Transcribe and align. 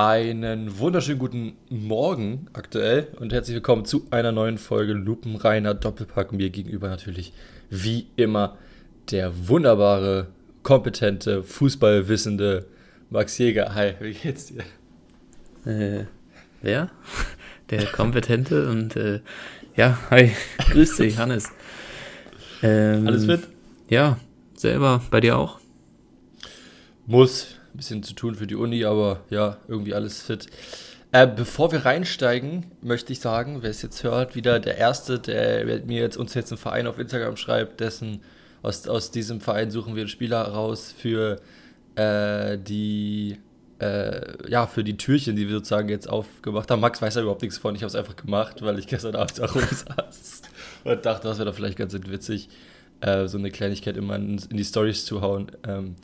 Einen 0.00 0.78
wunderschönen 0.78 1.18
guten 1.18 1.56
Morgen 1.70 2.46
aktuell 2.52 3.08
und 3.18 3.32
herzlich 3.32 3.56
willkommen 3.56 3.84
zu 3.84 4.06
einer 4.12 4.30
neuen 4.30 4.56
Folge 4.56 4.92
Lupenreiner 4.92 5.74
Doppelpack. 5.74 6.30
Mir 6.30 6.50
gegenüber 6.50 6.88
natürlich 6.88 7.32
wie 7.68 8.06
immer 8.14 8.56
der 9.10 9.48
wunderbare, 9.48 10.28
kompetente, 10.62 11.42
fußballwissende 11.42 12.66
Max 13.10 13.38
Jäger. 13.38 13.74
Hi, 13.74 13.94
wie 13.98 14.12
geht's 14.12 14.46
dir? 14.46 14.62
Äh, 15.68 16.04
wer? 16.62 16.92
Der 17.70 17.86
kompetente 17.86 18.70
und 18.70 18.94
äh, 18.94 19.18
ja, 19.74 19.98
hi, 20.10 20.30
grüß 20.70 20.98
dich, 20.98 21.18
Hannes. 21.18 21.50
Ähm, 22.62 23.04
Alles 23.04 23.24
fit? 23.24 23.48
Ja, 23.88 24.16
selber, 24.54 25.02
bei 25.10 25.18
dir 25.18 25.36
auch? 25.36 25.58
Muss, 27.04 27.57
bisschen 27.78 28.02
zu 28.02 28.12
tun 28.14 28.34
für 28.34 28.46
die 28.46 28.54
Uni, 28.54 28.84
aber 28.84 29.20
ja, 29.30 29.56
irgendwie 29.66 29.94
alles 29.94 30.20
fit. 30.20 30.46
Äh, 31.10 31.26
bevor 31.26 31.72
wir 31.72 31.86
reinsteigen, 31.86 32.66
möchte 32.82 33.12
ich 33.14 33.20
sagen, 33.20 33.62
wer 33.62 33.70
es 33.70 33.80
jetzt 33.80 34.04
hört, 34.04 34.34
wieder 34.34 34.60
der 34.60 34.76
Erste, 34.76 35.18
der 35.18 35.64
mir 35.86 36.02
jetzt 36.02 36.18
uns 36.18 36.34
jetzt 36.34 36.52
einen 36.52 36.58
Verein 36.58 36.86
auf 36.86 36.98
Instagram 36.98 37.38
schreibt, 37.38 37.80
dessen 37.80 38.20
aus, 38.60 38.86
aus 38.86 39.10
diesem 39.10 39.40
Verein 39.40 39.70
suchen 39.70 39.94
wir 39.94 40.02
einen 40.02 40.10
Spieler 40.10 40.42
raus 40.42 40.92
für 40.96 41.40
äh, 41.94 42.58
die 42.58 43.38
äh, 43.80 44.50
ja, 44.50 44.66
für 44.66 44.82
die 44.82 44.96
Türchen, 44.96 45.36
die 45.36 45.46
wir 45.46 45.54
sozusagen 45.56 45.88
jetzt 45.88 46.08
aufgemacht 46.08 46.70
haben. 46.70 46.80
Max 46.80 47.00
weiß 47.00 47.14
ja 47.14 47.22
überhaupt 47.22 47.42
nichts 47.42 47.58
von, 47.58 47.74
ich 47.74 47.82
habe 47.82 47.88
es 47.88 47.94
einfach 47.94 48.16
gemacht, 48.16 48.60
weil 48.62 48.78
ich 48.78 48.86
gestern 48.86 49.14
Abend 49.14 49.40
auch 49.40 49.54
rumsaß 49.54 50.42
und 50.84 51.06
dachte, 51.06 51.28
das 51.28 51.38
wäre 51.38 51.48
doch 51.48 51.54
vielleicht 51.54 51.78
ganz 51.78 51.94
witzig, 51.94 52.48
äh, 53.00 53.28
so 53.28 53.38
eine 53.38 53.50
Kleinigkeit 53.50 53.96
immer 53.96 54.16
in, 54.16 54.38
in 54.50 54.56
die 54.56 54.64
Stories 54.64 55.04
zu 55.04 55.20
hauen. 55.20 55.52
Ähm, 55.66 55.94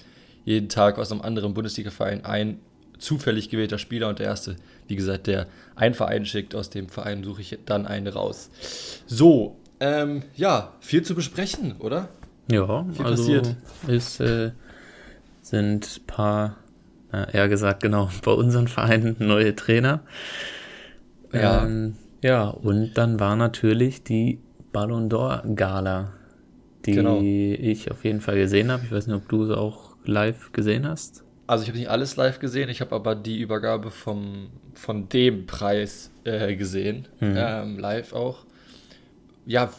jeden 0.44 0.68
Tag 0.68 0.98
aus 0.98 1.10
einem 1.10 1.22
anderen 1.22 1.54
Bundesliga-Verein 1.54 2.24
ein 2.24 2.58
zufällig 2.98 3.48
gewählter 3.48 3.78
Spieler 3.78 4.08
und 4.08 4.18
der 4.18 4.26
erste, 4.26 4.56
wie 4.88 4.96
gesagt, 4.96 5.26
der 5.26 5.46
einen 5.74 5.94
Verein 5.94 6.26
schickt, 6.26 6.54
aus 6.54 6.70
dem 6.70 6.88
Verein 6.88 7.24
suche 7.24 7.40
ich 7.40 7.58
dann 7.66 7.86
einen 7.86 8.06
raus. 8.06 8.50
So, 9.06 9.56
ähm, 9.80 10.22
ja, 10.34 10.72
viel 10.80 11.02
zu 11.02 11.14
besprechen, 11.14 11.76
oder? 11.78 12.08
Ja, 12.50 12.84
viel 12.92 13.04
also 13.04 13.22
passiert. 13.22 13.56
Ist, 13.88 14.20
äh, 14.20 14.52
sind 15.42 16.00
ein 16.00 16.06
paar, 16.06 16.56
äh, 17.12 17.36
eher 17.36 17.48
gesagt, 17.48 17.82
genau, 17.82 18.10
bei 18.24 18.32
unseren 18.32 18.68
Vereinen 18.68 19.16
neue 19.18 19.54
Trainer. 19.54 20.00
Ja. 21.32 21.64
Ähm, 21.64 21.96
ja, 22.22 22.48
und 22.48 22.94
dann 22.94 23.20
war 23.20 23.36
natürlich 23.36 24.02
die 24.02 24.40
Ballon 24.72 25.10
d'Or 25.10 25.54
Gala, 25.54 26.12
die 26.86 26.92
genau. 26.92 27.20
ich 27.20 27.90
auf 27.90 28.04
jeden 28.04 28.20
Fall 28.20 28.36
gesehen 28.36 28.70
habe. 28.70 28.82
Ich 28.84 28.92
weiß 28.92 29.06
nicht, 29.06 29.16
ob 29.16 29.28
du 29.28 29.44
sie 29.44 29.56
auch 29.56 29.93
live 30.04 30.52
gesehen 30.52 30.86
hast. 30.86 31.24
Also 31.46 31.62
ich 31.62 31.68
habe 31.68 31.78
nicht 31.78 31.90
alles 31.90 32.16
live 32.16 32.38
gesehen, 32.38 32.68
ich 32.70 32.80
habe 32.80 32.94
aber 32.94 33.14
die 33.14 33.40
Übergabe 33.40 33.90
vom, 33.90 34.48
von 34.74 35.08
dem 35.08 35.46
Preis 35.46 36.10
äh, 36.24 36.56
gesehen, 36.56 37.06
mhm. 37.20 37.34
ähm, 37.36 37.78
live 37.78 38.14
auch. 38.14 38.46
Ja, 39.46 39.70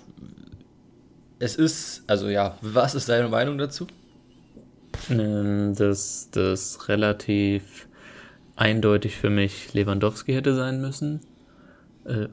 es 1.39 1.55
ist, 1.55 2.03
also 2.07 2.29
ja, 2.29 2.57
was 2.61 2.93
ist 2.93 3.09
deine 3.09 3.29
Meinung 3.29 3.57
dazu? 3.57 3.87
Ähm, 5.09 5.73
dass 5.75 6.29
das 6.31 6.87
relativ 6.87 7.87
eindeutig 8.55 9.17
für 9.17 9.29
mich 9.29 9.73
Lewandowski 9.73 10.33
hätte 10.33 10.55
sein 10.55 10.81
müssen. 10.81 11.21
Äh, 12.05 12.27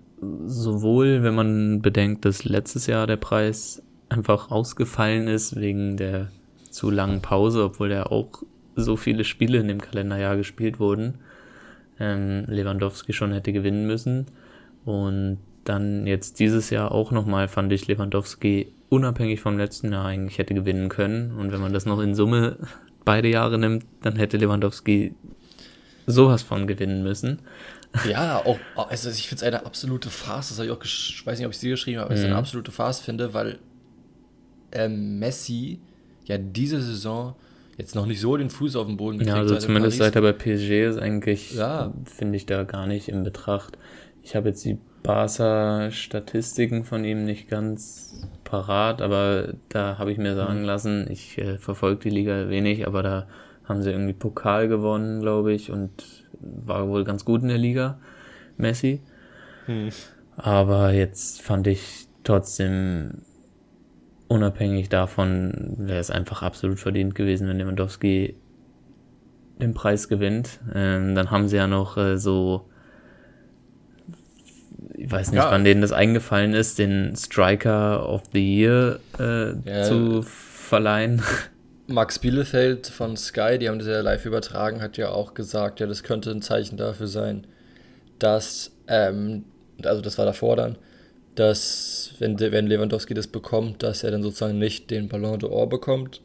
sowohl, 0.47 1.23
wenn 1.23 1.35
man 1.35 1.83
bedenkt, 1.83 2.25
dass 2.25 2.45
letztes 2.45 2.87
Jahr 2.87 3.07
der 3.07 3.17
Preis 3.17 3.83
einfach 4.09 4.51
ausgefallen 4.51 5.27
ist 5.27 5.57
wegen 5.57 5.97
der 5.97 6.31
zu 6.73 6.91
langen 6.91 7.20
Pause, 7.20 7.65
obwohl 7.65 7.91
der 7.91 8.11
auch 8.11 8.42
so 8.75 8.97
viele 8.97 9.25
Spiele 9.25 9.59
in 9.59 9.69
dem 9.69 9.81
Kalenderjahr 9.81 10.37
gespielt 10.37 10.81
wurden, 10.81 11.19
ähm, 12.01 12.45
Lewandowski 12.48 13.12
schon 13.12 13.33
hätte 13.33 13.53
gewinnen 13.53 13.87
müssen. 13.87 14.27
Und 14.84 15.39
dann 15.64 16.06
jetzt 16.06 16.41
dieses 16.41 16.70
Jahr 16.70 16.92
auch 16.92 17.12
nochmal 17.12 17.48
fand 17.48 17.73
ich 17.73 17.87
Lewandowski 17.87 18.73
unabhängig 18.89 19.41
vom 19.41 19.58
letzten 19.58 19.92
Jahr 19.92 20.07
eigentlich 20.07 20.39
hätte 20.39 20.55
gewinnen 20.55 20.89
können. 20.89 21.33
Und 21.39 21.52
wenn 21.52 21.61
man 21.61 21.73
das 21.73 21.86
noch 21.86 22.01
in 22.01 22.14
Summe 22.14 22.57
beide 23.05 23.29
Jahre 23.29 23.58
nimmt, 23.58 23.85
dann 24.02 24.17
hätte 24.17 24.39
Lewandowski 24.39 25.14
sowas 26.07 26.42
von 26.42 26.67
gewinnen 26.67 27.02
müssen. 27.02 27.41
Ja, 28.08 28.39
auch, 28.39 28.58
also 28.89 29.11
ich 29.11 29.29
finde 29.29 29.45
es 29.45 29.46
eine 29.46 29.67
absolute 29.67 30.08
Farce, 30.08 30.48
das 30.48 30.58
habe 30.58 30.67
ich 30.67 30.73
auch, 30.73 30.83
ich 30.83 31.23
weiß 31.25 31.39
nicht, 31.39 31.46
ob 31.46 31.52
ich 31.52 31.58
sie 31.58 31.69
geschrieben 31.69 31.98
habe, 31.98 32.07
aber 32.07 32.14
mhm. 32.14 32.20
es 32.20 32.27
eine 32.27 32.36
absolute 32.36 32.73
Farce 32.73 33.01
finde, 33.01 33.35
weil 33.35 33.58
ähm, 34.73 35.19
Messi 35.19 35.79
ja 36.24 36.38
diese 36.38 36.80
Saison 36.80 37.34
jetzt 37.78 37.94
noch 37.94 38.06
nicht 38.06 38.20
so 38.20 38.36
den 38.36 38.50
Fuß 38.50 38.77
auf 38.77 38.86
den 38.86 38.96
Boden 38.96 39.18
gekriegt. 39.18 39.36
Ja, 39.36 39.42
also 39.42 39.56
zumindest 39.56 39.98
seit 39.98 40.14
er 40.14 40.22
bei 40.22 40.33
PSG 40.33 40.88
ist 40.88 40.98
eigentlich, 40.98 41.55
ja. 41.55 41.92
finde 42.05 42.36
ich 42.36 42.46
da 42.46 42.64
gar 42.64 42.86
nicht 42.86 43.08
in 43.08 43.22
Betracht. 43.22 43.78
Ich 44.22 44.36
habe 44.36 44.48
jetzt 44.50 44.64
die 44.64 44.78
Barca-Statistiken 45.02 46.84
von 46.84 47.05
ihm 47.05 47.24
nicht 47.24 47.48
ganz 47.48 48.28
parat, 48.44 49.02
aber 49.02 49.55
da 49.68 49.98
habe 49.98 50.12
ich 50.12 50.18
mir 50.18 50.34
sagen 50.36 50.60
mhm. 50.60 50.66
lassen, 50.66 51.06
ich 51.10 51.38
äh, 51.38 51.58
verfolge 51.58 52.02
die 52.05 52.10
Liga 52.10 52.48
wenig, 52.48 52.86
aber 52.86 53.02
da 53.02 53.27
haben 53.64 53.83
sie 53.83 53.90
irgendwie 53.90 54.12
Pokal 54.12 54.68
gewonnen, 54.68 55.20
glaube 55.20 55.52
ich, 55.52 55.70
und 55.70 55.90
war 56.40 56.89
wohl 56.89 57.04
ganz 57.04 57.24
gut 57.24 57.42
in 57.42 57.48
der 57.48 57.58
Liga, 57.58 57.98
Messi. 58.56 59.00
Mhm. 59.66 59.90
Aber 60.36 60.92
jetzt 60.92 61.42
fand 61.42 61.66
ich 61.66 62.06
trotzdem 62.24 63.22
unabhängig 64.33 64.89
davon 64.89 65.75
wäre 65.77 66.01
es 66.01 66.11
einfach 66.11 66.43
absolut 66.43 66.81
verdient 66.81 67.15
gewesen, 67.15 67.48
wenn 67.48 67.59
Lewandowski 67.59 68.35
den 69.61 69.75
Preis 69.75 70.09
gewinnt. 70.09 70.59
Ähm, 70.75 71.15
dann 71.15 71.31
haben 71.31 71.48
sie 71.48 71.57
ja 71.57 71.67
noch 71.67 71.97
äh, 71.97 72.17
so, 72.17 72.69
ich 74.95 75.11
weiß 75.11 75.33
nicht, 75.33 75.43
ja. 75.43 75.51
wann 75.51 75.65
denen 75.65 75.83
das 75.83 75.93
eingefallen 75.93 76.55
ist, 76.55 76.79
den 76.79 77.15
Striker 77.15 78.09
of 78.09 78.23
the 78.33 78.41
Year 78.41 78.98
äh, 79.19 79.53
ja. 79.69 79.85
zu 79.85 80.23
verleihen. 80.23 81.23
Max 81.87 82.19
Bielefeld 82.19 82.87
von 82.87 83.17
Sky, 83.17 83.59
die 83.59 83.69
haben 83.69 83.79
das 83.79 83.89
ja 83.89 84.01
live 84.01 84.25
übertragen, 84.25 84.81
hat 84.81 84.97
ja 84.97 85.11
auch 85.11 85.35
gesagt, 85.35 85.81
ja, 85.81 85.87
das 85.87 86.03
könnte 86.03 86.31
ein 86.31 86.41
Zeichen 86.41 86.79
dafür 86.79 87.07
sein, 87.07 87.47
dass, 88.19 88.73
ähm, 88.89 89.45
also 89.85 90.01
das 90.01 90.17
war 90.17 90.25
davor 90.25 90.57
dann, 90.57 90.79
dass, 91.35 92.15
wenn, 92.19 92.39
wenn 92.39 92.67
Lewandowski 92.67 93.15
das 93.15 93.27
bekommt, 93.27 93.83
dass 93.83 94.03
er 94.05 94.11
dann 94.11 94.23
sozusagen 94.23 94.59
nicht 94.59 94.91
den 94.91 95.09
Ballon 95.09 95.41
d'Or 95.41 95.69
bekommt, 95.69 96.20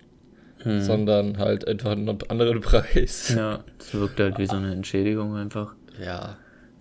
hm. 0.60 0.82
sondern 0.82 1.38
halt 1.38 1.68
einfach 1.68 1.92
einen 1.92 2.10
anderen 2.30 2.62
Preis. 2.62 3.34
Ja, 3.36 3.64
das 3.78 3.94
wirkt 3.94 4.20
halt 4.20 4.38
wie 4.38 4.48
so 4.48 4.56
eine 4.56 4.74
Entschädigung 4.74 5.36
einfach. 5.36 5.76
Ja. 6.04 6.38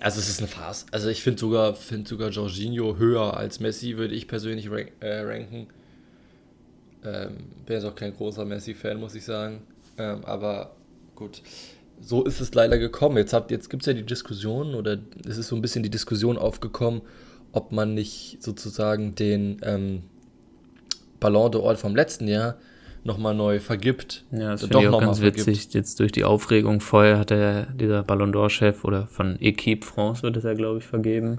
also 0.00 0.18
es 0.18 0.28
ist 0.28 0.40
eine 0.40 0.48
Farce. 0.48 0.86
Also 0.90 1.08
ich 1.08 1.22
finde 1.22 1.38
sogar, 1.38 1.74
find 1.74 2.08
sogar 2.08 2.30
Jorginho 2.30 2.96
höher 2.98 3.36
als 3.36 3.60
Messi, 3.60 3.96
würde 3.96 4.14
ich 4.14 4.26
persönlich 4.26 4.70
rank, 4.70 4.92
äh, 5.00 5.20
ranken. 5.20 5.68
Ähm, 7.04 7.36
bin 7.66 7.76
jetzt 7.76 7.84
auch 7.84 7.94
kein 7.94 8.16
großer 8.16 8.44
Messi-Fan, 8.44 8.98
muss 8.98 9.14
ich 9.14 9.24
sagen. 9.24 9.62
Ähm, 9.96 10.24
aber 10.24 10.74
gut, 11.14 11.40
so 12.00 12.24
ist 12.24 12.40
es 12.40 12.52
leider 12.54 12.78
gekommen. 12.78 13.16
Jetzt, 13.16 13.34
jetzt 13.48 13.70
gibt 13.70 13.82
es 13.82 13.86
ja 13.86 13.92
die 13.92 14.04
Diskussion, 14.04 14.74
oder 14.74 14.98
es 15.28 15.38
ist 15.38 15.48
so 15.48 15.56
ein 15.56 15.62
bisschen 15.62 15.82
die 15.82 15.90
Diskussion 15.90 16.36
aufgekommen, 16.36 17.02
ob 17.56 17.72
man 17.72 17.94
nicht 17.94 18.36
sozusagen 18.40 19.14
den 19.14 19.60
ähm, 19.62 20.02
Ballon 21.20 21.50
d'Or 21.50 21.74
vom 21.76 21.96
letzten 21.96 22.28
Jahr 22.28 22.56
nochmal 23.02 23.34
neu 23.34 23.60
vergibt. 23.60 24.24
Ja, 24.30 24.50
das 24.50 24.62
finde 24.62 24.80
ich 24.80 24.88
auch 24.88 25.00
ganz 25.00 25.22
witzig. 25.22 25.44
Vergibt. 25.44 25.74
Jetzt 25.74 25.98
durch 25.98 26.12
die 26.12 26.24
Aufregung 26.24 26.80
vorher 26.80 27.18
hat 27.18 27.30
der, 27.30 27.66
dieser 27.72 28.02
Ballon 28.02 28.34
d'Or-Chef 28.34 28.84
oder 28.84 29.06
von 29.06 29.40
Equipe 29.40 29.86
France 29.86 30.22
wird 30.22 30.36
es 30.36 30.44
ja, 30.44 30.52
glaube 30.52 30.80
ich, 30.80 30.84
vergeben. 30.84 31.38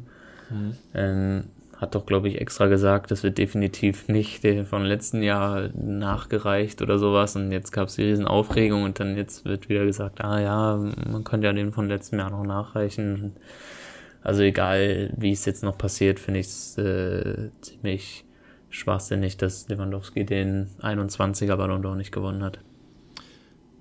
Mhm. 0.50 0.74
Ähm, 0.96 1.44
hat 1.76 1.94
doch, 1.94 2.08
glaube 2.08 2.30
ich, 2.30 2.42
extra 2.42 2.66
gesagt, 2.66 3.12
das 3.12 3.22
wird 3.22 3.38
definitiv 3.38 4.08
nicht 4.08 4.44
der 4.44 4.66
von 4.66 4.84
letzten 4.84 5.22
Jahr 5.22 5.70
nachgereicht 5.76 6.82
oder 6.82 6.98
sowas. 6.98 7.36
Und 7.36 7.52
jetzt 7.52 7.72
gab 7.72 7.90
es 7.90 7.96
die 7.96 8.06
riesen 8.06 8.26
Aufregung 8.26 8.82
und 8.82 9.00
dann 9.00 9.16
jetzt 9.16 9.46
wird 9.46 9.70
wieder 9.70 9.86
gesagt, 9.86 10.24
ah 10.24 10.40
ja, 10.40 10.78
man 11.12 11.24
könnte 11.24 11.46
ja 11.46 11.54
den 11.54 11.74
von 11.74 11.88
letztem 11.88 12.18
Jahr 12.18 12.32
noch 12.32 12.44
nachreichen. 12.44 13.34
Also 14.28 14.42
egal, 14.42 15.10
wie 15.16 15.32
es 15.32 15.46
jetzt 15.46 15.64
noch 15.64 15.78
passiert, 15.78 16.20
finde 16.20 16.42
ich 16.42 16.48
es 16.48 16.78
äh, 16.78 17.50
ziemlich 17.62 18.26
schwachsinnig, 18.70 19.38
dass 19.38 19.70
Lewandowski 19.70 20.26
den 20.26 20.68
21er 20.82 21.56
Ballon 21.56 21.82
d'Or 21.82 21.96
nicht 21.96 22.12
gewonnen 22.12 22.44
hat. 22.44 22.60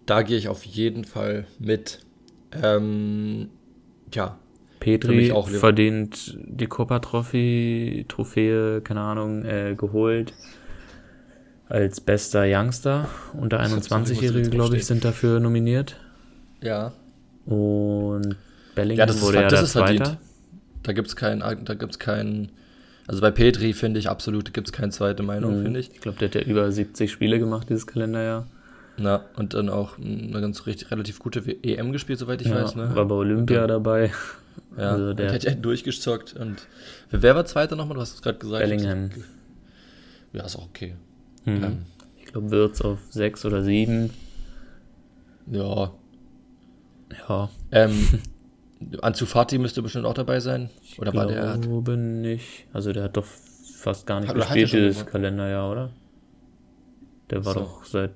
Da 0.07 0.23
gehe 0.23 0.39
ich 0.39 0.47
auf 0.47 0.63
jeden 0.63 1.03
Fall 1.03 1.49
mit. 1.59 1.99
Ähm, 2.63 3.49
ja. 4.15 4.39
Petri 4.79 5.33
auch 5.33 5.49
verdient 5.49 6.39
die 6.39 6.69
Copa 6.69 7.01
Trophy, 7.01 8.05
Trophäe, 8.07 8.83
keine 8.83 9.01
Ahnung, 9.01 9.45
äh, 9.45 9.75
geholt 9.77 10.33
als 11.69 12.01
bester 12.01 12.45
Youngster. 12.47 13.09
Unter 13.33 13.61
21-Jährige, 13.61 14.49
glaube 14.51 14.77
ich, 14.77 14.87
sind 14.87 15.05
dafür 15.05 15.41
nominiert. 15.41 15.97
Ja. 16.63 16.93
Und 17.47 18.37
Bellingham 18.77 19.09
ja, 19.09 19.21
wurde 19.21 19.41
ja 19.41 19.49
der 19.49 19.65
Zweiter. 19.65 20.19
Da 20.87 20.93
gibt 20.93 21.09
es 21.09 21.17
keinen, 21.17 21.41
da 21.41 21.75
gibt's 21.75 21.99
keinen, 21.99 22.53
also 23.09 23.21
bei 23.21 23.33
Petri 23.33 23.73
finde 23.73 23.99
ich 23.99 24.09
absolut, 24.09 24.55
gibt 24.55 24.69
es 24.69 24.73
keine 24.73 24.93
zweite 24.93 25.25
Meinung, 25.25 25.59
mhm. 25.59 25.63
finde 25.65 25.81
ich. 25.81 25.91
Ich 25.93 26.01
glaube, 26.01 26.17
der 26.19 26.29
hat 26.29 26.37
ja 26.37 26.43
über 26.43 26.71
70 26.71 27.11
Spiele 27.11 27.41
gemacht 27.41 27.69
dieses 27.69 27.89
Kalenderjahr. 27.89 28.47
Na, 28.97 29.25
und 29.35 29.55
dann 29.55 29.69
auch 29.69 29.99
eine 29.99 30.41
ganz 30.41 30.65
richtig, 30.65 30.93
relativ 30.93 31.19
gute 31.19 31.41
EM 31.65 31.91
gespielt, 31.91 32.21
soweit 32.21 32.41
ich 32.41 32.47
ja, 32.47 32.63
weiß. 32.63 32.77
Ne? 32.77 32.95
War 32.95 33.05
bei 33.05 33.17
Olympia 33.17 33.63
und, 33.63 33.69
dabei. 33.69 34.13
Ja, 34.79 34.93
also 34.93 35.13
der 35.13 35.33
hat 35.33 35.45
ja 35.45 35.55
durchgezockt. 35.55 36.35
Und 36.35 36.67
wer 37.11 37.35
war 37.35 37.45
Zweiter 37.45 37.77
nochmal? 37.77 37.97
Du 37.97 38.01
hast 38.01 38.15
es 38.15 38.23
gerade 38.23 38.39
gesagt. 38.39 38.63
Bellingham. 38.63 39.11
Ja, 40.33 40.45
ist 40.45 40.57
auch 40.57 40.67
okay. 40.67 40.95
Mhm. 41.45 41.65
Ähm, 41.65 41.79
ich 42.19 42.27
glaube, 42.27 42.51
Wirtz 42.51 42.81
auf 42.81 42.99
6 43.11 43.45
oder 43.45 43.63
7. 43.63 44.11
Ja. 45.51 45.93
Ja. 47.29 47.51
Ähm, 47.71 48.09
Anzufati 49.01 49.59
müsste 49.59 49.83
bestimmt 49.83 50.05
auch 50.05 50.15
dabei 50.15 50.41
sein. 50.41 50.71
Oder 50.99 51.11
ich 51.11 51.17
war 51.17 51.27
der? 51.27 51.55
Ich 51.55 51.61
glaube 51.63 51.97
nicht. 51.97 52.67
Also 52.73 52.93
der 52.93 53.05
hat 53.05 53.17
doch 53.17 53.25
fast 53.25 54.07
gar 54.07 54.21
nicht 54.21 54.29
hat, 54.29 54.37
gespielt 54.37 54.73
dieses? 54.73 55.07
Kalenderjahr, 55.07 55.71
oder? 55.71 55.91
Der 57.31 57.45
war 57.45 57.55
so. 57.55 57.61
doch 57.61 57.85
seit 57.85 58.13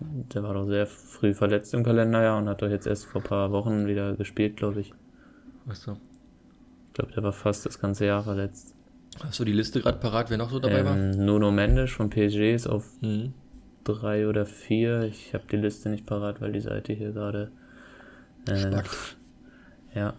der 0.00 0.42
war 0.42 0.54
doch 0.54 0.66
sehr 0.66 0.86
früh 0.86 1.34
verletzt 1.34 1.72
im 1.74 1.84
Kalenderjahr 1.84 2.38
und 2.38 2.48
hat 2.48 2.62
doch 2.62 2.68
jetzt 2.68 2.86
erst 2.86 3.06
vor 3.06 3.20
ein 3.20 3.26
paar 3.26 3.52
Wochen 3.52 3.86
wieder 3.86 4.14
gespielt, 4.14 4.56
glaube 4.56 4.80
ich. 4.80 4.92
Ach 5.68 5.74
so. 5.74 5.92
Ich 6.88 6.94
glaube, 6.94 7.12
der 7.12 7.22
war 7.22 7.32
fast 7.32 7.64
das 7.66 7.80
ganze 7.80 8.06
Jahr 8.06 8.22
verletzt. 8.22 8.74
Hast 9.20 9.38
du 9.38 9.44
die 9.44 9.52
Liste 9.52 9.80
gerade 9.80 9.98
parat, 9.98 10.30
wer 10.30 10.38
noch 10.38 10.50
so 10.50 10.58
dabei 10.58 10.80
ähm, 10.80 10.86
war? 10.86 10.96
Nuno 10.96 11.50
Mendes 11.50 11.92
von 11.92 12.10
PSG 12.10 12.54
ist 12.54 12.66
auf 12.66 12.84
mhm. 13.00 13.32
drei 13.84 14.28
oder 14.28 14.46
vier. 14.46 15.02
Ich 15.02 15.34
habe 15.34 15.44
die 15.50 15.56
Liste 15.56 15.88
nicht 15.88 16.06
parat, 16.06 16.40
weil 16.40 16.52
die 16.52 16.60
Seite 16.60 16.92
hier 16.92 17.12
gerade. 17.12 17.50
Äh, 18.48 18.82
ja. 19.94 20.14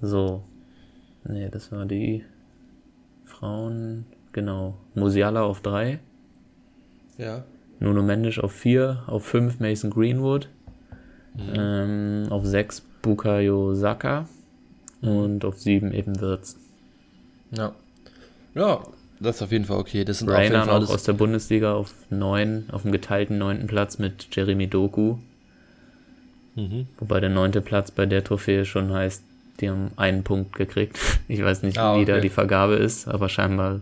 So. 0.00 0.42
Nee, 1.24 1.48
das 1.50 1.72
war 1.72 1.86
die 1.86 2.24
Frauen. 3.24 4.06
Genau. 4.32 4.76
Musiala 4.94 5.42
auf 5.42 5.60
drei. 5.60 5.98
Ja. 7.18 7.44
Nuno 7.78 8.02
Mendes 8.02 8.38
auf 8.38 8.52
4, 8.52 9.04
auf 9.06 9.24
5 9.24 9.60
Mason 9.60 9.90
Greenwood, 9.90 10.48
mhm. 11.34 11.52
ähm, 11.54 12.26
auf 12.30 12.44
6 12.44 12.82
Bukayo 13.02 13.74
Saka 13.74 14.28
mhm. 15.00 15.08
und 15.08 15.44
auf 15.44 15.58
7 15.58 15.92
eben 15.92 16.20
Wirtz. 16.20 16.56
Ja. 17.50 17.74
Ja, 18.54 18.82
das 19.20 19.36
ist 19.36 19.42
auf 19.42 19.52
jeden 19.52 19.66
Fall 19.66 19.78
okay. 19.78 20.04
Das 20.04 20.18
sind 20.18 20.28
Rainer 20.30 20.64
noch 20.64 20.88
aus 20.88 21.04
der 21.04 21.12
Bundesliga 21.12 21.74
auf 21.74 21.94
9, 22.10 22.70
auf 22.72 22.82
dem 22.82 22.92
geteilten 22.92 23.38
9. 23.38 23.66
Platz 23.66 23.98
mit 23.98 24.34
Jeremy 24.34 24.66
Doku. 24.66 25.16
Mhm. 26.56 26.88
Wobei 26.98 27.20
der 27.20 27.30
9. 27.30 27.52
Platz 27.62 27.90
bei 27.90 28.06
der 28.06 28.24
Trophäe 28.24 28.64
schon 28.64 28.92
heißt, 28.92 29.22
die 29.60 29.70
haben 29.70 29.90
einen 29.96 30.24
Punkt 30.24 30.54
gekriegt. 30.54 30.98
Ich 31.28 31.42
weiß 31.42 31.62
nicht, 31.62 31.78
ah, 31.78 31.92
okay. 31.92 32.00
wie 32.00 32.04
da 32.04 32.20
die 32.20 32.28
Vergabe 32.28 32.74
ist, 32.74 33.08
aber 33.08 33.28
scheinbar 33.28 33.80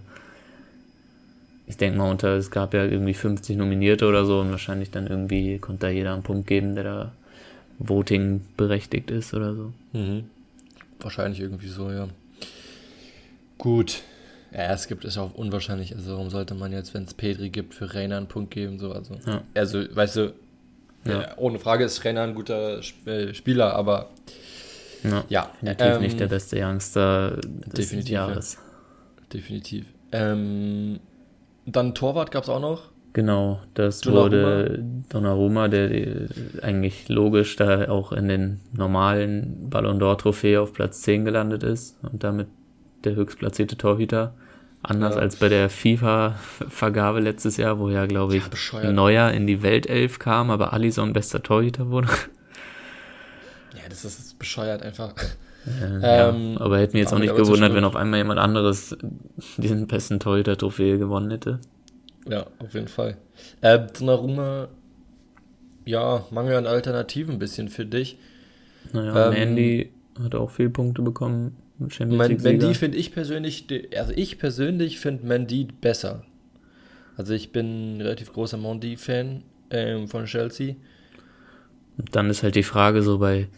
ich 1.67 1.77
denke 1.77 1.99
mal, 1.99 2.11
unter, 2.11 2.37
es 2.37 2.51
gab 2.51 2.75
ja 2.75 2.85
irgendwie 2.85 3.15
50 3.15 3.57
Nominierte 3.57 4.07
oder 4.07 4.25
so 4.25 4.41
und 4.41 4.51
wahrscheinlich 4.51 4.91
dann 4.91 5.07
irgendwie 5.07 5.59
konnte 5.59 5.87
da 5.87 5.93
jeder 5.93 6.13
einen 6.13 6.23
Punkt 6.23 6.47
geben, 6.47 6.75
der 6.75 6.85
da 6.85 7.13
Voting 7.79 8.43
berechtigt 8.57 9.11
ist 9.11 9.35
oder 9.35 9.55
so. 9.55 9.73
Mhm. 9.93 10.25
Wahrscheinlich 11.01 11.41
irgendwie 11.41 11.69
so, 11.69 11.91
ja. 11.91 12.09
Gut. 13.59 14.03
Ja, 14.53 14.73
es 14.73 14.87
gibt 14.87 15.05
es 15.05 15.19
auch 15.19 15.35
unwahrscheinlich. 15.35 15.95
Also, 15.97 16.13
warum 16.13 16.31
sollte 16.31 16.55
man 16.55 16.73
jetzt, 16.73 16.95
wenn 16.95 17.05
es 17.05 17.15
Petri 17.15 17.49
gibt, 17.51 17.75
für 17.75 17.93
Rainer 17.93 18.19
einen 18.19 18.29
Punkt 18.29 18.53
geben? 18.53 18.79
So, 18.79 18.93
also, 18.93 19.17
ja. 19.27 19.43
also 19.55 19.85
weißt 19.91 20.17
du, 20.17 20.35
ja. 21.07 21.21
Ja, 21.21 21.29
ohne 21.37 21.59
Frage 21.59 21.85
ist 21.85 22.05
Rainer 22.05 22.23
ein 22.23 22.35
guter 22.35 22.81
äh, 23.07 23.35
Spieler, 23.35 23.75
aber 23.75 24.11
ja, 25.03 25.25
ja 25.29 25.51
definitiv 25.61 25.97
ähm, 25.97 26.03
nicht 26.03 26.21
der 26.21 26.27
beste 26.29 26.57
Youngster 26.59 27.37
des 27.43 27.75
definitiv, 27.75 28.11
Jahres. 28.11 28.59
Definitiv. 29.33 29.87
Ähm, 30.13 31.01
dann 31.67 31.95
Torwart 31.95 32.31
gab 32.31 32.45
es 32.45 32.49
auch 32.49 32.61
noch. 32.61 32.91
Genau, 33.13 33.61
das 33.75 34.01
Donnarumma. 34.01 34.33
wurde 34.33 34.85
Donnarumma, 35.09 35.69
der 35.69 36.29
eigentlich 36.63 37.09
logisch 37.09 37.55
da 37.55 37.89
auch 37.89 38.13
in 38.13 38.27
den 38.27 38.61
normalen 38.73 39.71
Ballon 39.71 40.01
d'Or 40.01 40.19
Trophäe 40.19 40.61
auf 40.61 40.73
Platz 40.73 41.03
10 41.03 41.25
gelandet 41.25 41.63
ist 41.63 41.97
und 42.03 42.25
damit 42.25 42.49
der 43.05 43.15
höchstplatzierte 43.15 43.77
Torhüter. 43.77 44.35
Anders 44.87 45.15
ja. 45.15 45.23
als 45.23 45.37
bei 45.37 45.49
der 45.49 45.71
FIFA-Vergabe 45.71 47.21
letztes 47.21 47.57
Jahr, 47.57 47.79
wo 47.79 47.89
ja, 47.89 48.05
glaube 48.05 48.37
ich, 48.37 48.43
ja, 48.73 48.93
Neuer 48.93 49.31
in 49.31 49.47
die 49.47 49.63
Weltelf 49.63 50.19
kam, 50.19 50.51
aber 50.51 50.75
Alisson 50.75 51.15
bester 51.15 51.43
Torhüter 51.43 51.89
wurde. 51.89 52.09
Ja, 53.75 53.89
das 53.89 54.05
ist 54.05 54.39
bescheuert 54.39 54.83
einfach. 54.83 55.15
Ja, 56.03 56.29
ähm, 56.29 56.59
aber 56.59 56.79
hätte 56.79 56.93
mich 56.93 57.01
jetzt 57.01 57.15
auch 57.15 57.19
nicht 57.19 57.35
gewundert, 57.35 57.73
wenn 57.75 57.85
auf 57.85 57.97
einmal 57.97 58.19
jemand 58.19 58.39
anderes 58.39 58.95
diesen 59.57 59.87
besten 59.87 60.21
Torhüter-Trophäe 60.21 60.99
gewonnen 60.99 61.31
hätte. 61.31 61.61
Ja, 62.29 62.47
auf 62.59 62.75
jeden 62.75 62.89
Fall. 62.89 63.17
Äh, 63.63 63.87
Donnarumma, 63.99 64.69
ja, 65.87 66.27
Mangel 66.31 66.57
an 66.57 66.67
Alternativen 66.67 67.37
ein 67.37 67.39
bisschen 67.39 67.71
für 67.71 67.87
dich. 67.87 68.19
Naja, 68.93 69.29
ähm, 69.29 69.33
Mandy 69.33 69.93
hat 70.23 70.35
auch 70.35 70.51
viele 70.51 70.71
Punkte 70.71 71.01
bekommen. 71.01 71.57
Mandy 71.99 72.75
finde 72.75 72.99
ich 72.99 73.13
persönlich, 73.13 73.67
also 73.97 74.13
ich 74.15 74.39
persönlich 74.39 75.01
finde 75.01 75.27
Mandy 75.27 75.69
besser. 75.81 76.25
Also 77.17 77.33
ich 77.33 77.53
bin 77.53 77.97
ein 77.97 78.01
relativ 78.01 78.33
großer 78.33 78.57
Mandy-Fan 78.57 79.43
ähm, 79.71 80.09
von 80.09 80.25
Chelsea. 80.27 80.75
Dann 81.97 82.29
ist 82.29 82.43
halt 82.43 82.57
die 82.57 82.63
Frage 82.63 83.03
so 83.03 83.19
bei 83.19 83.49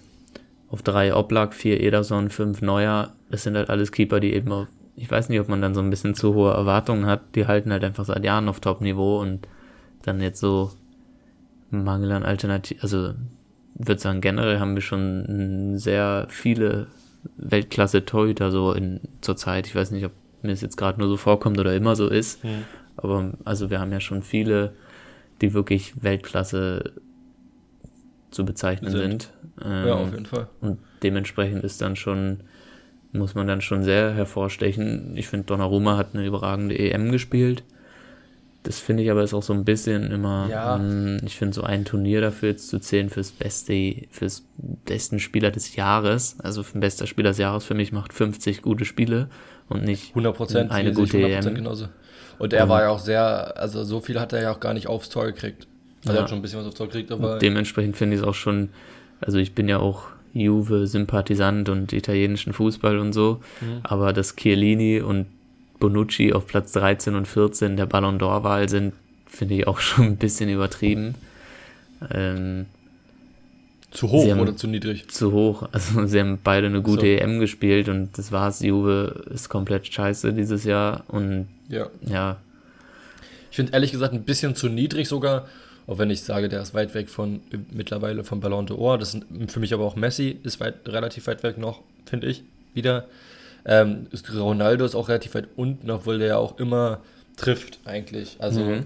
auf 0.69 0.83
drei 0.83 1.15
Oblak, 1.15 1.55
vier 1.55 1.81
Ederson, 1.81 2.29
fünf 2.29 2.61
Neuer. 2.61 3.15
Das 3.31 3.45
sind 3.45 3.57
halt 3.57 3.71
alles 3.71 3.93
Keeper, 3.93 4.21
die 4.21 4.35
eben 4.35 4.53
auf, 4.53 4.69
ich 4.95 5.11
weiß 5.11 5.29
nicht, 5.29 5.41
ob 5.41 5.49
man 5.49 5.63
dann 5.63 5.75
so 5.75 5.81
ein 5.81 5.91
bisschen 5.91 6.15
zu 6.15 6.35
hohe 6.35 6.53
Erwartungen 6.53 7.07
hat. 7.07 7.35
Die 7.35 7.47
halten 7.47 7.73
halt 7.73 7.85
einfach 7.85 8.05
seit 8.05 8.25
Jahren 8.25 8.49
auf 8.49 8.61
Top-Niveau 8.61 9.21
und 9.21 9.47
dann 10.03 10.21
jetzt 10.21 10.41
so 10.41 10.73
Mangel 11.71 12.13
an 12.13 12.25
Alternativen, 12.25 12.83
also 12.83 13.15
würde 13.75 14.01
sagen, 14.01 14.21
generell 14.21 14.59
haben 14.59 14.75
wir 14.75 14.83
schon 14.83 15.79
sehr 15.79 16.27
viele 16.31 16.87
Weltklasse-Torhüter 17.37 18.51
so 18.51 18.73
in 18.73 19.01
zur 19.21 19.37
Zeit. 19.37 19.67
Ich 19.67 19.75
weiß 19.75 19.91
nicht, 19.91 20.05
ob 20.05 20.13
mir 20.43 20.53
es 20.53 20.61
jetzt 20.61 20.77
gerade 20.77 21.01
nur 21.01 21.09
so 21.09 21.17
vorkommt 21.17 21.59
oder 21.59 21.75
immer 21.75 21.97
so 21.97 22.09
ist. 22.09 22.45
Mhm. 22.45 22.65
Aber 22.97 23.33
also 23.45 23.71
wir 23.71 23.81
haben 23.81 23.93
ja 23.93 24.01
schon 24.01 24.23
viele, 24.23 24.73
die 25.41 25.53
wirklich 25.53 26.03
Weltklasse 26.03 26.93
zu 28.31 28.45
bezeichnen 28.45 28.91
sind. 28.91 29.01
sind. 29.01 29.33
Ähm, 29.65 29.87
ja, 29.87 29.95
auf 29.95 30.13
jeden 30.13 30.27
Fall. 30.27 30.49
Und 30.61 30.79
dementsprechend 31.03 31.65
ist 31.65 31.81
dann 31.81 31.97
schon, 31.97 32.41
muss 33.13 33.35
man 33.35 33.47
dann 33.47 33.61
schon 33.61 33.83
sehr 33.83 34.13
hervorstechen. 34.15 35.17
Ich 35.17 35.29
finde, 35.29 35.47
Donnarumma 35.47 35.97
hat 35.97 36.15
eine 36.15 36.27
überragende 36.27 36.79
EM 36.79 37.13
gespielt. 37.13 37.65
Das 38.67 38.81
finde 38.81 39.03
ich 39.03 39.11
aber 39.11 39.23
ist 39.23 39.35
auch 39.35 39.43
so 39.43 39.53
ein 39.53 39.65
bisschen 39.65 40.11
immer, 40.11 40.49
ja. 40.51 40.77
mh, 40.77 40.85
hm, 40.85 41.19
ich 41.25 41.37
finde 41.37 41.55
so 41.55 41.63
ein 41.63 41.85
Turnier 41.85 42.21
dafür 42.21 42.51
jetzt 42.51 42.69
zu 42.69 42.81
zählen 42.81 43.11
fürs 43.11 43.31
beste, 43.31 44.03
fürs 44.11 44.45
besten 44.85 45.21
Spieler 45.21 45.51
des 45.51 45.77
Jahres, 45.77 46.37
also 46.41 46.63
für 46.63 46.73
den 46.73 46.81
besten 46.81 47.07
Spieler 47.07 47.31
des 47.31 47.39
Jahres 47.39 47.65
für 47.65 47.75
mich 47.75 47.93
macht 47.93 48.13
50 48.13 48.63
gute 48.63 48.85
Spiele 48.85 49.29
und 49.69 49.85
nicht 49.85 50.15
100%, 50.17 50.71
eine 50.71 50.93
gute 50.93 51.19
100% 51.19 51.49
EM. 51.49 51.55
Genauso. 51.55 51.89
Und 52.39 52.53
er 52.53 52.69
war 52.69 52.83
ja 52.83 52.89
auch 52.91 52.99
sehr, 52.99 53.57
also 53.57 53.85
so 53.85 54.01
viel 54.01 54.21
hat 54.21 54.33
er 54.33 54.43
ja 54.43 54.53
auch 54.53 54.61
gar 54.61 54.75
nicht 54.75 54.89
aufs 54.89 55.09
Tor 55.09 55.27
gekriegt. 55.27 55.67
Also 56.01 56.13
ja. 56.13 56.19
er 56.19 56.23
hat 56.23 56.29
schon 56.29 56.39
ein 56.39 56.43
bisschen 56.43 56.59
was 56.59 56.67
aufs 56.67 56.77
Tor 56.77 56.89
gekriegt, 56.89 57.11
aber. 57.11 57.35
Und 57.35 57.43
dementsprechend 57.43 57.97
finde 57.97 58.17
ich 58.17 58.23
es 58.23 58.29
auch 58.29 58.35
schon 58.35 58.69
also 59.21 59.39
ich 59.39 59.55
bin 59.55 59.69
ja 59.69 59.79
auch 59.79 60.05
Juve-Sympathisant 60.35 61.69
und 61.69 61.93
italienischen 61.93 62.53
Fußball 62.53 62.99
und 62.99 63.13
so, 63.13 63.41
mhm. 63.61 63.81
aber 63.83 64.13
dass 64.13 64.37
Chiellini 64.37 65.01
und 65.01 65.27
Bonucci 65.79 66.33
auf 66.33 66.47
Platz 66.47 66.73
13 66.73 67.15
und 67.15 67.27
14 67.27 67.77
der 67.77 67.87
Ballon 67.87 68.19
d'Or-Wahl 68.19 68.69
sind, 68.69 68.95
finde 69.27 69.55
ich 69.55 69.67
auch 69.67 69.79
schon 69.81 70.05
ein 70.05 70.17
bisschen 70.17 70.49
übertrieben. 70.49 71.15
Ähm, 72.13 72.67
zu 73.91 74.11
hoch 74.11 74.29
haben, 74.31 74.41
oder 74.41 74.57
zu 74.57 74.67
niedrig? 74.67 75.09
Zu 75.09 75.33
hoch. 75.33 75.69
Also 75.73 76.07
sie 76.07 76.21
haben 76.21 76.39
beide 76.43 76.67
eine 76.67 76.83
gute 76.83 77.07
so. 77.07 77.07
EM 77.07 77.41
gespielt 77.41 77.89
und 77.89 78.19
das 78.19 78.33
war's. 78.33 78.61
Juve 78.61 79.25
ist 79.31 79.49
komplett 79.49 79.87
scheiße 79.87 80.33
dieses 80.33 80.65
Jahr 80.65 81.05
und 81.09 81.49
ja. 81.69 81.89
ja. 82.03 82.37
Ich 83.51 83.57
finde 83.57 83.73
ehrlich 83.73 83.93
gesagt 83.93 84.13
ein 84.13 84.25
bisschen 84.25 84.55
zu 84.55 84.69
niedrig 84.69 85.09
sogar 85.09 85.47
auch 85.87 85.99
wenn 85.99 86.11
ich 86.11 86.23
sage, 86.23 86.49
der 86.49 86.63
ist 86.63 86.75
weit 86.75 86.95
weg 86.95 87.09
von 87.09 87.41
mittlerweile 87.71 88.25
vom 88.25 88.41
Ballon 88.41 88.67
d'Or. 88.67 88.99
Das 88.99 89.15
ist 89.15 89.25
für 89.49 89.61
mich 89.61 89.73
aber 89.73 89.85
auch 89.85 89.95
Messi 89.95 90.39
ist 90.43 90.59
weit, 90.59 90.89
relativ 90.89 91.27
weit 91.29 91.43
weg 91.43 91.59
noch, 91.59 91.81
finde 92.07 92.27
ich, 92.27 92.43
wieder. 92.75 93.07
Ähm, 93.67 94.07
Ronaldo 94.35 94.85
ist 94.85 94.95
auch 94.95 95.09
relativ 95.09 95.35
weit 95.35 95.49
unten, 95.57 95.91
obwohl 95.91 96.19
der 96.19 96.29
ja 96.29 96.37
auch 96.39 96.59
immer 96.59 97.01
trifft, 97.37 97.81
eigentlich. 97.85 98.37
Also, 98.39 98.61
mhm. 98.61 98.85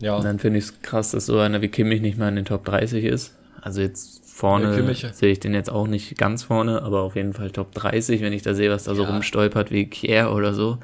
ja. 0.00 0.16
Und 0.16 0.24
dann 0.24 0.38
finde 0.38 0.58
ich 0.58 0.66
es 0.66 0.82
krass, 0.82 1.12
dass 1.12 1.26
so 1.26 1.38
einer 1.38 1.62
wie 1.62 1.68
Kimmich 1.68 2.00
nicht 2.00 2.18
mal 2.18 2.28
in 2.28 2.36
den 2.36 2.44
Top 2.44 2.64
30 2.64 3.04
ist. 3.04 3.34
Also 3.60 3.80
jetzt 3.80 4.24
vorne 4.24 4.94
sehe 5.12 5.32
ich 5.32 5.40
den 5.40 5.52
jetzt 5.52 5.70
auch 5.70 5.88
nicht 5.88 6.16
ganz 6.16 6.44
vorne, 6.44 6.82
aber 6.82 7.02
auf 7.02 7.16
jeden 7.16 7.32
Fall 7.32 7.50
Top 7.50 7.72
30, 7.74 8.20
wenn 8.20 8.32
ich 8.32 8.42
da 8.42 8.54
sehe, 8.54 8.70
was 8.70 8.84
da 8.84 8.92
ja. 8.92 8.96
so 8.98 9.04
rumstolpert 9.04 9.72
wie 9.72 9.86
Kier 9.86 10.30
oder 10.30 10.54
so. 10.54 10.78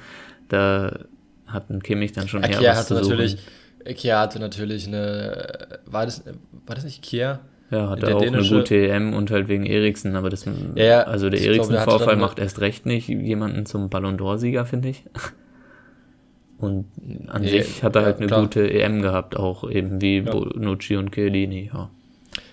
Da 0.48 0.98
hat 1.46 1.70
ein 1.70 1.82
Kimmich 1.82 2.12
dann 2.12 2.26
schon 2.26 2.42
ja, 2.42 2.48
eher 2.48 2.58
Kier 2.58 2.70
was 2.70 2.88
zu 2.88 2.94
natürlich 2.94 3.32
suchen 3.32 3.44
Kia 3.92 4.20
hatte 4.20 4.38
natürlich 4.38 4.86
eine. 4.86 5.78
War 5.84 6.06
das, 6.06 6.22
war 6.66 6.74
das 6.74 6.84
nicht 6.84 7.02
Kia? 7.02 7.40
Ja, 7.74 7.88
hatte 7.90 8.14
auch 8.16 8.20
dänische, 8.20 8.54
eine 8.54 8.60
gute 8.62 8.76
EM 8.76 9.14
und 9.14 9.30
halt 9.30 9.48
wegen 9.48 9.66
Eriksen, 9.66 10.16
aber 10.16 10.30
das. 10.30 10.44
Ja, 10.76 11.02
also 11.02 11.30
der 11.30 11.40
Eriksen-Vorfall 11.40 12.16
macht 12.16 12.38
erst 12.38 12.60
recht 12.60 12.86
nicht 12.86 13.08
jemanden 13.08 13.66
zum 13.66 13.90
Ballon 13.90 14.18
d'Or-Sieger, 14.18 14.64
finde 14.64 14.90
ich. 14.90 15.04
Und 16.56 16.86
an 17.28 17.42
Nee, 17.42 17.60
sich 17.62 17.82
hat 17.82 17.96
er 17.96 18.02
ja, 18.02 18.06
halt 18.06 18.18
eine 18.18 18.26
klar. 18.28 18.42
gute 18.42 18.70
EM 18.70 19.02
gehabt, 19.02 19.36
auch 19.36 19.68
eben 19.68 20.00
wie 20.00 20.18
Ja. 20.18 20.30
Bonucci 20.32 20.96
und 20.96 21.12
Chiellini, 21.12 21.70
ja. 21.74 21.90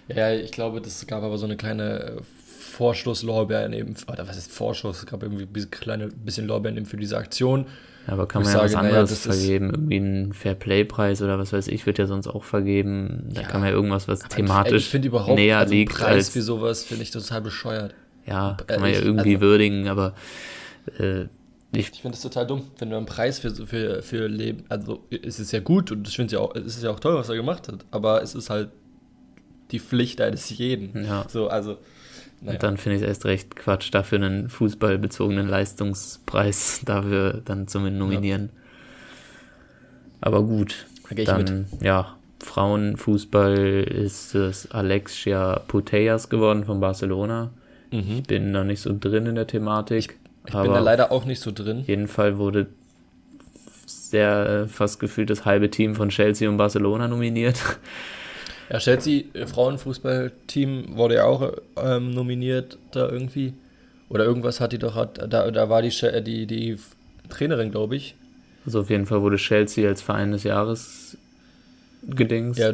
Ja, 0.07 0.33
ich 0.33 0.51
glaube, 0.51 0.81
das 0.81 1.05
gab 1.07 1.23
aber 1.23 1.37
so 1.37 1.45
eine 1.45 1.55
kleine 1.55 2.17
Vorschusslorbeeren 2.59 3.73
eben, 3.73 3.95
oder 4.11 4.27
was 4.27 4.37
ist 4.37 4.51
Vorschuss? 4.51 4.99
Es 4.99 5.05
gab 5.05 5.23
irgendwie 5.23 5.43
ein 5.43 5.53
bisschen 5.53 5.71
kleine 5.71 6.07
bisschen 6.07 6.47
Lorbeeren 6.47 6.77
eben 6.77 6.85
für 6.85 6.97
diese 6.97 7.17
Aktion. 7.17 7.67
Aber 8.07 8.27
kann 8.27 8.41
man 8.41 8.51
ich 8.51 8.57
ja 8.57 8.63
was 8.63 8.71
sage, 8.71 8.83
naja, 8.87 8.99
anderes 8.99 9.11
ist- 9.11 9.25
vergeben, 9.25 9.69
irgendwie 9.71 9.95
einen 9.97 10.33
Fairplay-Preis 10.33 11.21
oder 11.21 11.37
was 11.37 11.53
weiß 11.53 11.67
ich, 11.67 11.85
wird 11.85 11.99
ja 11.99 12.07
sonst 12.07 12.27
auch 12.27 12.43
vergeben. 12.43 13.29
Da 13.33 13.41
Ja. 13.41 13.47
kann 13.47 13.61
man 13.61 13.69
ja 13.69 13.75
irgendwas, 13.75 14.07
was 14.07 14.21
Ey, 14.23 14.29
thematisch 14.29 14.83
ich 14.85 14.89
finde 14.89 15.07
überhaupt 15.09 15.35
näher 15.35 15.59
also 15.59 15.73
liegt 15.73 15.93
Preis 15.93 16.07
als 16.07 16.29
für 16.29 16.41
sowas 16.41 16.83
finde 16.83 17.03
ich 17.03 17.11
total 17.11 17.41
bescheuert. 17.41 17.93
Ja, 18.25 18.57
Äh, 18.59 18.63
kann 18.65 18.81
man 18.81 18.91
ja 18.91 18.99
ich- 18.99 19.05
irgendwie 19.05 19.35
also- 19.35 19.41
würdigen, 19.41 19.87
aber 19.87 20.13
äh, 20.99 21.23
ich, 21.73 21.89
Ich 21.91 22.01
finde 22.01 22.15
es 22.15 22.21
total 22.21 22.45
dumm, 22.47 22.63
wenn 22.79 22.89
du 22.89 22.97
einen 22.97 23.05
Preis 23.05 23.39
für, 23.39 23.51
für, 23.51 24.01
für 24.01 24.27
Leben, 24.27 24.65
also 24.67 25.03
es 25.09 25.39
ist 25.39 25.51
ja 25.53 25.59
gut 25.61 25.91
und 25.91 26.07
ich 26.07 26.15
finde 26.15 26.25
es 26.27 26.31
ja 26.33 26.39
auch, 26.39 26.53
es 26.55 26.65
ist 26.77 26.83
ja 26.83 26.89
auch 26.91 26.99
toll, 26.99 27.15
was 27.15 27.29
er 27.29 27.35
gemacht 27.35 27.67
hat, 27.69 27.85
aber 27.91 28.21
es 28.23 28.35
ist 28.35 28.49
halt 28.49 28.69
die 29.71 29.79
Pflicht 29.79 30.19
eines 30.21 30.49
jeden. 30.49 31.05
ja. 31.05 31.25
So, 31.29 31.47
also, 31.47 31.77
naja. 32.41 32.53
Und 32.53 32.63
dann 32.63 32.77
finde 32.77 32.97
ich 32.97 33.03
es 33.03 33.07
erst 33.07 33.25
recht 33.25 33.55
Quatsch, 33.55 33.93
dafür 33.93 34.17
einen 34.17 34.49
fußballbezogenen 34.49 35.47
Leistungspreis 35.47 36.81
dafür 36.85 37.41
dann 37.45 37.67
zu 37.67 37.79
nominieren. 37.79 38.49
Aber 40.21 40.43
gut, 40.43 40.87
ich 41.15 41.25
dann, 41.25 41.67
ja, 41.81 42.15
Frauenfußball 42.43 43.57
ist 43.57 44.35
es 44.35 44.71
Alexia 44.71 45.59
Putellas 45.67 46.29
geworden 46.29 46.65
von 46.65 46.79
Barcelona. 46.79 47.51
Mhm. 47.91 48.17
Ich 48.17 48.23
bin 48.23 48.53
da 48.53 48.63
nicht 48.63 48.81
so 48.81 48.95
drin 48.97 49.25
in 49.27 49.35
der 49.35 49.47
Thematik. 49.47 50.17
Ich 50.47 50.53
bin 50.53 50.73
da 50.73 50.79
leider 50.79 51.11
auch 51.11 51.25
nicht 51.25 51.39
so 51.39 51.51
drin. 51.51 51.81
Auf 51.81 51.87
jeden 51.87 52.07
Fall 52.07 52.37
wurde 52.37 52.67
sehr 53.85 54.63
äh, 54.63 54.67
fast 54.67 54.99
gefühlt 54.99 55.29
das 55.29 55.45
halbe 55.45 55.69
Team 55.69 55.95
von 55.95 56.09
Chelsea 56.09 56.49
und 56.49 56.57
Barcelona 56.57 57.07
nominiert. 57.07 57.61
Ja, 58.71 58.79
Chelsea, 58.79 59.23
äh, 59.33 59.45
Frauenfußballteam, 59.47 60.95
wurde 60.95 61.15
ja 61.15 61.25
auch 61.25 61.51
ähm, 61.75 62.11
nominiert 62.11 62.77
da 62.91 63.09
irgendwie. 63.09 63.53
Oder 64.07 64.23
irgendwas 64.23 64.61
hat 64.61 64.71
die 64.71 64.79
doch, 64.79 64.95
hat, 64.95 65.17
da, 65.31 65.51
da 65.51 65.69
war 65.69 65.81
die, 65.81 65.89
äh, 66.05 66.21
die, 66.21 66.45
die 66.47 66.77
Trainerin, 67.29 67.71
glaube 67.71 67.97
ich. 67.97 68.15
Also 68.65 68.81
auf 68.81 68.89
jeden 68.89 69.05
Fall 69.05 69.21
wurde 69.21 69.35
Chelsea 69.35 69.87
als 69.89 70.01
Verein 70.01 70.31
des 70.31 70.43
Jahres 70.43 71.17
gedings. 72.03 72.57
Ja, 72.57 72.71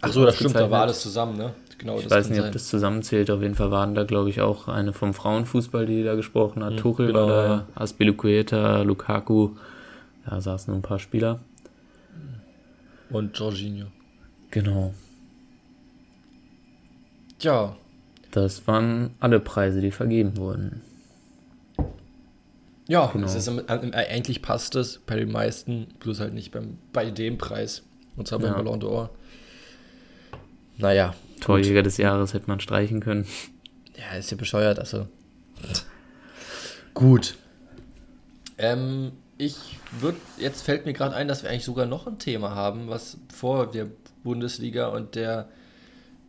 ach 0.00 0.12
so, 0.12 0.24
das 0.24 0.36
stimmt, 0.36 0.56
da 0.56 0.68
war 0.70 0.82
alles 0.82 1.00
zusammen, 1.00 1.36
ne? 1.36 1.52
Genau, 1.78 1.98
Ich 1.98 2.04
das 2.04 2.12
weiß 2.12 2.30
nicht, 2.30 2.38
ob 2.38 2.46
sein. 2.46 2.52
das 2.52 2.68
zusammenzählt. 2.68 3.30
Auf 3.30 3.42
jeden 3.42 3.54
Fall 3.54 3.70
waren 3.70 3.94
da, 3.94 4.04
glaube 4.04 4.30
ich, 4.30 4.40
auch 4.40 4.66
eine 4.66 4.92
vom 4.92 5.12
Frauenfußball, 5.14 5.86
die 5.86 6.02
da 6.02 6.14
gesprochen 6.14 6.64
hat. 6.64 6.72
Mhm, 6.72 6.76
Tuchel 6.78 7.06
genau, 7.08 7.20
war 7.20 7.28
da, 7.28 7.46
ja. 7.46 7.66
Aspilicueta, 7.74 8.82
Lukaku. 8.82 9.50
Da 10.24 10.40
saßen 10.40 10.72
nur 10.72 10.78
ein 10.80 10.82
paar 10.82 10.98
Spieler. 10.98 11.38
Und 13.10 13.38
Jorginho. 13.38 13.86
Genau. 14.50 14.94
Ja, 17.40 17.76
Das 18.32 18.66
waren 18.66 19.14
alle 19.20 19.40
Preise, 19.40 19.80
die 19.80 19.90
vergeben 19.90 20.36
wurden. 20.36 20.82
Ja, 22.88 23.06
Genau. 23.12 23.26
ist, 23.26 23.48
im- 23.48 23.62
eigentlich 23.68 24.42
passt 24.42 24.74
es 24.76 24.98
bei 24.98 25.16
den 25.16 25.32
meisten, 25.32 25.86
bloß 26.00 26.20
halt 26.20 26.34
nicht 26.34 26.52
beim, 26.52 26.78
bei 26.92 27.10
dem 27.10 27.38
Preis. 27.38 27.82
Und 28.16 28.28
zwar 28.28 28.38
beim 28.38 28.52
Ja. 28.52 28.56
Ballon 28.62 28.80
d'Or. 28.80 29.08
Naja, 30.78 31.14
Torjäger 31.40 31.82
des 31.82 31.96
Jahres 31.96 32.34
hätte 32.34 32.48
man 32.48 32.60
streichen 32.60 33.00
können. 33.00 33.26
ja, 33.96 34.16
ist 34.18 34.30
ja 34.30 34.36
bescheuert, 34.36 34.78
also. 34.78 35.06
Gut. 36.94 37.36
Ähm, 38.58 39.12
ich 39.38 39.78
würde, 40.00 40.18
jetzt 40.38 40.62
fällt 40.62 40.86
mir 40.86 40.92
gerade 40.92 41.14
ein, 41.14 41.28
dass 41.28 41.42
wir 41.42 41.50
eigentlich 41.50 41.64
sogar 41.64 41.86
noch 41.86 42.06
ein 42.06 42.18
Thema 42.18 42.54
haben, 42.54 42.88
was 42.88 43.18
vor 43.34 43.70
der 43.70 43.86
Bundesliga 44.24 44.88
und 44.88 45.14
der 45.14 45.48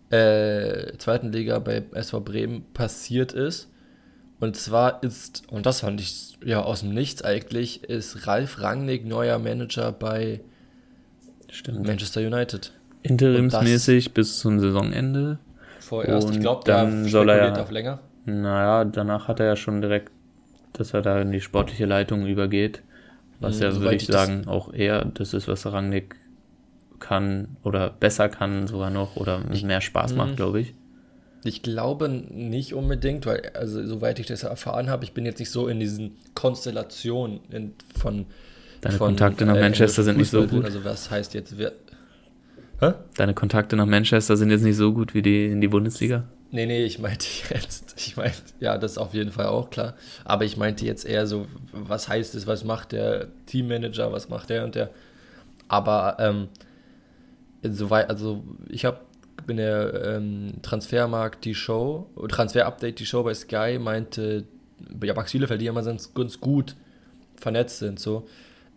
äh, 0.09 0.97
zweiten 0.97 1.31
Liga 1.31 1.59
bei 1.59 1.83
SV 1.93 2.21
Bremen 2.21 2.63
passiert 2.73 3.33
ist. 3.33 3.69
Und 4.39 4.55
zwar 4.55 5.03
ist, 5.03 5.43
und 5.49 5.65
das 5.65 5.79
fand 5.81 5.99
ich 5.99 6.37
ja 6.45 6.61
aus 6.61 6.81
dem 6.81 6.93
Nichts 6.93 7.23
eigentlich, 7.23 7.83
ist 7.85 8.27
Ralf 8.27 8.61
Rangnick 8.61 9.05
neuer 9.05 9.39
Manager 9.39 9.91
bei 9.91 10.41
Stimmt. 11.49 11.87
Manchester 11.87 12.21
United. 12.21 12.71
Interimsmäßig 13.03 14.13
bis 14.13 14.39
zum 14.39 14.59
Saisonende. 14.59 15.39
Vorerst. 15.79 16.29
ich 16.29 16.35
Und 16.35 16.41
glaube, 16.41 16.63
der 16.65 16.77
dann 16.83 17.05
soll 17.05 17.29
er 17.29 17.37
ja- 17.37 17.61
auf 17.61 17.71
länger. 17.71 17.99
Naja, 18.25 18.83
danach 18.85 19.27
hat 19.27 19.39
er 19.39 19.45
ja 19.45 19.55
schon 19.55 19.81
direkt, 19.81 20.11
dass 20.73 20.93
er 20.93 21.01
da 21.01 21.21
in 21.21 21.31
die 21.31 21.39
sportliche 21.41 21.85
Leitung 21.85 22.25
übergeht. 22.27 22.81
Was 23.39 23.57
Mhm, 23.57 23.61
ja, 23.63 23.75
würde 23.79 23.95
ich 23.95 24.01
ich 24.03 24.07
sagen, 24.09 24.47
auch 24.47 24.73
eher 24.73 25.05
das 25.05 25.33
ist, 25.33 25.47
was 25.47 25.65
Rangnick 25.65 26.15
kann 26.99 27.57
oder 27.63 27.89
besser 27.89 28.29
kann 28.29 28.67
sogar 28.67 28.89
noch 28.89 29.15
oder 29.15 29.39
mehr 29.39 29.81
Spaß 29.81 30.11
Mhm. 30.11 30.17
macht, 30.17 30.35
glaube 30.35 30.61
ich. 30.61 30.73
Ich 31.43 31.61
glaube 31.61 32.09
nicht 32.09 32.73
unbedingt, 32.73 33.25
weil, 33.25 33.51
also 33.53 33.85
soweit 33.85 34.19
ich 34.19 34.25
das 34.25 34.43
erfahren 34.43 34.89
habe, 34.89 35.03
ich 35.05 35.13
bin 35.13 35.25
jetzt 35.25 35.39
nicht 35.39 35.51
so 35.51 35.67
in 35.67 35.79
diesen 35.79 36.17
Konstellationen 36.33 37.39
in, 37.51 37.73
von. 37.97 38.25
Deine 38.81 38.97
von, 38.97 39.07
Kontakte 39.09 39.45
nach 39.45 39.55
äh, 39.55 39.61
Manchester 39.61 40.03
sind 40.03 40.17
nicht 40.17 40.29
so 40.29 40.45
gut. 40.45 40.65
Also, 40.65 40.83
was 40.83 41.09
heißt 41.09 41.33
jetzt. 41.33 41.57
Wer, 41.57 41.71
Hä? 42.79 42.93
Deine 43.15 43.33
Kontakte 43.33 43.75
nach 43.75 43.85
Manchester 43.87 44.37
sind 44.37 44.51
jetzt 44.51 44.61
nicht 44.61 44.75
so 44.75 44.93
gut 44.93 45.13
wie 45.15 45.21
die 45.21 45.45
in 45.45 45.61
die 45.61 45.67
Bundesliga. 45.67 46.25
Nee, 46.51 46.65
nee, 46.65 46.83
ich 46.85 46.99
meinte 46.99 47.25
jetzt, 47.53 47.95
ich 47.97 48.17
meinte, 48.17 48.37
ja, 48.59 48.77
das 48.77 48.93
ist 48.93 48.97
auf 48.97 49.13
jeden 49.13 49.31
Fall 49.31 49.47
auch 49.47 49.69
klar. 49.69 49.95
Aber 50.25 50.45
ich 50.45 50.57
meinte 50.57 50.85
jetzt 50.85 51.05
eher 51.05 51.25
so, 51.27 51.47
was 51.71 52.07
heißt 52.07 52.35
es, 52.35 52.45
was 52.45 52.63
macht 52.63 52.91
der 52.91 53.27
Teammanager, 53.47 54.11
was 54.11 54.29
macht 54.29 54.49
der 54.49 54.63
und 54.63 54.75
der. 54.75 54.89
Aber 55.67 56.17
ähm, 56.19 56.47
soweit, 57.73 58.09
also 58.09 58.43
ich 58.69 58.85
habe 58.85 58.99
bin 59.45 59.57
der 59.57 60.17
ähm, 60.17 60.55
Transfermarkt 60.61 61.45
die 61.45 61.55
Show, 61.55 62.09
Transfer 62.27 62.65
Update 62.65 62.99
die 62.99 63.05
Show 63.05 63.23
bei 63.23 63.33
Sky 63.33 63.79
meinte, 63.79 64.43
ja, 65.01 65.13
Max 65.13 65.31
Bielefeld, 65.31 65.61
die 65.61 65.67
immer 65.67 65.83
ganz, 65.83 66.13
ganz 66.13 66.39
gut 66.39 66.75
vernetzt 67.35 67.79
sind, 67.79 67.99
so. 67.99 68.27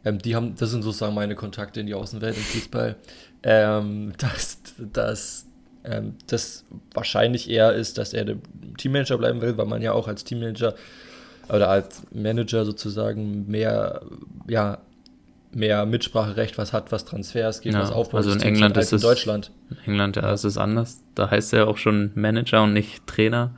Ähm, 0.05 0.19
die 0.19 0.35
haben, 0.35 0.55
das 0.55 0.71
sind 0.71 0.83
sozusagen 0.83 1.15
meine 1.15 1.35
Kontakte 1.35 1.81
in 1.81 1.87
die 1.87 1.95
Außenwelt 1.95 2.37
im 2.37 2.43
Fußball, 2.43 2.97
ähm, 3.43 4.13
dass, 4.19 4.59
dass 4.79 5.47
ähm, 5.85 6.15
das 6.27 6.65
wahrscheinlich 6.95 7.51
eher 7.51 7.75
ist, 7.75 7.99
dass 7.99 8.15
er 8.15 8.37
Teammanager 8.79 9.19
bleiben 9.19 9.43
will, 9.43 9.59
weil 9.59 9.67
man 9.67 9.83
ja 9.83 9.93
auch 9.93 10.09
als 10.09 10.25
Teammanager 10.25 10.75
oder 11.49 11.69
als 11.69 12.03
Manager 12.13 12.65
sozusagen 12.65 13.51
mehr, 13.51 14.03
ja, 14.49 14.79
mehr 15.53 15.85
Mitspracherecht 15.87 16.59
was 16.59 16.73
hat, 16.73 16.93
was 16.93 17.05
Transfers 17.05 17.61
geht, 17.61 17.73
Ja, 17.75 17.81
was 17.81 17.91
Aufbau 17.91 18.19
also 18.19 18.31
in 18.33 18.41
England 18.41 18.77
als 18.77 18.87
ist 18.87 18.93
in 18.93 18.97
es- 18.97 19.03
Deutschland. 19.03 19.51
In 19.71 19.77
England 19.93 20.17
ja, 20.17 20.33
ist 20.33 20.45
es 20.45 20.57
anders. 20.57 21.03
Da 21.15 21.31
heißt 21.31 21.53
er 21.55 21.67
auch 21.69 21.77
schon 21.77 22.13
Manager 22.15 22.63
und 22.63 22.73
nicht 22.73 23.07
Trainer. 23.07 23.51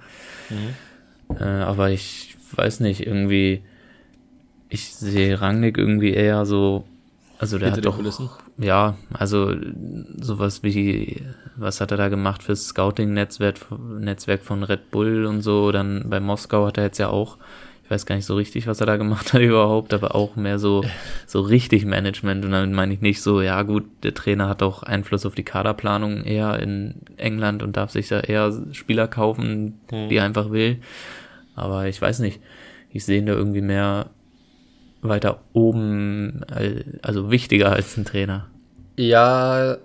Äh, 1.39 1.45
aber 1.45 1.91
ich 1.91 2.37
weiß 2.55 2.81
nicht, 2.81 3.07
irgendwie, 3.07 3.63
ich 4.69 4.95
sehe 4.95 5.41
Rangnick 5.41 5.79
irgendwie 5.79 6.13
eher 6.13 6.45
so, 6.47 6.85
also 7.39 7.59
der 7.59 7.69
Hinter 7.73 7.79
hat 7.79 7.85
doch, 7.87 7.97
Kulissen. 7.97 8.31
ja, 8.59 8.97
also 9.13 9.55
sowas 10.21 10.63
wie, 10.63 11.23
was 11.57 11.81
hat 11.81 11.91
er 11.91 11.97
da 11.97 12.09
gemacht 12.09 12.43
fürs 12.43 12.67
Scouting-Netzwerk 12.69 13.57
Netzwerk 13.99 14.43
von 14.43 14.63
Red 14.63 14.91
Bull 14.91 15.25
und 15.27 15.43
so, 15.43 15.73
dann 15.73 16.09
bei 16.09 16.21
Moskau 16.21 16.67
hat 16.67 16.79
er 16.79 16.85
jetzt 16.85 16.99
ja 16.99 17.09
auch, 17.09 17.39
weiß 17.93 18.07
gar 18.07 18.17
nicht 18.17 18.27
so 18.27 18.35
richtig, 18.35 18.67
was 18.67 18.81
er 18.81 18.87
da 18.87 18.97
gemacht 18.97 19.33
hat 19.33 19.41
überhaupt, 19.53 19.95
aber 19.95 20.17
auch 20.17 20.35
mehr 20.35 20.59
so, 20.59 20.83
so 21.29 21.41
richtig 21.43 21.85
Management 21.85 22.45
und 22.45 22.51
damit 22.51 22.75
meine 22.75 22.93
ich 22.95 23.01
nicht 23.01 23.23
so, 23.23 23.41
ja 23.41 23.63
gut, 23.63 23.85
der 24.03 24.15
Trainer 24.15 24.49
hat 24.49 24.63
auch 24.65 24.83
Einfluss 24.83 25.25
auf 25.27 25.37
die 25.37 25.45
Kaderplanung 25.45 26.25
eher 26.25 26.59
in 26.59 26.95
England 27.19 27.63
und 27.63 27.77
darf 27.77 27.93
sich 27.93 28.09
da 28.09 28.19
eher 28.21 28.53
Spieler 28.73 29.07
kaufen, 29.07 29.75
die 30.11 30.17
er 30.17 30.25
einfach 30.25 30.51
will, 30.51 30.79
aber 31.55 31.87
ich 31.87 32.03
weiß 32.03 32.19
nicht, 32.19 32.41
ich 32.91 33.05
sehe 33.05 33.19
ihn 33.19 33.27
da 33.27 33.35
irgendwie 33.35 33.61
mehr 33.63 34.11
weiter 35.03 35.41
oben, 35.53 36.43
al- 36.51 36.85
also 37.03 37.31
wichtiger 37.31 37.73
als 37.73 37.97
ein 37.97 38.05
Trainer. 38.05 38.49
Ja, 38.97 39.79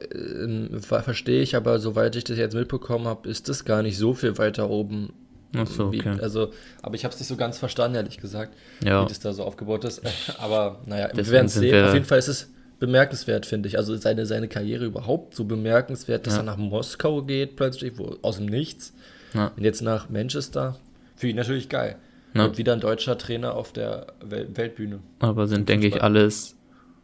ver- 0.81 1.01
verstehe 1.01 1.41
ich, 1.41 1.55
aber 1.55 1.79
soweit 1.79 2.15
ich 2.15 2.25
das 2.25 2.37
jetzt 2.37 2.53
mitbekommen 2.55 3.07
habe, 3.07 3.29
ist 3.29 3.47
das 3.49 3.65
gar 3.65 3.81
nicht 3.81 3.97
so 3.97 4.13
viel 4.13 4.37
weiter 4.37 4.69
oben. 4.69 5.13
Ach 5.55 5.65
so, 5.67 5.91
Wie, 5.93 5.99
okay. 6.01 6.17
also, 6.21 6.51
aber 6.81 6.95
ich 6.95 7.03
habe 7.05 7.13
es 7.13 7.19
nicht 7.19 7.29
so 7.29 7.37
ganz 7.37 7.57
verstanden, 7.57 7.95
ehrlich 7.95 8.17
gesagt, 8.17 8.53
Ja. 8.83 9.03
wie 9.03 9.07
das 9.07 9.19
da 9.19 9.31
so 9.33 9.43
aufgebaut 9.43 9.85
ist. 9.85 10.01
Aber 10.39 10.81
naja, 10.85 11.09
wir 11.13 11.27
werden 11.29 11.45
es 11.45 11.53
sehen. 11.53 11.71
wir- 11.71 11.87
Auf 11.87 11.93
jeden 11.93 12.05
Fall 12.05 12.19
ist 12.19 12.27
es 12.27 12.51
bemerkenswert, 12.79 13.45
finde 13.45 13.69
ich. 13.69 13.77
Also 13.77 13.95
seine, 13.95 14.25
seine 14.25 14.47
Karriere 14.49 14.85
überhaupt 14.85 15.35
so 15.35 15.45
bemerkenswert, 15.45 16.27
dass 16.27 16.33
Ja. 16.33 16.41
er 16.41 16.43
nach 16.43 16.57
Moskau 16.57 17.21
geht 17.21 17.55
plötzlich, 17.55 17.97
wo, 17.97 18.17
aus 18.21 18.37
dem 18.37 18.45
Nichts. 18.47 18.93
Ja. 19.33 19.53
Und 19.55 19.63
jetzt 19.63 19.81
nach 19.81 20.09
Manchester. 20.09 20.77
Für 21.15 21.27
ihn 21.29 21.37
natürlich 21.37 21.69
geil. 21.69 21.95
Und 22.33 22.57
wieder 22.59 22.73
ein 22.73 22.79
deutscher 22.81 23.17
Trainer 23.17 23.55
auf 23.55 23.71
der 23.73 24.07
Wel 24.23 24.47
Weltbühne. 24.55 24.99
Aber 25.19 25.47
sind, 25.47 25.69
denke 25.69 25.87
ich, 25.87 26.03
alles 26.03 26.55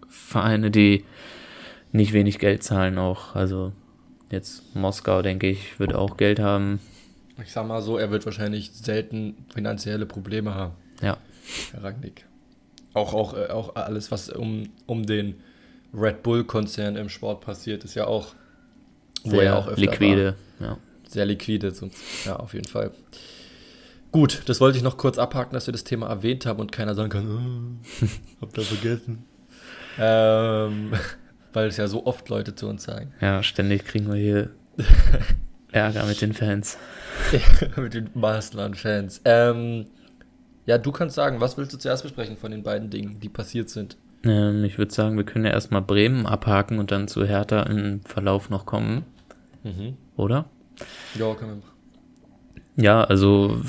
Vereine, 0.07 0.69
die 0.69 1.05
nicht 1.91 2.13
wenig 2.13 2.38
Geld 2.38 2.62
zahlen 2.62 3.00
auch. 3.00 3.33
Also 3.35 3.71
jetzt 4.29 4.75
Moskau, 4.75 5.23
denke 5.23 5.50
ich, 5.50 5.79
wird 5.79 5.95
auch 5.95 6.17
Geld 6.17 6.39
haben. 6.39 6.79
Ich 7.41 7.51
sag 7.51 7.67
mal 7.67 7.81
so, 7.81 7.97
er 7.97 8.11
wird 8.11 8.25
wahrscheinlich 8.25 8.71
selten 8.71 9.45
finanzielle 9.53 10.05
Probleme 10.05 10.53
haben. 10.53 10.73
Ja. 11.01 11.17
Herr 11.71 11.83
Rangnick. 11.83 12.25
auch, 12.93 13.13
auch, 13.13 13.33
äh, 13.35 13.47
auch 13.47 13.75
alles, 13.75 14.11
was 14.11 14.29
um, 14.29 14.69
um 14.85 15.05
den 15.05 15.35
Red 15.93 16.23
Bull-Konzern 16.23 16.95
im 16.95 17.09
Sport 17.09 17.41
passiert, 17.41 17.83
ist 17.83 17.95
ja 17.95 18.05
auch 18.05 18.35
sehr 19.23 19.57
auch 19.57 19.77
liquide. 19.77 20.35
War. 20.59 20.67
Ja. 20.67 20.77
Sehr 21.07 21.25
liquide, 21.25 21.71
sonst, 21.71 21.97
ja, 22.25 22.35
auf 22.37 22.53
jeden 22.53 22.67
Fall. 22.67 22.91
Gut, 24.11 24.43
das 24.45 24.61
wollte 24.61 24.77
ich 24.77 24.83
noch 24.83 24.97
kurz 24.97 25.17
abhaken, 25.17 25.53
dass 25.53 25.67
wir 25.67 25.71
das 25.71 25.83
Thema 25.83 26.07
erwähnt 26.07 26.45
haben 26.45 26.59
und 26.59 26.71
keiner 26.71 26.93
sagen 26.93 27.09
kann, 27.09 27.79
oh, 28.01 28.05
hab 28.41 28.53
da 28.53 28.61
vergessen. 28.61 29.25
ähm, 29.99 30.93
weil 31.53 31.67
es 31.67 31.77
ja 31.77 31.87
so 31.87 32.05
oft 32.05 32.27
Leute 32.29 32.55
zu 32.55 32.67
uns 32.67 32.83
sagen. 32.83 33.13
Ja, 33.21 33.43
ständig 33.43 33.85
kriegen 33.85 34.11
wir 34.11 34.19
hier 34.19 34.49
Ärger 35.71 36.05
mit 36.05 36.21
den 36.21 36.33
Fans. 36.33 36.77
Ja, 37.32 37.82
mit 37.82 37.93
den 37.93 38.10
Maßland-Fans. 38.13 39.22
Ähm, 39.25 39.86
ja, 40.65 40.77
du 40.77 40.91
kannst 40.91 41.15
sagen, 41.15 41.41
was 41.41 41.58
willst 41.58 41.74
du 41.74 41.77
zuerst 41.77 42.03
besprechen 42.03 42.38
von 42.38 42.51
den 42.51 42.63
beiden 42.63 42.89
Dingen, 42.89 43.20
die 43.20 43.29
passiert 43.29 43.70
sind? 43.70 43.98
Ähm, 44.24 44.63
ich 44.63 44.77
würde 44.77 44.93
sagen, 44.93 45.17
wir 45.17 45.25
können 45.25 45.46
ja 45.46 45.51
erstmal 45.51 45.82
Bremen 45.82 46.25
abhaken 46.25 46.79
und 46.79 46.91
dann 46.91 47.08
zu 47.08 47.25
Hertha 47.25 47.63
im 47.63 48.01
Verlauf 48.03 48.50
noch 48.50 48.65
kommen. 48.65 49.03
Mhm. 49.63 49.98
Oder? 50.15 50.46
Ja, 51.15 51.34
können 51.36 51.51
wir 51.51 51.55
machen. 51.58 51.74
Ja, 52.75 53.03
also 53.03 53.62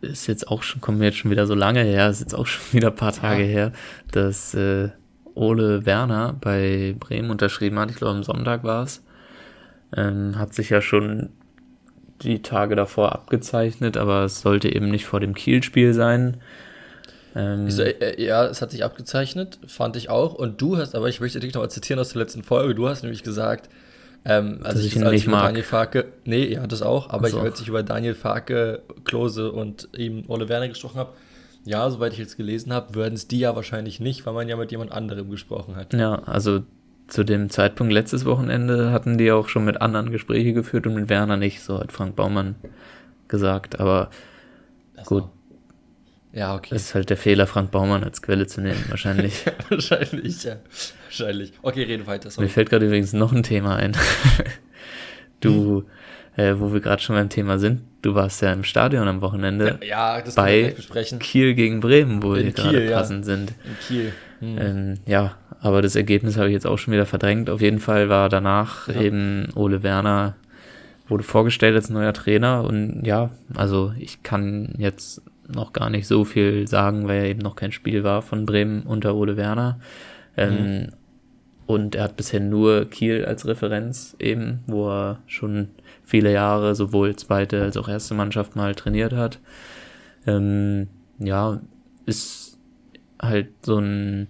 ist 0.00 0.26
jetzt 0.26 0.48
auch 0.48 0.62
schon, 0.62 0.80
kommen 0.80 0.98
wir 0.98 1.08
jetzt 1.08 1.18
schon 1.18 1.30
wieder 1.30 1.46
so 1.46 1.54
lange 1.54 1.82
her, 1.82 2.08
ist 2.08 2.20
jetzt 2.20 2.34
auch 2.34 2.46
schon 2.46 2.72
wieder 2.76 2.88
ein 2.88 2.96
paar 2.96 3.12
Tage 3.12 3.42
ja. 3.42 3.48
her, 3.48 3.72
dass 4.10 4.54
äh, 4.54 4.88
Ole 5.34 5.86
Werner 5.86 6.34
bei 6.40 6.96
Bremen 6.98 7.30
unterschrieben 7.30 7.78
hat. 7.78 7.90
Ich 7.90 7.96
glaube, 7.96 8.16
am 8.16 8.22
Sonntag 8.22 8.64
war 8.64 8.84
es. 8.84 9.04
Ähm, 9.96 10.38
hat 10.38 10.54
sich 10.54 10.70
ja 10.70 10.80
schon 10.80 11.30
die 12.22 12.42
Tage 12.42 12.76
davor 12.76 13.12
abgezeichnet, 13.12 13.96
aber 13.96 14.24
es 14.24 14.40
sollte 14.40 14.74
eben 14.74 14.90
nicht 14.90 15.06
vor 15.06 15.20
dem 15.20 15.34
Kiel-Spiel 15.34 15.94
sein. 15.94 16.38
Ähm, 17.34 17.70
so, 17.70 17.82
äh, 17.82 18.22
ja, 18.22 18.46
es 18.46 18.60
hat 18.60 18.70
sich 18.70 18.84
abgezeichnet, 18.84 19.58
fand 19.66 19.96
ich 19.96 20.10
auch. 20.10 20.34
Und 20.34 20.60
du 20.60 20.76
hast, 20.76 20.94
aber 20.94 21.08
ich 21.08 21.20
möchte 21.20 21.40
dich 21.40 21.54
noch 21.54 21.62
mal 21.62 21.68
zitieren 21.68 22.00
aus 22.00 22.10
der 22.10 22.22
letzten 22.22 22.42
Folge, 22.42 22.74
du 22.74 22.88
hast 22.88 23.02
nämlich 23.02 23.22
gesagt, 23.22 23.68
ähm, 24.24 24.60
als 24.64 24.80
ich, 24.80 24.96
ich 24.96 25.02
als 25.02 25.12
nicht 25.12 25.26
über 25.26 25.36
mag. 25.36 25.46
Daniel 25.46 25.64
Farke, 25.64 26.06
nee, 26.24 26.44
ja, 26.44 26.66
das 26.66 26.82
auch, 26.82 27.10
aber 27.10 27.24
also. 27.24 27.38
ich, 27.38 27.42
als 27.42 27.60
ich 27.60 27.68
über 27.68 27.82
Daniel 27.82 28.14
Farke, 28.14 28.82
Klose 29.04 29.52
und 29.52 29.88
ihm 29.96 30.24
Ole 30.28 30.48
Werner 30.48 30.68
gesprochen 30.68 30.98
habe, 30.98 31.12
ja, 31.64 31.88
soweit 31.90 32.12
ich 32.12 32.18
jetzt 32.18 32.36
gelesen 32.36 32.72
habe, 32.72 32.94
würden 32.94 33.14
es 33.14 33.28
die 33.28 33.38
ja 33.38 33.54
wahrscheinlich 33.54 34.00
nicht, 34.00 34.26
weil 34.26 34.34
man 34.34 34.48
ja 34.48 34.56
mit 34.56 34.70
jemand 34.70 34.92
anderem 34.92 35.30
gesprochen 35.30 35.76
hat. 35.76 35.92
Ja, 35.94 36.22
also 36.24 36.62
zu 37.10 37.24
dem 37.24 37.50
Zeitpunkt 37.50 37.92
letztes 37.92 38.24
Wochenende 38.24 38.92
hatten 38.92 39.18
die 39.18 39.32
auch 39.32 39.48
schon 39.48 39.64
mit 39.64 39.80
anderen 39.80 40.10
Gespräche 40.10 40.52
geführt 40.52 40.86
und 40.86 40.94
mit 40.94 41.08
Werner 41.08 41.36
nicht, 41.36 41.60
so 41.62 41.78
hat 41.78 41.92
Frank 41.92 42.16
Baumann 42.16 42.54
gesagt. 43.28 43.80
Aber 43.80 44.10
das 44.96 45.06
gut. 45.06 45.24
Auch. 45.24 45.30
Ja, 46.32 46.54
okay. 46.54 46.68
Das 46.70 46.82
ist 46.82 46.94
halt 46.94 47.10
der 47.10 47.16
Fehler, 47.16 47.46
Frank 47.48 47.72
Baumann 47.72 48.04
als 48.04 48.22
Quelle 48.22 48.46
zu 48.46 48.60
nehmen, 48.60 48.84
wahrscheinlich. 48.88 49.44
wahrscheinlich, 49.68 50.44
ja. 50.44 50.56
Wahrscheinlich. 51.06 51.52
Okay, 51.62 51.82
rede 51.82 52.06
weiter. 52.06 52.30
Sorry. 52.30 52.46
Mir 52.46 52.50
fällt 52.50 52.70
gerade 52.70 52.86
übrigens 52.86 53.12
noch 53.12 53.32
ein 53.32 53.42
Thema 53.42 53.76
ein. 53.76 53.96
du, 55.40 55.84
hm. 56.36 56.44
äh, 56.44 56.60
wo 56.60 56.72
wir 56.72 56.80
gerade 56.80 57.02
schon 57.02 57.16
beim 57.16 57.30
Thema 57.30 57.58
sind, 57.58 57.82
du 58.02 58.14
warst 58.14 58.42
ja 58.42 58.52
im 58.52 58.62
Stadion 58.62 59.08
am 59.08 59.20
Wochenende. 59.22 59.80
Ja, 59.82 60.18
ja 60.18 60.22
das 60.22 60.36
bei 60.36 60.76
Kiel 61.18 61.54
gegen 61.54 61.80
Bremen, 61.80 62.22
wo 62.22 62.34
In 62.34 62.44
wir 62.44 62.52
gerade 62.52 62.90
passend 62.90 63.26
ja. 63.26 63.34
sind. 63.34 63.54
In 63.64 63.78
Kiel. 63.88 64.12
Hm. 64.38 64.58
Ähm, 64.58 64.94
ja, 65.06 65.36
aber 65.60 65.82
das 65.82 65.96
Ergebnis 65.96 66.36
habe 66.36 66.48
ich 66.48 66.54
jetzt 66.54 66.66
auch 66.66 66.78
schon 66.78 66.92
wieder 66.92 67.06
verdrängt. 67.06 67.50
Auf 67.50 67.60
jeden 67.60 67.80
Fall 67.80 68.08
war 68.08 68.28
danach 68.28 68.88
ja. 68.88 69.00
eben 69.00 69.48
Ole 69.54 69.82
Werner 69.82 70.36
wurde 71.08 71.24
vorgestellt 71.24 71.74
als 71.74 71.90
neuer 71.90 72.12
Trainer 72.12 72.62
und 72.64 73.02
ja, 73.04 73.30
also 73.54 73.92
ich 73.98 74.22
kann 74.22 74.74
jetzt 74.78 75.22
noch 75.48 75.72
gar 75.72 75.90
nicht 75.90 76.06
so 76.06 76.24
viel 76.24 76.68
sagen, 76.68 77.08
weil 77.08 77.22
er 77.22 77.28
eben 77.28 77.40
noch 77.40 77.56
kein 77.56 77.72
Spiel 77.72 78.04
war 78.04 78.22
von 78.22 78.46
Bremen 78.46 78.82
unter 78.82 79.16
Ole 79.16 79.36
Werner. 79.36 79.80
Ähm, 80.36 80.54
mhm. 80.54 80.88
Und 81.66 81.94
er 81.94 82.04
hat 82.04 82.16
bisher 82.16 82.40
nur 82.40 82.84
Kiel 82.86 83.24
als 83.24 83.46
Referenz 83.46 84.16
eben, 84.18 84.60
wo 84.66 84.88
er 84.88 85.18
schon 85.26 85.68
viele 86.04 86.32
Jahre 86.32 86.74
sowohl 86.74 87.14
zweite 87.16 87.62
als 87.62 87.76
auch 87.76 87.88
erste 87.88 88.14
Mannschaft 88.14 88.56
mal 88.56 88.74
trainiert 88.74 89.12
hat. 89.12 89.38
Ähm, 90.26 90.88
ja, 91.18 91.60
ist 92.06 92.58
halt 93.20 93.48
so 93.62 93.78
ein 93.78 94.28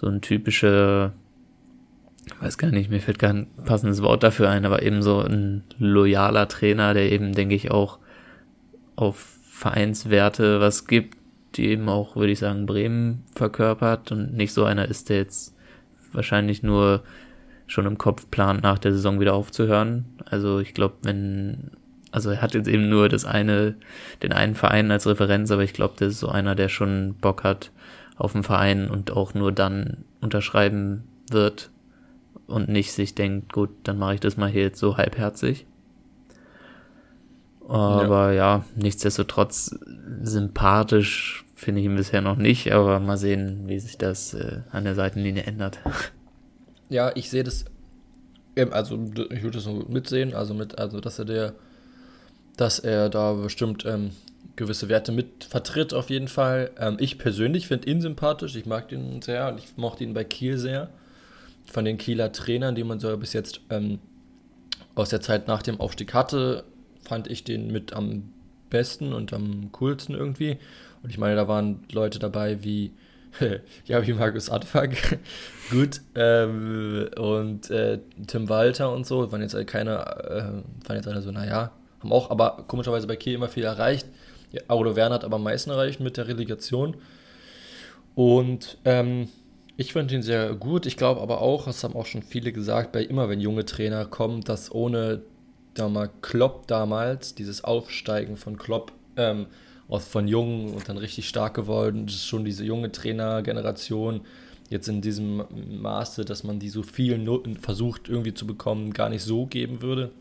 so 0.00 0.06
ein 0.06 0.22
typischer, 0.22 1.12
ich 2.24 2.40
weiß 2.40 2.56
gar 2.56 2.70
nicht, 2.70 2.88
mir 2.90 3.00
fällt 3.00 3.18
kein 3.18 3.48
passendes 3.66 4.00
Wort 4.00 4.22
dafür 4.22 4.48
ein, 4.48 4.64
aber 4.64 4.82
eben 4.82 5.02
so 5.02 5.20
ein 5.20 5.62
loyaler 5.78 6.48
Trainer, 6.48 6.94
der 6.94 7.12
eben, 7.12 7.34
denke 7.34 7.54
ich, 7.54 7.70
auch 7.70 7.98
auf 8.96 9.36
Vereinswerte 9.50 10.58
was 10.58 10.86
gibt, 10.86 11.18
die 11.56 11.66
eben 11.66 11.90
auch, 11.90 12.16
würde 12.16 12.32
ich 12.32 12.38
sagen, 12.38 12.64
Bremen 12.64 13.24
verkörpert 13.34 14.10
und 14.10 14.32
nicht 14.32 14.54
so 14.54 14.64
einer 14.64 14.88
ist, 14.88 15.10
der 15.10 15.18
jetzt 15.18 15.54
wahrscheinlich 16.12 16.62
nur 16.62 17.02
schon 17.66 17.84
im 17.84 17.98
Kopf 17.98 18.30
plant, 18.30 18.62
nach 18.62 18.78
der 18.78 18.92
Saison 18.92 19.20
wieder 19.20 19.34
aufzuhören. 19.34 20.06
Also 20.24 20.60
ich 20.60 20.72
glaube, 20.72 20.94
wenn, 21.02 21.72
also 22.10 22.30
er 22.30 22.40
hat 22.40 22.54
jetzt 22.54 22.68
eben 22.68 22.88
nur 22.88 23.10
das 23.10 23.26
eine, 23.26 23.74
den 24.22 24.32
einen 24.32 24.54
Verein 24.54 24.90
als 24.90 25.06
Referenz, 25.06 25.50
aber 25.50 25.62
ich 25.62 25.74
glaube, 25.74 25.94
das 25.98 26.14
ist 26.14 26.20
so 26.20 26.28
einer, 26.30 26.54
der 26.54 26.70
schon 26.70 27.16
Bock 27.20 27.44
hat, 27.44 27.70
auf 28.20 28.32
dem 28.32 28.44
Verein 28.44 28.90
und 28.90 29.10
auch 29.10 29.34
nur 29.34 29.52
dann 29.52 30.04
unterschreiben 30.20 31.04
wird 31.30 31.70
und 32.46 32.68
nicht 32.68 32.92
sich 32.92 33.14
denkt, 33.14 33.52
gut, 33.52 33.70
dann 33.84 33.98
mache 33.98 34.14
ich 34.14 34.20
das 34.20 34.36
mal 34.36 34.50
hier 34.50 34.62
jetzt 34.62 34.78
so 34.78 34.96
halbherzig. 34.96 35.66
Aber 37.68 38.32
ja, 38.32 38.56
ja 38.56 38.64
nichtsdestotrotz 38.74 39.78
sympathisch 40.22 41.44
finde 41.54 41.80
ich 41.80 41.86
ihn 41.86 41.94
bisher 41.94 42.20
noch 42.20 42.36
nicht, 42.36 42.72
aber 42.72 42.98
mal 42.98 43.16
sehen, 43.16 43.68
wie 43.68 43.78
sich 43.78 43.96
das 43.96 44.34
äh, 44.34 44.60
an 44.72 44.84
der 44.84 44.94
Seitenlinie 44.94 45.44
ändert. 45.44 45.78
Ja, 46.92 47.12
ich 47.14 47.30
sehe 47.30 47.44
das, 47.44 47.66
also 48.72 48.98
ich 49.30 49.44
würde 49.44 49.58
das 49.58 49.62
so 49.62 49.84
mitsehen, 49.88 50.34
also 50.34 50.54
mit, 50.54 50.80
also 50.80 50.98
dass 50.98 51.20
er 51.20 51.24
der, 51.24 51.54
dass 52.56 52.80
er 52.80 53.08
da 53.08 53.34
bestimmt 53.34 53.86
ähm, 53.86 54.10
gewisse 54.56 54.88
Werte 54.88 55.12
mit 55.12 55.44
vertritt 55.44 55.94
auf 55.94 56.10
jeden 56.10 56.28
Fall. 56.28 56.70
Ähm, 56.78 56.96
ich 57.00 57.18
persönlich 57.18 57.68
finde 57.68 57.88
ihn 57.88 58.00
sympathisch, 58.00 58.56
ich 58.56 58.66
mag 58.66 58.92
ihn 58.92 59.22
sehr 59.22 59.48
und 59.48 59.58
ich 59.58 59.76
mochte 59.76 60.04
ihn 60.04 60.14
bei 60.14 60.24
Kiel 60.24 60.58
sehr. 60.58 60.90
Von 61.70 61.84
den 61.84 61.98
Kieler 61.98 62.32
Trainern, 62.32 62.74
die 62.74 62.84
man 62.84 63.00
so 63.00 63.16
bis 63.16 63.32
jetzt 63.32 63.60
ähm, 63.70 64.00
aus 64.94 65.10
der 65.10 65.20
Zeit 65.20 65.46
nach 65.46 65.62
dem 65.62 65.80
Aufstieg 65.80 66.14
hatte, 66.14 66.64
fand 67.02 67.28
ich 67.28 67.44
den 67.44 67.70
mit 67.70 67.92
am 67.92 68.32
besten 68.70 69.12
und 69.12 69.32
am 69.32 69.70
coolsten 69.72 70.14
irgendwie. 70.14 70.58
Und 71.02 71.10
ich 71.10 71.18
meine, 71.18 71.36
da 71.36 71.48
waren 71.48 71.84
Leute 71.92 72.18
dabei 72.18 72.62
wie, 72.62 72.92
ja, 73.84 74.06
wie 74.06 74.12
Markus 74.12 74.50
Adfag, 74.50 75.18
gut, 75.70 76.00
ähm, 76.14 77.08
und 77.16 77.70
äh, 77.70 77.98
Tim 78.26 78.48
Walter 78.48 78.92
und 78.92 79.06
so, 79.06 79.30
waren 79.32 79.42
jetzt 79.42 79.54
halt 79.54 79.66
keine, 79.66 80.00
äh, 80.00 80.88
waren 80.88 80.96
jetzt 80.96 81.08
alle 81.08 81.22
so, 81.22 81.30
naja, 81.30 81.72
haben 82.00 82.12
auch 82.12 82.30
aber 82.30 82.64
komischerweise 82.66 83.06
bei 83.06 83.16
Kiel 83.16 83.34
immer 83.34 83.48
viel 83.48 83.64
erreicht. 83.64 84.06
Ja, 84.52 84.62
Audo 84.68 84.96
Werner 84.96 85.16
hat 85.16 85.24
aber 85.24 85.36
am 85.36 85.44
meisten 85.44 85.70
erreicht 85.70 86.00
mit 86.00 86.16
der 86.16 86.28
Relegation. 86.28 86.96
Und 88.14 88.78
ähm, 88.84 89.28
ich 89.76 89.92
finde 89.92 90.14
ihn 90.14 90.22
sehr 90.22 90.54
gut. 90.54 90.86
Ich 90.86 90.96
glaube 90.96 91.20
aber 91.20 91.40
auch, 91.40 91.66
das 91.66 91.84
haben 91.84 91.94
auch 91.94 92.06
schon 92.06 92.22
viele 92.22 92.52
gesagt, 92.52 92.92
bei 92.92 93.02
immer 93.02 93.28
wenn 93.28 93.40
junge 93.40 93.64
Trainer 93.64 94.04
kommen, 94.04 94.42
dass 94.42 94.72
ohne 94.72 95.22
da 95.74 95.88
mal 95.88 96.10
Klopp 96.20 96.66
damals, 96.66 97.34
dieses 97.34 97.64
Aufsteigen 97.64 98.36
von 98.36 98.56
Klopp, 98.56 98.92
ähm, 99.16 99.46
aus 99.88 100.06
von 100.06 100.28
jung 100.28 100.74
und 100.74 100.88
dann 100.88 100.98
richtig 100.98 101.28
stark 101.28 101.54
geworden, 101.54 102.06
das 102.06 102.16
ist 102.16 102.26
schon 102.26 102.44
diese 102.44 102.64
junge 102.64 102.92
Trainergeneration 102.92 104.20
jetzt 104.68 104.88
in 104.88 105.00
diesem 105.00 105.44
Maße, 105.80 106.24
dass 106.24 106.44
man 106.44 106.60
die 106.60 106.68
so 106.68 106.82
vielen 106.82 107.24
Noten 107.24 107.56
versucht 107.56 108.08
irgendwie 108.08 108.34
zu 108.34 108.46
bekommen, 108.46 108.92
gar 108.92 109.08
nicht 109.08 109.22
so 109.22 109.46
geben 109.46 109.82
würde. 109.82 110.12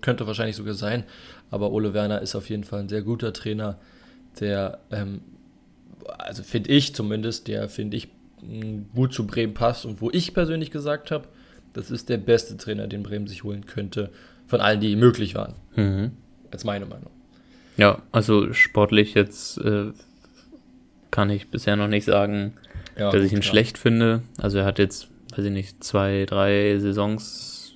Könnte 0.00 0.26
wahrscheinlich 0.26 0.56
sogar 0.56 0.74
sein, 0.74 1.04
aber 1.52 1.70
Ole 1.70 1.94
Werner 1.94 2.20
ist 2.22 2.34
auf 2.34 2.50
jeden 2.50 2.64
Fall 2.64 2.80
ein 2.80 2.88
sehr 2.88 3.02
guter 3.02 3.32
Trainer, 3.32 3.78
der, 4.40 4.78
ähm, 4.90 5.20
also 6.18 6.42
finde 6.42 6.70
ich 6.70 6.94
zumindest, 6.94 7.46
der 7.46 7.68
finde 7.68 7.96
ich 7.98 8.08
gut 8.94 9.12
zu 9.12 9.26
Bremen 9.26 9.54
passt 9.54 9.86
und 9.86 10.00
wo 10.00 10.10
ich 10.10 10.34
persönlich 10.34 10.72
gesagt 10.72 11.12
habe, 11.12 11.28
das 11.74 11.90
ist 11.90 12.08
der 12.08 12.16
beste 12.16 12.56
Trainer, 12.56 12.88
den 12.88 13.02
Bremen 13.02 13.26
sich 13.28 13.44
holen 13.44 13.66
könnte, 13.66 14.10
von 14.46 14.60
allen, 14.60 14.80
die 14.80 14.96
möglich 14.96 15.34
waren. 15.34 15.54
Mhm. 15.76 16.12
Als 16.50 16.64
meine 16.64 16.86
Meinung. 16.86 17.10
Ja, 17.76 18.02
also 18.10 18.52
sportlich 18.52 19.14
jetzt 19.14 19.58
äh, 19.58 19.92
kann 21.10 21.30
ich 21.30 21.48
bisher 21.48 21.76
noch 21.76 21.88
nicht 21.88 22.04
sagen, 22.04 22.54
ja, 22.98 23.10
dass 23.10 23.22
ich 23.22 23.32
ihn 23.32 23.40
klar. 23.40 23.50
schlecht 23.50 23.78
finde. 23.78 24.22
Also 24.38 24.58
er 24.58 24.64
hat 24.64 24.78
jetzt, 24.78 25.08
weiß 25.36 25.44
ich 25.44 25.52
nicht, 25.52 25.84
zwei, 25.84 26.24
drei 26.26 26.78
Saisons 26.78 27.74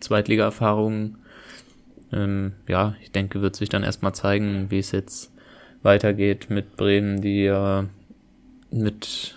Zweitliga-Erfahrungen 0.00 1.18
ähm, 2.12 2.52
ja, 2.68 2.94
ich 3.02 3.12
denke, 3.12 3.42
wird 3.42 3.56
sich 3.56 3.68
dann 3.68 3.82
erstmal 3.82 4.14
zeigen, 4.14 4.70
wie 4.70 4.78
es 4.78 4.92
jetzt 4.92 5.32
weitergeht 5.82 6.50
mit 6.50 6.76
Bremen, 6.76 7.20
die 7.20 7.44
ja 7.44 7.86
mit 8.70 9.36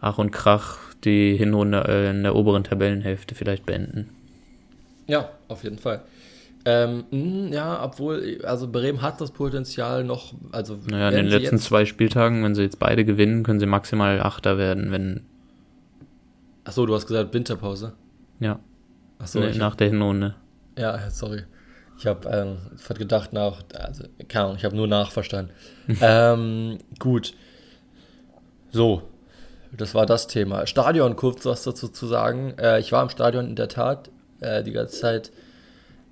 Ach 0.00 0.18
und 0.18 0.30
Krach 0.30 0.78
die 1.04 1.36
Hinrunde 1.36 1.84
äh, 1.86 2.10
in 2.10 2.22
der 2.22 2.34
oberen 2.34 2.64
Tabellenhälfte 2.64 3.34
vielleicht 3.34 3.66
beenden. 3.66 4.10
Ja, 5.06 5.30
auf 5.48 5.64
jeden 5.64 5.78
Fall. 5.78 6.02
Ähm, 6.64 7.04
mh, 7.10 7.54
ja, 7.54 7.84
obwohl, 7.84 8.40
also 8.44 8.68
Bremen 8.68 9.00
hat 9.00 9.20
das 9.20 9.30
Potenzial 9.30 10.04
noch, 10.04 10.34
also 10.52 10.78
Naja, 10.90 11.08
in 11.10 11.14
den 11.14 11.26
letzten 11.26 11.58
zwei 11.58 11.84
Spieltagen, 11.84 12.42
wenn 12.44 12.54
sie 12.54 12.62
jetzt 12.62 12.78
beide 12.78 13.04
gewinnen, 13.04 13.42
können 13.42 13.60
sie 13.60 13.66
maximal 13.66 14.20
Achter 14.20 14.58
werden, 14.58 14.90
wenn, 14.90 15.22
Achso, 16.64 16.84
du 16.84 16.94
hast 16.94 17.06
gesagt 17.06 17.32
Winterpause. 17.32 17.94
ja, 18.40 18.58
Achso, 19.18 19.40
ne, 19.40 19.50
ich, 19.50 19.56
nach 19.56 19.76
der 19.76 19.88
Hinrunde. 19.88 20.34
Ja, 20.78 21.10
sorry. 21.10 21.44
Ich 21.98 22.06
habe 22.06 22.28
ähm, 22.28 22.58
gedacht 22.96 23.32
nach, 23.32 23.62
also 23.74 24.04
keine 24.28 24.44
Ahnung, 24.44 24.56
ich 24.56 24.64
habe 24.64 24.76
nur 24.76 24.86
nachverstanden. 24.86 25.52
ähm, 26.00 26.78
gut. 26.98 27.34
So, 28.70 29.02
das 29.76 29.94
war 29.94 30.06
das 30.06 30.28
Thema. 30.28 30.66
Stadion, 30.66 31.16
kurz 31.16 31.44
was 31.44 31.64
dazu 31.64 31.88
zu 31.88 32.06
sagen. 32.06 32.54
Äh, 32.58 32.78
ich 32.80 32.92
war 32.92 33.02
im 33.02 33.10
Stadion 33.10 33.46
in 33.46 33.56
der 33.56 33.68
Tat 33.68 34.10
äh, 34.40 34.62
die 34.62 34.72
ganze 34.72 35.00
Zeit 35.00 35.32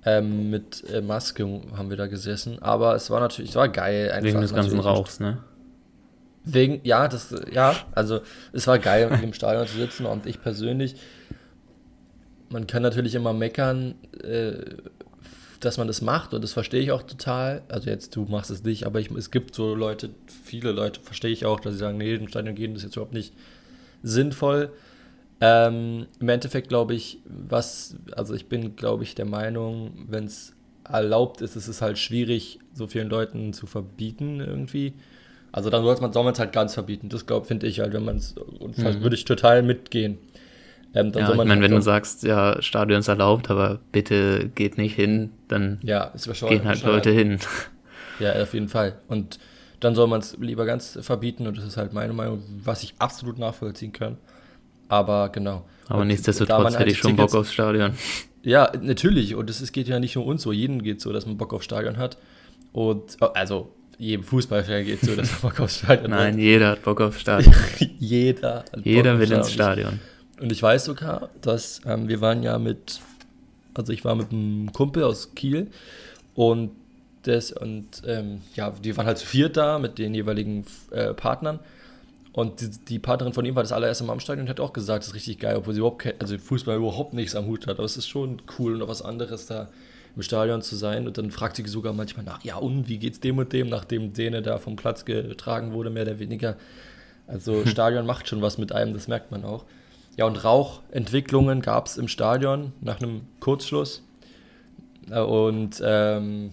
ähm, 0.05 0.49
mit 0.49 0.83
äh, 0.89 1.01
Maske 1.01 1.43
haben 1.75 1.89
wir 1.89 1.97
da 1.97 2.07
gesessen, 2.07 2.61
aber 2.61 2.95
es 2.95 3.09
war 3.09 3.19
natürlich, 3.19 3.51
es 3.51 3.55
war 3.55 3.69
geil. 3.69 4.11
Einfach 4.11 4.23
Wegen 4.29 4.41
des 4.41 4.53
ganzen. 4.53 4.79
Rauchs, 4.79 5.19
ne? 5.19 5.39
Wegen, 6.43 6.79
ja, 6.83 7.07
das, 7.07 7.35
ja, 7.51 7.75
also 7.93 8.21
es 8.53 8.67
war 8.67 8.79
geil, 8.79 9.19
im 9.21 9.33
Stadion 9.33 9.67
zu 9.67 9.77
sitzen 9.77 10.05
und 10.05 10.25
ich 10.25 10.41
persönlich, 10.41 10.95
man 12.49 12.67
kann 12.67 12.81
natürlich 12.83 13.15
immer 13.15 13.33
meckern, 13.33 13.95
äh, 14.23 14.75
dass 15.59 15.77
man 15.77 15.87
das 15.87 16.01
macht 16.01 16.33
und 16.33 16.43
das 16.43 16.53
verstehe 16.53 16.81
ich 16.81 16.91
auch 16.91 17.03
total. 17.03 17.63
Also 17.67 17.89
jetzt, 17.89 18.15
du 18.15 18.23
machst 18.25 18.51
es 18.51 18.63
nicht, 18.63 18.85
aber 18.85 18.99
ich, 18.99 19.09
es 19.11 19.31
gibt 19.31 19.55
so 19.55 19.73
Leute, 19.73 20.11
viele 20.43 20.71
Leute 20.71 20.99
verstehe 21.01 21.31
ich 21.31 21.45
auch, 21.45 21.59
dass 21.59 21.73
sie 21.73 21.79
sagen, 21.79 21.97
nee, 21.97 22.13
ins 22.13 22.29
Stadion 22.29 22.55
gehen 22.55 22.75
ist 22.75 22.83
jetzt 22.83 22.95
überhaupt 22.95 23.13
nicht 23.13 23.33
sinnvoll. 24.03 24.71
Ähm, 25.41 26.07
Im 26.19 26.29
Endeffekt 26.29 26.69
glaube 26.69 26.93
ich, 26.93 27.19
was, 27.25 27.95
also 28.15 28.33
ich 28.33 28.47
bin, 28.47 28.75
glaube 28.75 29.03
ich, 29.03 29.15
der 29.15 29.25
Meinung, 29.25 30.05
wenn 30.09 30.25
es 30.25 30.53
erlaubt 30.87 31.41
ist, 31.41 31.55
ist 31.55 31.67
es 31.67 31.81
halt 31.81 31.97
schwierig, 31.97 32.59
so 32.73 32.87
vielen 32.87 33.09
Leuten 33.09 33.53
zu 33.53 33.65
verbieten 33.67 34.39
irgendwie. 34.39 34.93
Also 35.51 35.69
dann 35.69 35.83
soll 35.83 36.23
man 36.23 36.33
es 36.33 36.39
halt 36.39 36.53
ganz 36.53 36.73
verbieten. 36.73 37.09
Das 37.09 37.25
glaube 37.25 37.45
finde 37.45 37.67
ich 37.67 37.79
halt, 37.79 37.93
wenn 37.93 38.05
man 38.05 38.17
es 38.17 38.35
und 38.59 38.77
Mhm. 38.77 39.01
würde 39.01 39.15
ich 39.15 39.25
total 39.25 39.63
mitgehen. 39.63 40.17
Ähm, 40.97 41.11
dann 41.11 41.21
Ja, 41.21 41.27
soll 41.27 41.35
ich 41.35 41.37
man 41.37 41.47
meine, 41.47 41.61
halt 41.61 41.69
wenn 41.69 41.75
du 41.75 41.81
sagst, 41.81 42.23
ja, 42.23 42.61
Stadion 42.61 42.99
ist 42.99 43.07
erlaubt, 43.07 43.49
aber 43.49 43.79
bitte 43.91 44.49
geht 44.55 44.77
nicht 44.77 44.95
hin, 44.95 45.31
dann 45.47 45.79
ja, 45.83 46.11
gehen 46.47 46.65
halt 46.65 46.83
Leute 46.83 47.11
hin. 47.11 47.39
Ja, 48.19 48.33
auf 48.41 48.55
jeden 48.55 48.67
Fall. 48.67 48.97
Und 49.07 49.37
dann 49.79 49.93
soll 49.93 50.07
man 50.07 50.21
es 50.21 50.35
lieber 50.39 50.65
ganz 50.65 50.97
verbieten 51.03 51.45
und 51.45 51.55
das 51.55 51.65
ist 51.65 51.77
halt 51.77 51.93
meine 51.93 52.13
Meinung, 52.13 52.41
was 52.63 52.81
ich 52.81 52.95
absolut 52.97 53.37
nachvollziehen 53.37 53.93
kann. 53.93 54.17
Aber 54.89 55.29
genau. 55.29 55.65
Aber 55.87 56.01
Und 56.01 56.07
nichtsdestotrotz 56.07 56.63
halt 56.63 56.79
hätte 56.79 56.89
ich 56.89 56.95
die 56.95 57.01
schon 57.01 57.15
Bock 57.15 57.35
aufs 57.35 57.53
Stadion. 57.53 57.91
Ja, 58.43 58.71
natürlich. 58.81 59.35
Und 59.35 59.49
es 59.49 59.71
geht 59.73 59.89
ja 59.89 59.99
nicht 59.99 60.15
nur 60.15 60.25
uns 60.25 60.41
so. 60.43 60.53
Jedem 60.53 60.81
geht 60.81 61.01
so, 61.01 61.11
dass 61.11 61.25
man 61.25 61.35
Bock 61.35 61.53
auf 61.53 61.63
Stadion 61.63 61.97
hat. 61.97 62.17
Und 62.71 63.17
oh, 63.19 63.25
also 63.33 63.73
jedem 63.97 64.23
Fußballfan 64.23 64.85
geht 64.85 65.01
so, 65.01 65.15
dass 65.15 65.31
man 65.31 65.51
Bock 65.51 65.59
auf 65.59 65.69
Stadion 65.69 66.11
Nein, 66.11 66.39
jeder 66.39 66.69
hat 66.69 66.83
Bock 66.83 67.01
aufs 67.01 67.19
Stadion. 67.19 67.53
hat. 67.53 67.81
Jeder. 67.99 68.63
hat 68.71 68.85
Jeder 68.85 69.11
Bock 69.13 69.21
will 69.21 69.31
ins 69.33 69.51
Stadion. 69.51 69.99
Und 70.39 70.51
ich 70.51 70.61
weiß 70.61 70.85
sogar, 70.85 71.29
dass 71.41 71.81
ähm, 71.85 72.07
wir 72.07 72.21
waren 72.21 72.43
ja 72.43 72.59
mit, 72.59 72.99
also 73.73 73.91
ich 73.91 74.05
war 74.05 74.15
mit 74.15 74.31
einem 74.31 74.71
Kumpel 74.71 75.03
aus 75.03 75.33
Kiel 75.35 75.67
und 76.35 76.71
das 77.23 77.51
und 77.51 78.03
ähm, 78.05 78.41
ja, 78.55 78.71
die 78.71 78.95
waren 78.95 79.05
halt 79.05 79.17
zu 79.17 79.25
viert 79.25 79.57
da 79.57 79.79
mit 79.79 79.97
den 79.97 80.13
jeweiligen 80.13 80.65
äh, 80.91 81.13
Partnern. 81.13 81.59
Und 82.37 82.61
die, 82.61 82.69
die 82.69 82.99
Partnerin 82.99 83.33
von 83.33 83.45
ihm 83.45 83.55
war 83.55 83.63
das 83.63 83.71
allererste 83.71 84.03
Mal 84.03 84.13
am 84.13 84.19
Stadion 84.19 84.45
und 84.45 84.49
hat 84.49 84.59
auch 84.59 84.71
gesagt, 84.71 84.99
das 84.99 85.07
ist 85.07 85.15
richtig 85.15 85.39
geil, 85.39 85.55
obwohl 85.55 85.73
sie 85.73 85.79
überhaupt 85.79 86.05
also 86.19 86.37
Fußball 86.37 86.77
überhaupt 86.77 87.13
nichts 87.13 87.35
am 87.35 87.47
Hut 87.47 87.65
hat. 87.65 87.77
Aber 87.77 87.85
es 87.85 87.97
ist 87.97 88.07
schon 88.07 88.43
cool 88.59 88.75
und 88.75 88.83
auch 88.83 88.87
was 88.87 89.01
anderes 89.01 89.47
da 89.47 89.69
im 90.15 90.21
Stadion 90.21 90.61
zu 90.61 90.75
sein. 90.75 91.07
Und 91.07 91.17
dann 91.17 91.31
fragt 91.31 91.55
sie 91.55 91.65
sogar 91.65 91.93
manchmal 91.93 92.25
nach, 92.25 92.43
ja 92.43 92.57
und 92.57 92.87
wie 92.87 92.99
geht's 92.99 93.19
dem 93.19 93.39
und 93.39 93.53
dem, 93.53 93.69
nachdem 93.69 94.13
Dene 94.13 94.43
da 94.43 94.59
vom 94.59 94.75
Platz 94.75 95.03
getragen 95.03 95.73
wurde, 95.73 95.89
mehr 95.89 96.03
oder 96.03 96.19
weniger. 96.19 96.57
Also 97.25 97.65
Stadion 97.65 98.05
macht 98.05 98.27
schon 98.27 98.43
was 98.43 98.59
mit 98.59 98.71
einem, 98.71 98.93
das 98.93 99.07
merkt 99.07 99.31
man 99.31 99.43
auch. 99.43 99.65
Ja, 100.17 100.25
und 100.25 100.43
Rauchentwicklungen 100.43 101.61
gab 101.61 101.85
es 101.85 101.97
im 101.97 102.07
Stadion 102.07 102.73
nach 102.81 102.99
einem 102.99 103.21
Kurzschluss. 103.39 104.03
Äh, 105.09 105.21
Und 105.21 105.81
ähm, 105.85 106.51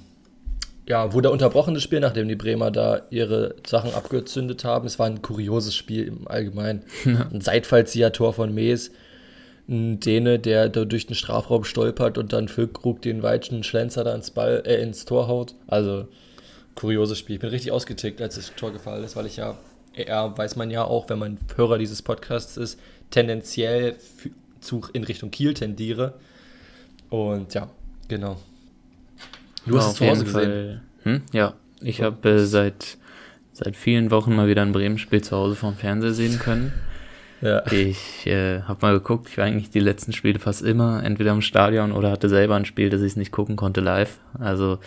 ja, 0.86 1.14
wurde 1.14 1.30
unterbrochen 1.30 1.72
das 1.72 1.82
Spiel, 1.82 2.00
nachdem 2.00 2.28
die 2.28 2.36
Bremer 2.36 2.70
da 2.70 3.00
ihre 3.08 3.54
Sachen 3.66 3.94
abgezündet 3.94 4.64
haben. 4.64 4.86
Es 4.86 4.98
war 4.98 5.06
ein 5.06 5.22
kurioses 5.22 5.74
Spiel 5.74 6.06
im 6.06 6.28
Allgemeinen. 6.28 6.82
Ein 7.32 7.40
Seitfallzieher-Tor 7.40 8.34
von 8.34 8.54
Mees. 8.54 8.90
Ein 9.66 9.98
Däne, 9.98 10.38
der 10.38 10.68
da 10.68 10.84
durch 10.84 11.06
den 11.06 11.16
Strafraum 11.16 11.64
stolpert 11.64 12.18
und 12.18 12.34
dann 12.34 12.48
Füllkrug 12.48 13.00
den 13.00 13.22
weitschen 13.22 13.64
Schlenzer 13.64 14.04
da 14.04 14.14
ins, 14.14 14.30
Ball, 14.30 14.62
äh, 14.66 14.82
ins 14.82 15.06
Tor 15.06 15.26
haut. 15.26 15.54
Also, 15.66 16.06
kurioses 16.74 17.18
Spiel. 17.18 17.36
Ich 17.36 17.40
bin 17.40 17.48
richtig 17.48 17.72
ausgetickt, 17.72 18.20
als 18.20 18.34
das 18.34 18.52
Tor 18.54 18.70
gefallen 18.70 19.04
ist, 19.04 19.16
weil 19.16 19.24
ich 19.24 19.38
ja, 19.38 19.56
eher 19.94 20.36
weiß 20.36 20.56
man 20.56 20.70
ja 20.70 20.84
auch, 20.84 21.08
wenn 21.08 21.18
man 21.18 21.38
Hörer 21.56 21.78
dieses 21.78 22.02
Podcasts 22.02 22.58
ist, 22.58 22.78
tendenziell 23.14 23.96
zu, 24.60 24.82
in 24.92 25.04
Richtung 25.04 25.30
Kiel 25.30 25.54
tendiere. 25.54 26.14
Und 27.10 27.54
ja, 27.54 27.68
genau. 28.08 28.38
Du 29.66 29.78
hast 29.78 29.92
es 29.92 29.94
zu 29.94 30.06
Hause 30.08 30.24
gesehen. 30.24 30.80
Hm? 31.04 31.22
Ja, 31.32 31.54
ich 31.80 32.02
habe 32.02 32.28
äh, 32.28 32.38
seit, 32.44 32.98
seit 33.52 33.76
vielen 33.76 34.10
Wochen 34.10 34.34
mal 34.34 34.48
wieder 34.48 34.62
ein 34.62 34.72
Bremen-Spiel 34.72 35.22
zu 35.22 35.36
Hause 35.36 35.54
vom 35.54 35.76
Fernseher 35.76 36.12
sehen 36.12 36.38
können. 36.40 36.72
Ja. 37.40 37.64
Ich 37.70 38.26
äh, 38.26 38.62
habe 38.62 38.78
mal 38.82 38.94
geguckt, 38.94 39.28
ich 39.28 39.38
war 39.38 39.44
eigentlich 39.44 39.70
die 39.70 39.80
letzten 39.80 40.12
Spiele 40.12 40.40
fast 40.40 40.62
immer 40.62 41.04
entweder 41.04 41.32
im 41.32 41.42
Stadion 41.42 41.92
oder 41.92 42.10
hatte 42.10 42.28
selber 42.28 42.56
ein 42.56 42.64
Spiel, 42.64 42.90
das 42.90 43.02
ich 43.02 43.16
nicht 43.16 43.32
gucken 43.32 43.54
konnte 43.54 43.80
live. 43.80 44.18
Also 44.38 44.78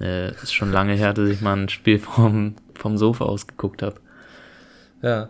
äh, 0.00 0.32
ist 0.32 0.54
schon 0.54 0.72
lange 0.72 0.94
her, 0.94 1.12
dass 1.12 1.28
ich 1.28 1.40
mal 1.40 1.56
ein 1.56 1.68
Spiel 1.68 1.98
vom, 1.98 2.56
vom 2.74 2.96
Sofa 2.96 3.26
aus 3.26 3.46
geguckt 3.46 3.82
habe. 3.82 4.00
Ja. 5.02 5.28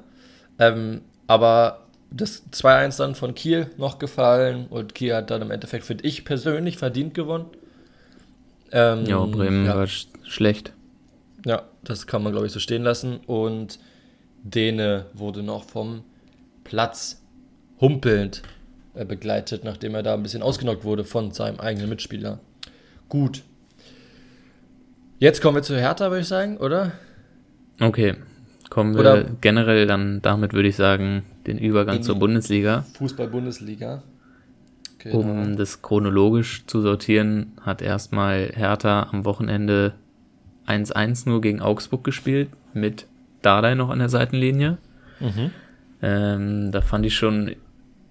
Ähm, 0.59 1.03
aber 1.27 1.87
das 2.11 2.43
2-1 2.53 2.99
dann 2.99 3.15
von 3.15 3.35
Kiel 3.35 3.71
noch 3.77 3.99
gefallen 3.99 4.67
und 4.69 4.95
Kiel 4.95 5.15
hat 5.15 5.31
dann 5.31 5.43
im 5.43 5.51
Endeffekt, 5.51 5.85
finde 5.85 6.05
ich 6.07 6.25
persönlich, 6.25 6.77
verdient 6.79 7.15
gewonnen. 7.15 7.47
Ähm, 8.73 9.05
Ja, 9.07 9.25
Bremen 9.27 9.65
ja, 9.67 9.77
war 9.77 9.87
sch 9.87 10.07
schlecht. 10.25 10.73
ja, 11.45 11.63
das 11.83 12.07
kann 12.07 12.23
man, 12.23 12.33
glaube 12.33 12.47
ich, 12.47 12.53
so 12.53 12.61
stehen 12.61 12.83
lassen. 12.83 13.19
Und 13.27 13.79
Dene 14.43 15.07
wurde 15.15 15.43
noch 15.43 15.65
vom 15.65 16.03
Platz 16.65 17.21
humpelnd 17.81 18.43
äh, 18.95 19.05
begleitet, 19.05 19.65
nachdem 19.65 19.95
er 19.95 20.03
da 20.03 20.15
ein 20.15 20.23
bisschen 20.23 20.43
ausgenockt 20.43 20.85
wurde 20.85 21.05
von 21.05 21.31
seinem 21.33 21.59
eigenen 21.61 21.89
Mitspieler. 21.89 22.39
Gut. 23.09 23.43
Jetzt 25.19 25.43
kommen 25.43 25.57
wir 25.57 25.63
zu 25.63 25.77
Hertha, 25.79 26.11
würde 26.11 26.21
ich 26.23 26.29
sagen, 26.29 26.57
oder? 26.57 26.93
Okay, 27.81 28.15
kommen 28.71 28.95
wir 28.95 29.01
Oder- 29.01 29.25
generell 29.41 29.87
dann 29.87 30.23
damit, 30.23 30.53
würde 30.53 30.69
ich 30.69 30.77
sagen, 30.77 31.25
den 31.47 31.59
Übergang 31.59 31.97
In 31.97 32.03
zur 32.03 32.17
Bundesliga. 32.19 32.85
Fußball-Bundesliga. 32.95 34.03
Genau. 34.99 35.21
Um 35.21 35.57
das 35.57 35.81
chronologisch 35.81 36.65
zu 36.67 36.81
sortieren, 36.83 37.53
hat 37.63 37.81
erstmal 37.81 38.51
Hertha 38.55 39.09
am 39.11 39.25
Wochenende 39.25 39.95
1-1 40.67 41.27
nur 41.29 41.41
gegen 41.41 41.61
Augsburg 41.61 42.05
gespielt, 42.05 42.51
mit 42.75 43.07
Dardai 43.43 43.75
noch 43.75 43.89
an 43.89 43.99
der 43.99 44.11
Seitenlinie. 44.11 44.77
Mhm. 45.19 45.51
Ähm, 46.03 46.71
da 46.73 46.83
fand 46.83 47.07
ich 47.07 47.15
schon, 47.15 47.57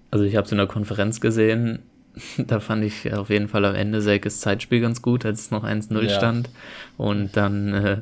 also 0.10 0.26
ich 0.26 0.36
habe 0.36 0.46
es 0.46 0.52
in 0.52 0.58
der 0.58 0.68
Konferenz 0.68 1.22
gesehen, 1.22 1.80
da 2.38 2.60
fand 2.60 2.84
ich 2.84 3.14
auf 3.14 3.30
jeden 3.30 3.48
Fall 3.50 3.66
am 3.66 3.76
Ende 3.76 4.02
Selkes 4.02 4.40
Zeitspiel 4.42 4.82
ganz 4.82 5.02
gut, 5.04 5.26
als 5.26 5.42
es 5.42 5.52
noch 5.52 5.64
1-0 5.64 6.02
Ja. 6.02 6.10
stand. 6.10 6.50
Und 6.98 7.38
dann 7.38 7.74
äh, 7.74 7.98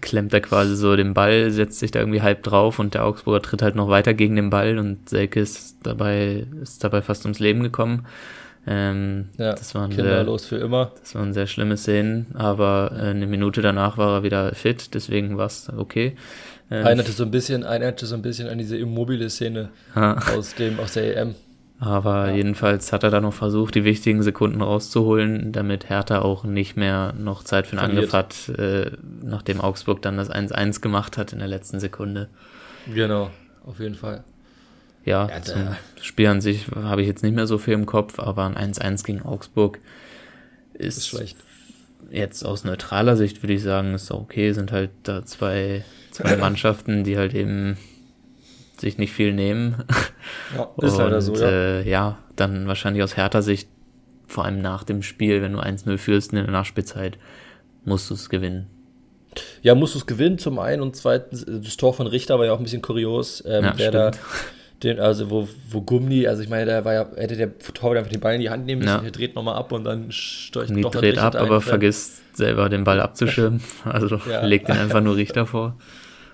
klemmt 0.00 0.32
er 0.32 0.40
quasi 0.40 0.76
so 0.76 0.96
den 0.96 1.14
Ball, 1.14 1.50
setzt 1.50 1.78
sich 1.78 1.90
da 1.90 2.00
irgendwie 2.00 2.22
halb 2.22 2.42
drauf 2.42 2.78
und 2.78 2.94
der 2.94 3.04
Augsburger 3.04 3.42
tritt 3.42 3.62
halt 3.62 3.74
noch 3.74 3.88
weiter 3.88 4.14
gegen 4.14 4.36
den 4.36 4.50
Ball 4.50 4.78
und 4.78 5.08
Selke 5.08 5.40
ist 5.40 5.76
dabei, 5.82 6.46
ist 6.62 6.84
dabei 6.84 7.02
fast 7.02 7.24
ums 7.24 7.38
Leben 7.38 7.62
gekommen. 7.62 8.06
Ähm, 8.66 9.28
Ja, 9.38 9.54
das 9.54 9.74
waren 9.74 9.90
sehr, 9.90 10.04
kinderlos 10.04 10.46
für 10.46 10.56
immer. 10.56 10.92
das 11.00 11.14
waren 11.14 11.32
sehr 11.32 11.46
schlimme 11.46 11.76
Szenen, 11.76 12.26
aber 12.34 12.92
äh, 12.94 13.06
eine 13.06 13.26
Minute 13.26 13.60
danach 13.60 13.98
war 13.98 14.18
er 14.18 14.22
wieder 14.22 14.54
fit, 14.54 14.94
deswegen 14.94 15.36
war 15.36 15.46
es 15.46 15.68
okay. 15.76 16.14
Ähm, 16.70 16.86
Erinnerte 16.86 17.12
so 17.12 17.24
ein 17.24 17.30
bisschen, 17.30 17.64
erinnerte 17.64 18.06
so 18.06 18.14
ein 18.14 18.22
bisschen 18.22 18.48
an 18.48 18.58
diese 18.58 18.76
immobile-Szene 18.78 19.70
aus 19.94 20.54
dem, 20.54 20.78
aus 20.78 20.92
der 20.92 21.16
EM. 21.16 21.34
Aber 21.84 22.28
Ja. 22.28 22.36
jedenfalls 22.36 22.92
hat 22.92 23.02
er 23.02 23.10
da 23.10 23.20
noch 23.20 23.34
versucht, 23.34 23.74
die 23.74 23.82
wichtigen 23.82 24.22
Sekunden 24.22 24.62
rauszuholen, 24.62 25.50
damit 25.50 25.88
Hertha 25.88 26.20
auch 26.22 26.44
nicht 26.44 26.76
mehr 26.76 27.12
noch 27.18 27.42
Zeit 27.42 27.66
für 27.66 27.72
einen 27.76 27.92
Verliert. 27.96 28.14
Angriff 28.14 28.48
hat, 28.48 28.58
äh, 28.58 28.92
nachdem 29.20 29.60
Augsburg 29.60 30.00
dann 30.00 30.16
das 30.16 30.30
1-1 30.30 30.80
gemacht 30.80 31.18
hat 31.18 31.32
in 31.32 31.40
der 31.40 31.48
letzten 31.48 31.80
Sekunde. 31.80 32.28
Genau, 32.94 33.30
auf 33.66 33.80
jeden 33.80 33.96
Fall. 33.96 34.22
Ja, 35.04 35.28
Ja, 35.28 35.42
zum 35.42 35.58
Spiel 36.00 36.28
an 36.28 36.40
sich 36.40 36.68
habe 36.72 37.00
ich 37.02 37.08
jetzt 37.08 37.24
nicht 37.24 37.34
mehr 37.34 37.48
so 37.48 37.58
viel 37.58 37.74
im 37.74 37.86
Kopf, 37.86 38.20
aber 38.20 38.44
ein 38.44 38.56
1-1 38.56 39.02
gegen 39.02 39.22
Augsburg 39.22 39.80
ist, 40.74 40.98
Ist 40.98 41.08
schlecht. 41.08 41.36
jetzt 42.12 42.44
aus 42.44 42.62
neutraler 42.62 43.16
Sicht, 43.16 43.42
würde 43.42 43.54
ich 43.54 43.62
sagen, 43.62 43.94
ist 43.94 44.12
okay, 44.12 44.52
sind 44.52 44.70
halt 44.70 44.90
da 45.02 45.24
zwei, 45.24 45.84
zwei 46.12 46.36
Mannschaften, 46.36 47.02
die 47.02 47.18
halt 47.18 47.34
eben 47.34 47.76
sich 48.78 48.98
nicht 48.98 49.12
viel 49.12 49.32
nehmen. 49.32 49.84
Ja, 50.56 50.70
ist 50.82 50.98
leider 50.98 51.20
so, 51.20 51.32
Und, 51.32 51.40
ja. 51.40 51.48
Äh, 51.48 51.88
ja, 51.88 52.18
dann 52.36 52.68
wahrscheinlich 52.68 53.02
aus 53.02 53.16
härter 53.16 53.42
Sicht 53.42 53.68
vor 54.26 54.44
allem 54.44 54.60
nach 54.60 54.84
dem 54.84 55.02
Spiel, 55.02 55.42
wenn 55.42 55.54
du 55.54 55.60
1-0 55.60 55.98
führst 55.98 56.32
in 56.32 56.38
der 56.38 56.50
Nachspielzeit, 56.50 57.18
musst 57.84 58.08
du 58.10 58.14
es 58.14 58.28
gewinnen. 58.28 58.68
Ja, 59.62 59.74
musst 59.74 59.94
du 59.94 59.98
es 59.98 60.06
gewinnen 60.06 60.38
zum 60.38 60.58
einen 60.58 60.82
und 60.82 60.94
zweitens, 60.94 61.44
das 61.46 61.76
Tor 61.76 61.94
von 61.94 62.06
Richter 62.06 62.38
war 62.38 62.46
ja 62.46 62.52
auch 62.52 62.58
ein 62.58 62.64
bisschen 62.64 62.82
kurios, 62.82 63.42
ähm, 63.46 63.64
ja, 63.64 63.72
der 63.72 63.90
da 63.90 64.10
den, 64.82 65.00
also 65.00 65.30
wo, 65.30 65.48
wo 65.70 65.80
Gummi, 65.80 66.26
also 66.26 66.42
ich 66.42 66.48
meine, 66.48 66.66
da 66.66 66.84
war 66.84 66.94
ja, 66.94 67.06
hätte 67.16 67.36
der 67.36 67.56
Torwart 67.58 67.98
einfach 67.98 68.10
den 68.10 68.20
Ball 68.20 68.34
in 68.34 68.40
die 68.40 68.50
Hand 68.50 68.66
nehmen 68.66 68.80
müssen, 68.80 68.96
ja. 68.96 69.00
der 69.00 69.10
dreht 69.10 69.34
nochmal 69.34 69.54
ab 69.54 69.72
und 69.72 69.84
dann 69.84 70.10
steuert 70.10 70.70
er 70.70 70.80
doch 70.80 70.90
dreht 70.90 71.18
ab, 71.18 71.34
aber 71.34 71.60
vergisst 71.60 72.36
selber 72.36 72.68
den 72.68 72.84
Ball 72.84 73.00
abzuschirmen. 73.00 73.62
Also 73.84 74.20
ja. 74.28 74.44
legt 74.44 74.68
den 74.68 74.76
einfach 74.76 75.00
nur 75.00 75.16
Richter 75.16 75.46
vor. 75.46 75.76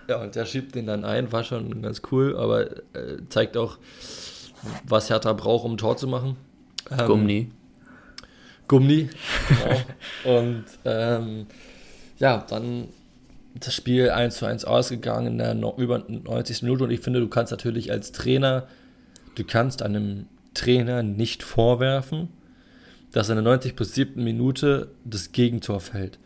Ja, 0.08 0.22
und 0.22 0.34
der 0.34 0.46
schiebt 0.46 0.74
den 0.74 0.86
dann 0.86 1.04
ein, 1.04 1.32
war 1.32 1.44
schon 1.44 1.82
ganz 1.82 2.00
cool, 2.10 2.36
aber 2.36 2.70
äh, 2.94 3.18
zeigt 3.28 3.56
auch, 3.56 3.78
was 4.84 5.10
Hertha 5.10 5.34
braucht, 5.34 5.64
um 5.64 5.74
ein 5.74 5.78
Tor 5.78 5.96
zu 5.96 6.06
machen. 6.08 6.36
Ähm, 6.90 7.06
Gummi. 7.06 7.50
Gummi, 8.68 9.08
genau. 10.24 10.38
und 10.38 10.64
ähm, 10.84 11.46
ja, 12.18 12.44
dann 12.48 12.88
das 13.54 13.74
Spiel 13.74 14.10
1 14.10 14.36
zu 14.36 14.46
1 14.46 14.64
ausgegangen 14.64 15.26
in 15.26 15.38
der 15.38 15.54
no 15.54 15.74
über 15.76 15.98
90. 15.98 16.62
Minute 16.62 16.84
und 16.84 16.90
ich 16.90 17.00
finde, 17.00 17.20
du 17.20 17.28
kannst 17.28 17.50
natürlich 17.50 17.90
als 17.90 18.12
Trainer, 18.12 18.66
du 19.34 19.44
kannst 19.44 19.82
einem 19.82 20.26
Trainer 20.54 21.02
nicht 21.02 21.42
vorwerfen, 21.42 22.28
dass 23.12 23.28
in 23.28 23.36
der 23.36 23.44
90 23.44 23.76
plus 23.76 23.94
7. 23.94 24.22
Minute 24.22 24.88
das 25.04 25.32
Gegentor 25.32 25.80
fällt. 25.80 26.18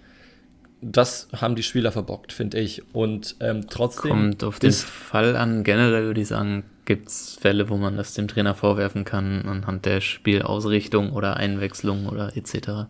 Das 0.84 1.28
haben 1.32 1.54
die 1.54 1.62
Spieler 1.62 1.92
verbockt, 1.92 2.32
finde 2.32 2.58
ich. 2.58 2.82
Und 2.92 3.36
ähm, 3.40 3.66
trotzdem. 3.70 4.10
Kommt 4.10 4.44
auf 4.44 4.58
den 4.58 4.72
Fall 4.72 5.36
an. 5.36 5.62
Generell 5.62 6.06
würde 6.06 6.20
ich 6.20 6.28
sagen, 6.28 6.64
gibt 6.84 7.08
es 7.08 7.38
Fälle, 7.40 7.68
wo 7.68 7.76
man 7.76 7.96
das 7.96 8.14
dem 8.14 8.28
Trainer 8.28 8.54
vorwerfen 8.54 9.04
kann, 9.04 9.42
anhand 9.46 9.86
der 9.86 10.00
Spielausrichtung 10.00 11.12
oder 11.12 11.36
Einwechslung 11.36 12.06
oder 12.06 12.36
etc. 12.36 12.88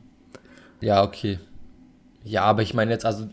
Ja, 0.80 1.02
okay. 1.02 1.38
Ja, 2.24 2.44
aber 2.44 2.62
ich 2.62 2.72
meine 2.74 2.92
jetzt, 2.92 3.04
also 3.04 3.28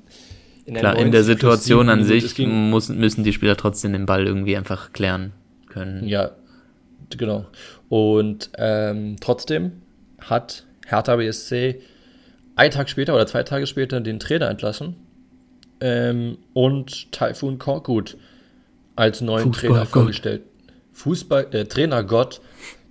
in 0.65 0.75
Klar, 0.75 0.97
in 0.97 1.11
der 1.11 1.23
Situation 1.23 1.89
an 1.89 2.03
sich 2.03 2.37
muss, 2.37 2.89
müssen 2.89 3.23
die 3.23 3.33
Spieler 3.33 3.57
trotzdem 3.57 3.93
den 3.93 4.05
Ball 4.05 4.27
irgendwie 4.27 4.55
einfach 4.55 4.93
klären 4.93 5.31
können. 5.67 6.07
Ja, 6.07 6.31
genau. 7.17 7.45
Und 7.87 8.51
ähm, 8.57 9.15
trotzdem 9.19 9.81
hat 10.19 10.65
Hertha 10.85 11.15
BSC 11.15 11.81
einen 12.59 12.71
Tag 12.71 12.89
später 12.89 13.15
oder 13.15 13.25
zwei 13.25 13.43
Tage 13.43 13.65
später 13.65 14.01
den 14.01 14.19
Trainer 14.19 14.49
entlassen 14.49 14.95
ähm, 15.79 16.37
und 16.53 17.11
Taifun 17.11 17.57
Korkut 17.57 18.17
als 18.95 19.21
neuen 19.21 19.53
Fußball 19.53 19.69
Trainer 19.69 19.85
vorgestellt. 19.85 20.41
Fußball, 20.93 21.47
äh, 21.51 21.65
Trainergott 21.65 22.41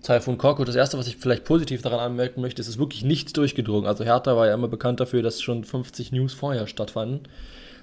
Taifun 0.02 0.38
Korkut. 0.38 0.68
Das 0.68 0.76
erste, 0.76 0.96
was 0.96 1.06
ich 1.06 1.16
vielleicht 1.18 1.44
positiv 1.44 1.82
daran 1.82 1.98
anmerken 1.98 2.40
möchte, 2.40 2.62
ist, 2.62 2.68
es 2.68 2.74
ist 2.74 2.80
wirklich 2.80 3.04
nichts 3.04 3.32
durchgedrungen. 3.34 3.86
Also 3.86 4.04
Hertha 4.04 4.36
war 4.36 4.46
ja 4.46 4.54
immer 4.54 4.68
bekannt 4.68 5.00
dafür, 5.00 5.22
dass 5.22 5.42
schon 5.42 5.64
50 5.64 6.12
News 6.12 6.32
vorher 6.32 6.66
stattfanden. 6.66 7.20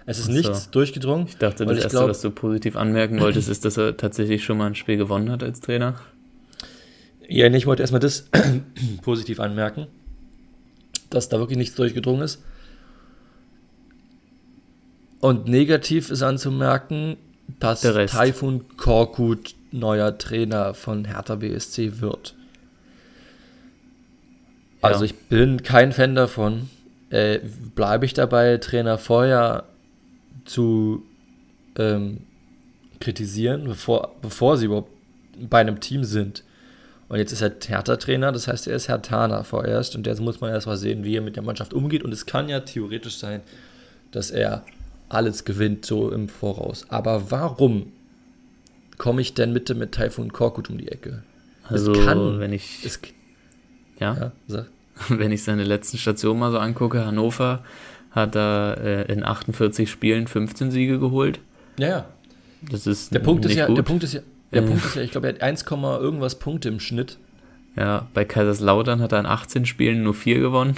Es 0.07 0.17
ist 0.17 0.25
so. 0.25 0.31
nichts 0.31 0.71
durchgedrungen. 0.71 1.27
Ich 1.27 1.37
dachte, 1.37 1.65
das 1.65 1.77
ich 1.77 1.83
Erste, 1.83 1.97
glaub, 1.97 2.09
was 2.09 2.21
du 2.21 2.31
positiv 2.31 2.77
anmerken 2.77 3.19
wolltest, 3.19 3.49
ist, 3.49 3.65
dass 3.65 3.77
er 3.77 3.97
tatsächlich 3.97 4.43
schon 4.43 4.57
mal 4.57 4.67
ein 4.67 4.75
Spiel 4.75 4.97
gewonnen 4.97 5.29
hat 5.29 5.43
als 5.43 5.61
Trainer. 5.61 5.95
Ja, 7.27 7.47
ich 7.47 7.67
wollte 7.67 7.83
erstmal 7.83 7.99
das 8.01 8.29
positiv 9.03 9.39
anmerken, 9.39 9.87
dass 11.09 11.29
da 11.29 11.39
wirklich 11.39 11.57
nichts 11.57 11.75
durchgedrungen 11.75 12.21
ist. 12.21 12.41
Und 15.19 15.47
negativ 15.47 16.11
ist 16.11 16.21
anzumerken, 16.21 17.17
dass 17.59 17.81
Taifun 17.81 18.65
Korkut 18.77 19.55
neuer 19.71 20.17
Trainer 20.17 20.73
von 20.73 21.05
Hertha 21.05 21.35
BSC 21.35 21.99
wird. 21.99 22.35
Also 24.81 25.03
ja. 25.03 25.11
ich 25.11 25.15
bin 25.15 25.63
kein 25.63 25.91
Fan 25.91 26.15
davon. 26.15 26.69
Äh, 27.09 27.39
Bleibe 27.75 28.05
ich 28.05 28.13
dabei, 28.13 28.57
Trainer 28.57 28.97
vorher 28.97 29.65
zu 30.45 31.03
ähm, 31.77 32.21
kritisieren, 32.99 33.65
bevor, 33.65 34.15
bevor 34.21 34.57
sie 34.57 34.65
überhaupt 34.65 34.91
bei 35.49 35.59
einem 35.59 35.79
Team 35.79 36.03
sind. 36.03 36.43
Und 37.07 37.19
jetzt 37.19 37.31
ist 37.31 37.41
er 37.41 37.51
Hertha-Trainer, 37.65 38.31
das 38.31 38.47
heißt, 38.47 38.67
er 38.67 38.75
ist 38.75 38.87
Herr 38.87 39.01
Tana 39.01 39.43
vorerst 39.43 39.95
und 39.95 40.07
jetzt 40.07 40.21
muss 40.21 40.41
man 40.41 40.51
erst 40.51 40.65
mal 40.65 40.77
sehen, 40.77 41.03
wie 41.03 41.15
er 41.15 41.21
mit 41.21 41.35
der 41.35 41.43
Mannschaft 41.43 41.73
umgeht. 41.73 42.03
Und 42.03 42.11
es 42.11 42.25
kann 42.25 42.49
ja 42.49 42.61
theoretisch 42.61 43.17
sein, 43.17 43.41
dass 44.11 44.31
er 44.31 44.63
alles 45.07 45.45
gewinnt, 45.45 45.85
so 45.85 46.11
im 46.11 46.29
Voraus. 46.29 46.85
Aber 46.89 47.29
warum 47.29 47.91
komme 48.97 49.21
ich 49.21 49.33
denn 49.35 49.53
bitte 49.53 49.75
mit 49.75 49.91
Taifun 49.91 50.33
Korkut 50.33 50.69
um 50.69 50.77
die 50.77 50.87
Ecke? 50.87 51.23
Also, 51.63 51.93
es 51.93 52.05
kann, 52.05 52.39
wenn 52.39 52.53
ich. 52.53 52.83
Es, 52.83 52.99
ja, 53.99 54.31
ja 54.47 54.65
wenn 55.09 55.31
ich 55.31 55.43
seine 55.43 55.63
letzten 55.63 55.97
Stationen 55.97 56.39
mal 56.39 56.51
so 56.51 56.57
angucke, 56.57 57.05
Hannover 57.05 57.63
hat 58.11 58.35
er 58.35 58.77
äh, 58.81 59.11
in 59.11 59.23
48 59.23 59.91
Spielen 59.91 60.27
15 60.27 60.71
Siege 60.71 60.99
geholt. 60.99 61.39
Ja, 61.77 61.87
ja. 61.87 62.05
Das 62.71 62.87
ist 62.87 63.13
der 63.13 63.19
Punkt 63.19 63.45
ist 63.45 63.55
ja, 63.55 63.67
gut. 63.67 63.77
Der 63.77 63.83
Punkt 63.83 64.03
ist 64.03 64.13
ja, 64.13 64.21
der 64.55 64.63
äh. 64.63 64.67
Punkt 64.67 64.85
ist 64.85 64.95
ja, 64.95 65.01
ich 65.03 65.11
glaube, 65.11 65.27
er 65.27 65.33
hat 65.35 65.41
1, 65.41 65.65
irgendwas 65.69 66.39
Punkte 66.39 66.69
im 66.69 66.79
Schnitt. 66.79 67.17
Ja, 67.75 68.07
bei 68.13 68.25
Kaiserslautern 68.25 69.01
hat 69.01 69.11
er 69.11 69.19
in 69.19 69.25
18 69.25 69.65
Spielen 69.65 70.03
nur 70.03 70.13
4 70.13 70.39
gewonnen. 70.39 70.75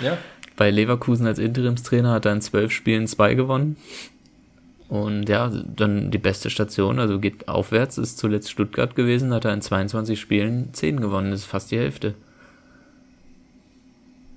Ja. 0.00 0.18
Bei 0.56 0.70
Leverkusen 0.70 1.26
als 1.26 1.38
Interimstrainer 1.38 2.10
hat 2.10 2.26
er 2.26 2.32
in 2.32 2.40
12 2.40 2.72
Spielen 2.72 3.06
2 3.06 3.34
gewonnen. 3.34 3.76
Und 4.88 5.28
ja, 5.28 5.48
dann 5.48 6.10
die 6.10 6.18
beste 6.18 6.50
Station, 6.50 6.98
also 6.98 7.18
geht 7.18 7.48
aufwärts, 7.48 7.98
ist 7.98 8.18
zuletzt 8.18 8.50
Stuttgart 8.50 8.94
gewesen, 8.94 9.32
hat 9.32 9.44
er 9.44 9.52
in 9.52 9.62
22 9.62 10.18
Spielen 10.18 10.72
10 10.72 11.00
gewonnen. 11.00 11.30
Das 11.30 11.40
ist 11.40 11.46
fast 11.46 11.70
die 11.70 11.78
Hälfte. 11.78 12.14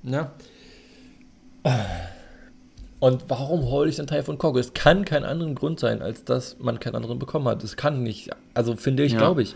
Ja. 0.03 0.31
Und 3.01 3.23
warum 3.29 3.63
hole 3.63 3.89
ich 3.89 3.95
den 3.95 4.05
Teil 4.05 4.21
von 4.21 4.37
Kogo? 4.37 4.59
Es 4.59 4.75
kann 4.75 5.05
keinen 5.05 5.25
anderen 5.25 5.55
Grund 5.55 5.79
sein, 5.79 6.03
als 6.03 6.23
dass 6.23 6.59
man 6.59 6.79
keinen 6.79 6.93
anderen 6.93 7.17
bekommen 7.17 7.47
hat. 7.47 7.63
Es 7.63 7.75
kann 7.75 8.03
nicht. 8.03 8.29
Also 8.53 8.75
finde 8.75 9.01
ich, 9.01 9.13
ja. 9.13 9.17
glaube 9.17 9.41
ich. 9.41 9.55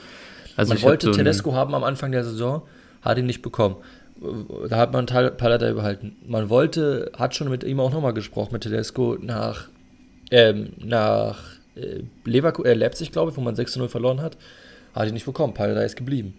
Also 0.56 0.70
man 0.70 0.78
ich 0.80 0.84
wollte 0.84 1.06
so 1.06 1.12
Tedesco 1.14 1.54
haben 1.54 1.76
am 1.76 1.84
Anfang 1.84 2.12
der 2.12 2.24
Saison, 2.24 2.64
hat 3.04 3.20
ihn 3.20 3.28
nicht 3.28 3.44
bekommen. 3.44 3.76
Da 4.68 4.78
hat 4.78 4.94
man 4.94 5.06
Palata 5.06 5.72
behalten. 5.74 6.16
Man 6.26 6.50
wollte, 6.50 7.12
hat 7.16 7.36
schon 7.36 7.50
mit 7.50 7.64
ihm 7.64 7.80
auch 7.80 7.92
nochmal 7.92 8.16
gesprochen, 8.16 8.50
mit 8.52 8.64
Tedesco, 8.64 9.16
nach, 9.22 9.68
ähm, 10.32 10.74
nach 10.80 11.38
äh, 11.76 12.02
Leverkusen, 12.24 12.72
äh, 12.72 12.74
Leipzig, 12.74 13.12
glaube 13.12 13.30
ich, 13.30 13.38
wo 13.38 13.42
man 13.42 13.54
6-0 13.54 13.90
verloren 13.90 14.22
hat. 14.24 14.38
Hat 14.96 15.08
ihn 15.08 15.14
nicht 15.14 15.26
bekommen. 15.28 15.54
Palata 15.54 15.82
ist 15.82 15.98
geblieben. 15.98 16.34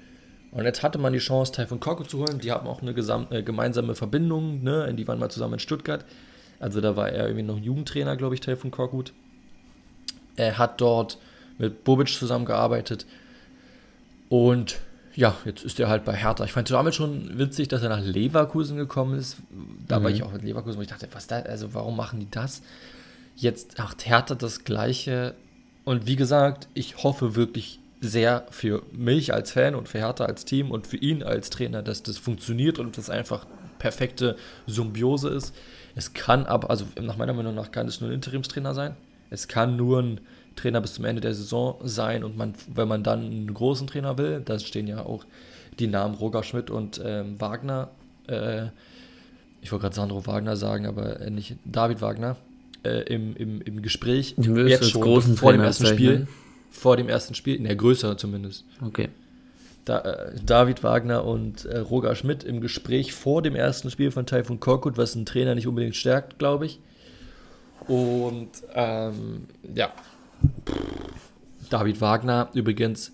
Und 0.51 0.65
jetzt 0.65 0.83
hatte 0.83 0.99
man 0.99 1.13
die 1.13 1.21
Chance, 1.21 1.53
Taifun 1.53 1.79
Korko 1.79 2.03
zu 2.03 2.19
holen. 2.19 2.41
Die 2.41 2.51
haben 2.51 2.67
auch 2.67 2.83
eine 2.83 2.91
äh, 3.31 3.43
gemeinsame 3.45 3.95
Verbindung, 3.95 4.65
ne? 4.65 4.93
Die 4.93 5.07
waren 5.07 5.21
mal 5.21 5.31
zusammen 5.31 5.55
in 5.55 5.61
Stuttgart. 5.61 6.05
Also 6.59 6.81
da 6.81 6.97
war 6.97 7.11
er 7.11 7.25
irgendwie 7.27 7.43
noch 7.43 7.59
Jugendtrainer, 7.59 8.17
glaube 8.17 8.35
ich, 8.35 8.41
Teil 8.41 8.57
von 8.57 8.71
Korkut. 8.71 9.13
Er 10.37 10.59
hat 10.59 10.81
dort 10.81 11.19
mit 11.59 11.85
Bobic 11.85 12.09
zusammengearbeitet. 12.09 13.07
Und 14.29 14.81
ja, 15.15 15.35
jetzt 15.45 15.65
ist 15.65 15.81
er 15.81 15.89
halt 15.89 16.05
bei 16.05 16.15
Hertha. 16.15 16.45
Ich 16.45 16.53
fand 16.53 16.71
damals 16.71 16.97
schon 16.97 17.39
witzig, 17.39 17.69
dass 17.69 17.83
er 17.83 17.89
nach 17.89 18.03
Leverkusen 18.03 18.77
gekommen 18.77 19.19
ist. 19.19 19.39
Da 19.89 19.99
mhm. 19.99 20.05
war 20.05 20.11
ich 20.11 20.23
auch 20.23 20.35
in 20.35 20.41
Leverkusen, 20.41 20.79
wo 20.79 20.83
ich 20.83 20.89
dachte, 20.89 21.09
was 21.13 21.27
da, 21.27 21.41
also 21.41 21.73
warum 21.73 21.97
machen 21.97 22.21
die 22.21 22.31
das? 22.31 22.63
Jetzt 23.35 23.79
macht 23.79 24.07
Hertha 24.07 24.35
das 24.35 24.65
Gleiche. 24.65 25.35
Und 25.85 26.07
wie 26.07 26.17
gesagt, 26.17 26.69
ich 26.75 27.03
hoffe 27.03 27.35
wirklich 27.35 27.81
sehr 28.01 28.47
für 28.51 28.83
mich 28.93 29.33
als 29.33 29.53
Fan 29.53 29.75
und 29.75 29.89
für 29.89 29.99
Hertha 29.99 30.27
als 30.27 30.45
Team 30.45 30.71
und 30.71 30.87
für 30.87 30.99
ihn 30.99 31.23
als 31.23 31.49
Trainer, 31.49 31.83
dass 31.83 32.03
das 32.03 32.19
funktioniert 32.19 32.79
und 32.79 32.99
das 32.99 33.09
einfach 33.09 33.47
perfekte 33.79 34.37
Symbiose 34.67 35.31
ist. 35.31 35.55
Es 35.97 36.13
kann 36.13 36.45
aber, 36.45 36.71
also 36.71 36.85
nach 37.01 37.17
meiner 37.17 37.33
Meinung 37.33 37.55
nach 37.55 37.73
kann 37.73 37.89
es 37.89 38.01
nur 38.01 38.11
ein 38.11 38.15
Interimstrainer 38.15 38.75
sein. 38.75 38.95
Es 39.31 39.49
kann 39.49 39.77
nur 39.77 40.01
ein 40.03 40.21
Trainer 40.55 40.81
bis 40.81 40.95
zum 40.95 41.05
Ende 41.07 41.21
der 41.21 41.35
Saison 41.35 41.79
sein 41.83 42.23
und 42.23 42.37
man, 42.37 42.55
wenn 42.73 42.87
man 42.87 43.03
dann 43.03 43.25
einen 43.25 43.53
großen 43.53 43.87
Trainer 43.87 44.17
will, 44.19 44.43
da 44.45 44.59
stehen 44.59 44.87
ja 44.87 45.05
auch 45.05 45.25
die 45.79 45.87
Namen 45.87 46.15
Roger 46.15 46.43
Schmidt 46.43 46.71
und 46.71 47.01
ähm, 47.05 47.41
Wagner, 47.41 47.91
äh, 48.29 48.67
ich 49.63 49.73
wollte 49.73 49.83
gerade 49.83 49.97
Sandro 49.97 50.27
Wagner 50.27 50.57
sagen, 50.57 50.87
aber 50.87 51.29
nicht 51.31 51.57
David 51.65 52.01
Wagner, 52.03 52.37
äh, 52.85 53.03
im, 53.13 53.35
im, 53.35 53.61
im 53.63 53.83
Gespräch. 53.83 54.37
Jetzt 54.39 54.91
schon 54.91 55.01
großen 55.03 55.37
vor 55.37 55.53
dem 55.53 55.63
ersten 55.63 55.87
Spiel. 55.87 56.29
Vor 56.71 56.97
dem 56.99 57.09
ersten 57.09 57.35
Spiel, 57.35 57.59
ne, 57.59 57.75
größer 57.75 58.19
zumindest. 58.19 58.65
Okay 58.83 59.09
da, 59.87 60.01
äh, 60.01 60.35
David 60.45 60.83
Wagner 60.83 61.25
und 61.25 61.65
äh, 61.65 61.79
Roger 61.79 62.15
Schmidt 62.15 62.45
im 62.45 62.61
Gespräch 62.61 63.15
vor 63.15 63.41
dem 63.41 63.55
ersten 63.55 63.91
Spiel 63.91 64.11
von 64.11 64.27
Taifun 64.27 64.61
Korkut, 64.61 64.99
was 64.99 65.15
ein 65.15 65.25
Trainer 65.25 65.55
nicht 65.55 65.67
unbedingt 65.67 65.97
stärkt, 65.97 66.39
glaube 66.39 66.67
ich. 66.67 66.81
Und 67.87 68.51
ähm, 68.75 69.47
ja, 69.75 69.93
David 71.71 72.01
Wagner 72.01 72.51
übrigens 72.53 73.13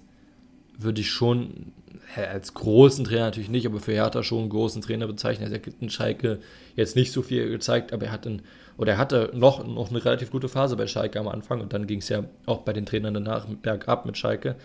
würde 0.79 1.03
ich 1.03 1.11
schon 1.11 1.73
als 2.17 2.55
großen 2.55 3.05
Trainer 3.05 3.27
natürlich 3.27 3.49
nicht, 3.49 3.67
aber 3.67 3.81
für 3.81 3.93
Hertha 3.93 4.23
schon 4.23 4.41
einen 4.41 4.51
großen 4.51 4.83
Trainer 4.83 5.07
bezeichnen. 5.07 5.51
Er 5.51 5.59
hat 5.59 5.67
in 5.81 5.91
Schalke 5.91 6.41
jetzt 6.75 6.97
nicht 6.97 7.13
so 7.13 7.23
viel 7.23 7.49
gezeigt, 7.51 7.93
aber 7.93 8.07
er 8.07 8.13
hat 8.13 8.27
in, 8.27 8.43
oder 8.77 8.93
er 8.93 8.99
hatte 8.99 9.31
noch, 9.35 9.67
noch 9.67 9.91
eine 9.91 10.05
relativ 10.05 10.31
gute 10.31 10.49
Phase 10.49 10.77
bei 10.77 10.87
Schalke 10.87 11.21
am 11.21 11.29
Anfang 11.29 11.61
und 11.61 11.73
dann 11.73 11.87
ging 11.87 12.01
es 12.01 12.09
ja 12.09 12.25
auch 12.47 12.63
bei 12.63 12.73
den 12.73 12.87
Trainern 12.87 13.15
danach 13.15 13.47
bergab 13.47 14.07
mit 14.07 14.17
Schalke. 14.17 14.57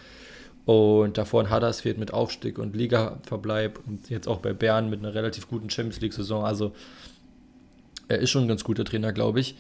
Und 0.68 1.18
davor 1.18 1.42
in 1.42 1.50
Huddersfield 1.50 1.98
mit 1.98 2.14
Aufstieg 2.14 2.60
und 2.60 2.76
Ligaverbleib 2.76 3.80
und 3.88 4.10
jetzt 4.10 4.28
auch 4.28 4.40
bei 4.40 4.52
Bern 4.52 4.90
mit 4.90 5.00
einer 5.00 5.14
relativ 5.14 5.48
guten 5.48 5.70
Champions 5.70 6.02
League-Saison. 6.02 6.44
Also 6.44 6.76
er 8.10 8.20
ist 8.20 8.32
schon 8.32 8.44
ein 8.44 8.48
ganz 8.50 8.66
guter 8.66 8.84
Trainer, 8.84 9.14
glaube 9.14 9.40
ich, 9.40 9.56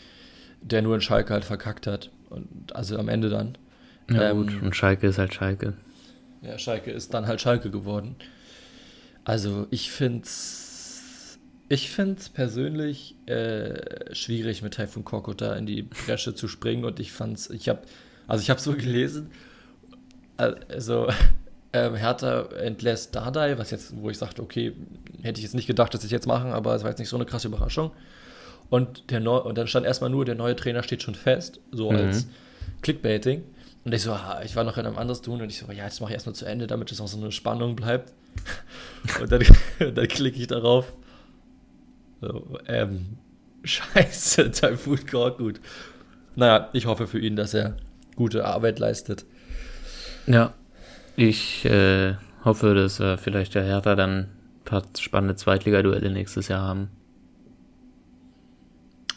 der 0.62 0.82
nur 0.82 0.96
in 0.96 1.02
Schalke 1.02 1.32
halt 1.34 1.46
verkackt 1.46 1.88
hat. 1.88 2.12
Und 2.30 2.76
also 2.76 2.98
am 2.98 3.08
Ende 3.08 3.30
dann. 3.30 3.58
Ja, 4.12 4.32
ähm, 4.32 4.48
gut. 4.48 4.62
Und 4.62 4.76
Schalke 4.76 5.08
ist 5.08 5.17
halt 5.17 5.34
Schalke. 5.34 5.76
Ja, 6.41 6.58
Schalke 6.58 6.91
ist 6.91 7.13
dann 7.13 7.26
halt 7.26 7.39
Schalke 7.39 7.72
geworden. 7.72 8.17
Also 9.24 9.65
ich 9.72 9.91
finde 9.91 10.24
es 10.24 10.67
ich 11.70 11.89
find's 11.89 12.28
persönlich 12.28 13.15
äh, 13.28 14.13
schwierig, 14.13 14.62
mit 14.62 14.74
Taifun 14.74 15.06
Korkut 15.06 15.39
da 15.39 15.56
in 15.56 15.65
die 15.65 15.84
Bresche 15.84 16.36
zu 16.36 16.50
springen 16.50 16.84
und 16.84 17.00
ich 17.00 17.13
fand's, 17.13 17.50
ich 17.50 17.70
habe, 17.70 17.82
also 18.28 18.41
ich 18.41 18.50
habe 18.50 18.60
so 18.60 18.74
gelesen, 18.74 19.32
also 20.38 21.08
ähm, 21.73 21.95
Hertha 21.95 22.43
entlässt 22.62 23.15
Dardai, 23.15 23.58
was 23.58 23.71
jetzt, 23.71 23.95
wo 23.97 24.10
ich 24.10 24.17
sagte, 24.17 24.41
okay, 24.41 24.73
hätte 25.21 25.39
ich 25.39 25.43
jetzt 25.43 25.56
nicht 25.56 25.67
gedacht, 25.67 25.93
dass 25.93 26.04
ich 26.04 26.12
jetzt 26.12 26.28
machen, 26.28 26.52
aber 26.52 26.76
es 26.76 26.84
war 26.84 26.89
jetzt 26.89 27.00
nicht 27.00 27.10
so 27.10 27.17
eine 27.17 27.26
krasse 27.26 27.47
Überraschung. 27.47 27.91
Und, 28.69 29.12
der 29.12 29.21
Neu 29.21 29.38
und 29.38 29.58
dann 29.58 29.67
stand 29.67 29.86
erstmal 29.86 30.10
nur, 30.10 30.26
der 30.26 30.36
neue 30.36 30.56
Trainer 30.56 30.84
steht 30.84 31.02
schon 31.02 31.15
fest, 31.15 31.60
so 31.71 31.91
mhm. 31.91 31.97
als 31.97 32.28
Clickbaiting. 32.82 33.43
Und 33.86 33.93
ich 33.93 34.02
so, 34.02 34.12
ah, 34.12 34.41
ich 34.43 34.56
war 34.58 34.65
noch 34.65 34.78
in 34.78 34.86
einem 34.86 34.97
anderes 34.97 35.21
tun 35.21 35.41
und 35.41 35.50
ich 35.50 35.60
so, 35.60 35.71
ja, 35.71 35.86
jetzt 35.86 36.02
mache 36.02 36.12
ich 36.12 36.15
erstmal 36.15 36.36
zu 36.36 36.45
Ende, 36.45 36.67
damit 36.67 36.91
es 36.91 37.00
auch 37.00 37.08
so 37.08 37.17
eine 37.17 37.32
Spannung 37.32 37.78
bleibt. 37.78 38.13
und 39.21 39.32
dann, 39.32 39.41
dann 39.95 40.08
klicke 40.08 40.39
ich 40.39 40.47
darauf. 40.47 40.93
So, 42.19 42.60
ähm, 42.67 43.17
scheiße, 43.63 44.52
Typhoon 44.52 45.00
gut. 45.38 45.62
Naja, 46.36 46.69
ich 46.73 46.86
hoffe 46.86 47.08
für 47.08 47.19
ihn, 47.19 47.36
dass 47.38 47.54
er 47.54 47.78
gute 48.15 48.45
Arbeit 48.45 48.80
leistet. 48.80 49.26
Ja, 50.28 50.54
ich 51.16 51.66
äh, 51.66 52.16
hoffe, 52.44 52.76
dass 52.76 53.00
wir 53.00 53.18
vielleicht 53.18 53.56
der 53.56 53.63
Hertha 53.63 53.96
dann 53.96 54.20
ein 54.20 54.30
paar 54.66 54.84
spannende 55.00 55.36
Zweitligaduelle 55.36 56.12
nächstes 56.12 56.48
Jahr 56.48 56.62
haben. 56.62 56.90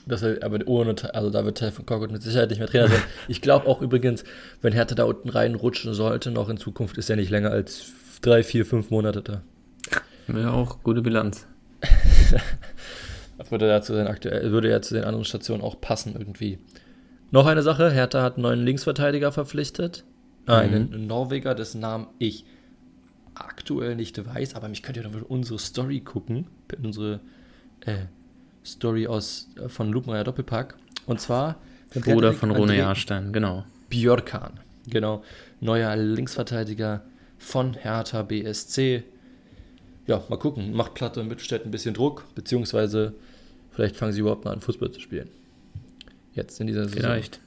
Das 0.07 0.23
er, 0.23 0.43
aber 0.43 0.59
ohne, 0.67 0.95
also 1.15 1.31
da 1.31 1.45
wird 1.45 1.59
Telfon 1.59 1.85
mit 2.11 2.23
Sicherheit 2.23 2.51
nicht 2.51 2.59
mehr 2.59 2.69
Trainer 2.69 2.89
sein. 2.89 3.03
Ich 3.29 3.43
glaube 3.43 3.67
auch 3.67 3.83
übrigens, 3.83 4.25
wenn 4.63 4.73
Hertha 4.73 4.95
da 4.95 5.05
unten 5.05 5.29
reinrutschen 5.29 5.95
sollte, 5.95 6.31
noch 6.31 6.49
in 6.49 6.57
Zukunft 6.57 6.97
ist 6.97 7.11
er 7.11 7.17
nicht 7.17 7.31
länger 7.31 7.51
als 7.51 7.93
drei, 8.23 8.43
vier, 8.43 8.65
fünf 8.65 8.91
Monate 8.91 9.23
da. 9.23 9.43
Ja, 10.35 10.53
auch 10.53 10.83
gute 10.83 11.03
Bilanz. 11.03 11.47
das 13.39 13.51
würde 13.51 13.69
ja 13.69 13.83
zu 13.83 13.95
den 13.95 14.07
aktuell, 14.07 14.51
würde 14.53 14.71
ja 14.71 14.81
zu 14.81 14.95
den 14.95 15.05
anderen 15.05 15.25
Stationen 15.25 15.63
auch 15.63 15.81
passen 15.81 16.15
irgendwie. 16.19 16.59
Noch 17.31 17.47
eine 17.47 17.63
Sache, 17.63 17.91
Hertha 17.91 18.23
hat 18.23 18.35
einen 18.35 18.43
neuen 18.43 18.65
Linksverteidiger 18.65 19.33
verpflichtet. 19.33 20.05
Mhm. 20.47 20.53
Einen 20.53 21.07
Norweger, 21.07 21.55
dessen 21.55 21.81
Namen 21.81 22.09
ich 22.19 22.45
aktuell 23.35 23.97
nicht 23.97 24.25
weiß, 24.25 24.55
aber 24.55 24.69
mich 24.69 24.83
könnt 24.83 24.97
ihr 24.97 25.03
dann 25.03 25.23
unsere 25.23 25.59
Story 25.59 26.01
gucken, 26.01 26.47
unsere 26.83 27.21
äh, 27.81 28.07
Story 28.65 29.07
aus, 29.07 29.49
äh, 29.57 29.69
von 29.69 29.91
Lupenmeier 29.91 30.25
Doppelpack. 30.25 30.77
Und 31.07 31.21
zwar. 31.21 31.61
Bruder 31.93 32.33
von 32.33 32.51
Rune 32.53 32.77
Jahrstein, 32.77 33.33
genau. 33.33 33.65
Björkan, 33.89 34.61
genau. 34.89 35.25
Neuer 35.61 35.97
Linksverteidiger 35.97 37.03
von 37.39 37.75
Hertha 37.75 38.23
BSC. 38.23 39.03
Ja, 40.07 40.23
mal 40.29 40.39
gucken. 40.39 40.73
Macht 40.73 40.95
Platte 40.95 41.21
und 41.21 41.29
Mittelstädt 41.29 41.65
ein 41.65 41.73
bisschen 41.73 41.95
Druck, 41.95 42.25
beziehungsweise 42.35 43.15
vielleicht 43.73 43.97
fangen 43.97 44.13
sie 44.13 44.21
überhaupt 44.21 44.45
mal 44.45 44.53
an, 44.53 44.61
Fußball 44.61 44.93
zu 44.93 45.01
spielen. 45.01 45.29
Jetzt 46.33 46.61
in 46.61 46.69
dieser 46.69 46.85
Saison. 46.85 47.01
Vielleicht. 47.01 47.41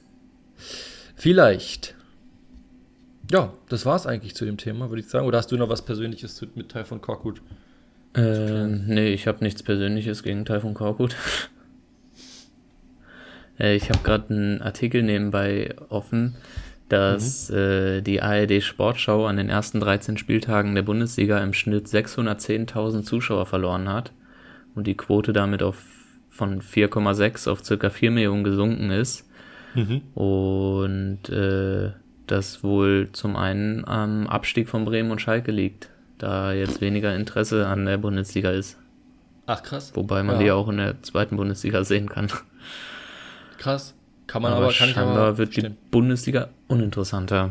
Vielleicht. 1.16 1.94
Ja, 3.30 3.52
das 3.68 3.86
war 3.86 3.96
es 3.96 4.06
eigentlich 4.06 4.34
zu 4.34 4.44
dem 4.44 4.56
Thema, 4.56 4.90
würde 4.90 5.00
ich 5.00 5.08
sagen. 5.08 5.26
Oder 5.26 5.38
hast 5.38 5.50
du 5.50 5.56
noch 5.56 5.68
was 5.68 5.82
Persönliches 5.82 6.44
mit 6.54 6.70
Teil 6.70 6.84
von 6.84 7.00
Korkut? 7.00 7.40
Äh, 8.14 8.66
nee, 8.66 9.12
ich 9.12 9.26
habe 9.26 9.42
nichts 9.42 9.62
Persönliches 9.62 10.22
gegen 10.22 10.44
Taifun 10.44 10.74
Korkut. 10.74 11.16
äh, 13.58 13.74
ich 13.74 13.90
habe 13.90 14.00
gerade 14.04 14.32
einen 14.32 14.62
Artikel 14.62 15.02
nebenbei 15.02 15.74
offen, 15.88 16.36
dass 16.88 17.50
mhm. 17.50 17.56
äh, 17.56 18.00
die 18.02 18.22
ARD 18.22 18.62
Sportschau 18.62 19.26
an 19.26 19.36
den 19.36 19.48
ersten 19.48 19.80
13 19.80 20.16
Spieltagen 20.16 20.74
der 20.74 20.82
Bundesliga 20.82 21.42
im 21.42 21.52
Schnitt 21.52 21.86
610.000 21.86 23.02
Zuschauer 23.02 23.46
verloren 23.46 23.88
hat 23.88 24.12
und 24.74 24.86
die 24.86 24.96
Quote 24.96 25.32
damit 25.32 25.62
auf 25.62 25.82
von 26.30 26.60
4,6 26.60 27.48
auf 27.48 27.64
circa 27.64 27.90
4 27.90 28.10
Millionen 28.10 28.42
gesunken 28.42 28.90
ist. 28.90 29.28
Mhm. 29.74 30.02
Und 30.14 31.28
äh, 31.28 31.92
das 32.26 32.62
wohl 32.62 33.10
zum 33.12 33.36
einen 33.36 33.86
am 33.86 34.26
Abstieg 34.26 34.68
von 34.68 34.84
Bremen 34.84 35.10
und 35.10 35.20
Schalke 35.20 35.52
liegt 35.52 35.90
da 36.18 36.52
jetzt 36.52 36.80
weniger 36.80 37.14
Interesse 37.14 37.66
an 37.66 37.86
der 37.86 37.98
Bundesliga 37.98 38.50
ist. 38.50 38.78
Ach 39.46 39.62
krass. 39.62 39.92
Wobei 39.94 40.22
man 40.22 40.36
ja. 40.36 40.42
die 40.42 40.50
auch 40.52 40.68
in 40.68 40.78
der 40.78 41.02
zweiten 41.02 41.36
Bundesliga 41.36 41.84
sehen 41.84 42.08
kann. 42.08 42.30
Krass. 43.58 43.94
Kann 44.26 44.42
man 44.42 44.52
aber, 44.52 44.66
aber 44.66 44.74
kann 44.74 44.88
scheinbar 44.88 45.16
aber 45.18 45.38
wird 45.38 45.56
die 45.56 45.68
Bundesliga 45.90 46.48
uninteressanter. 46.68 47.50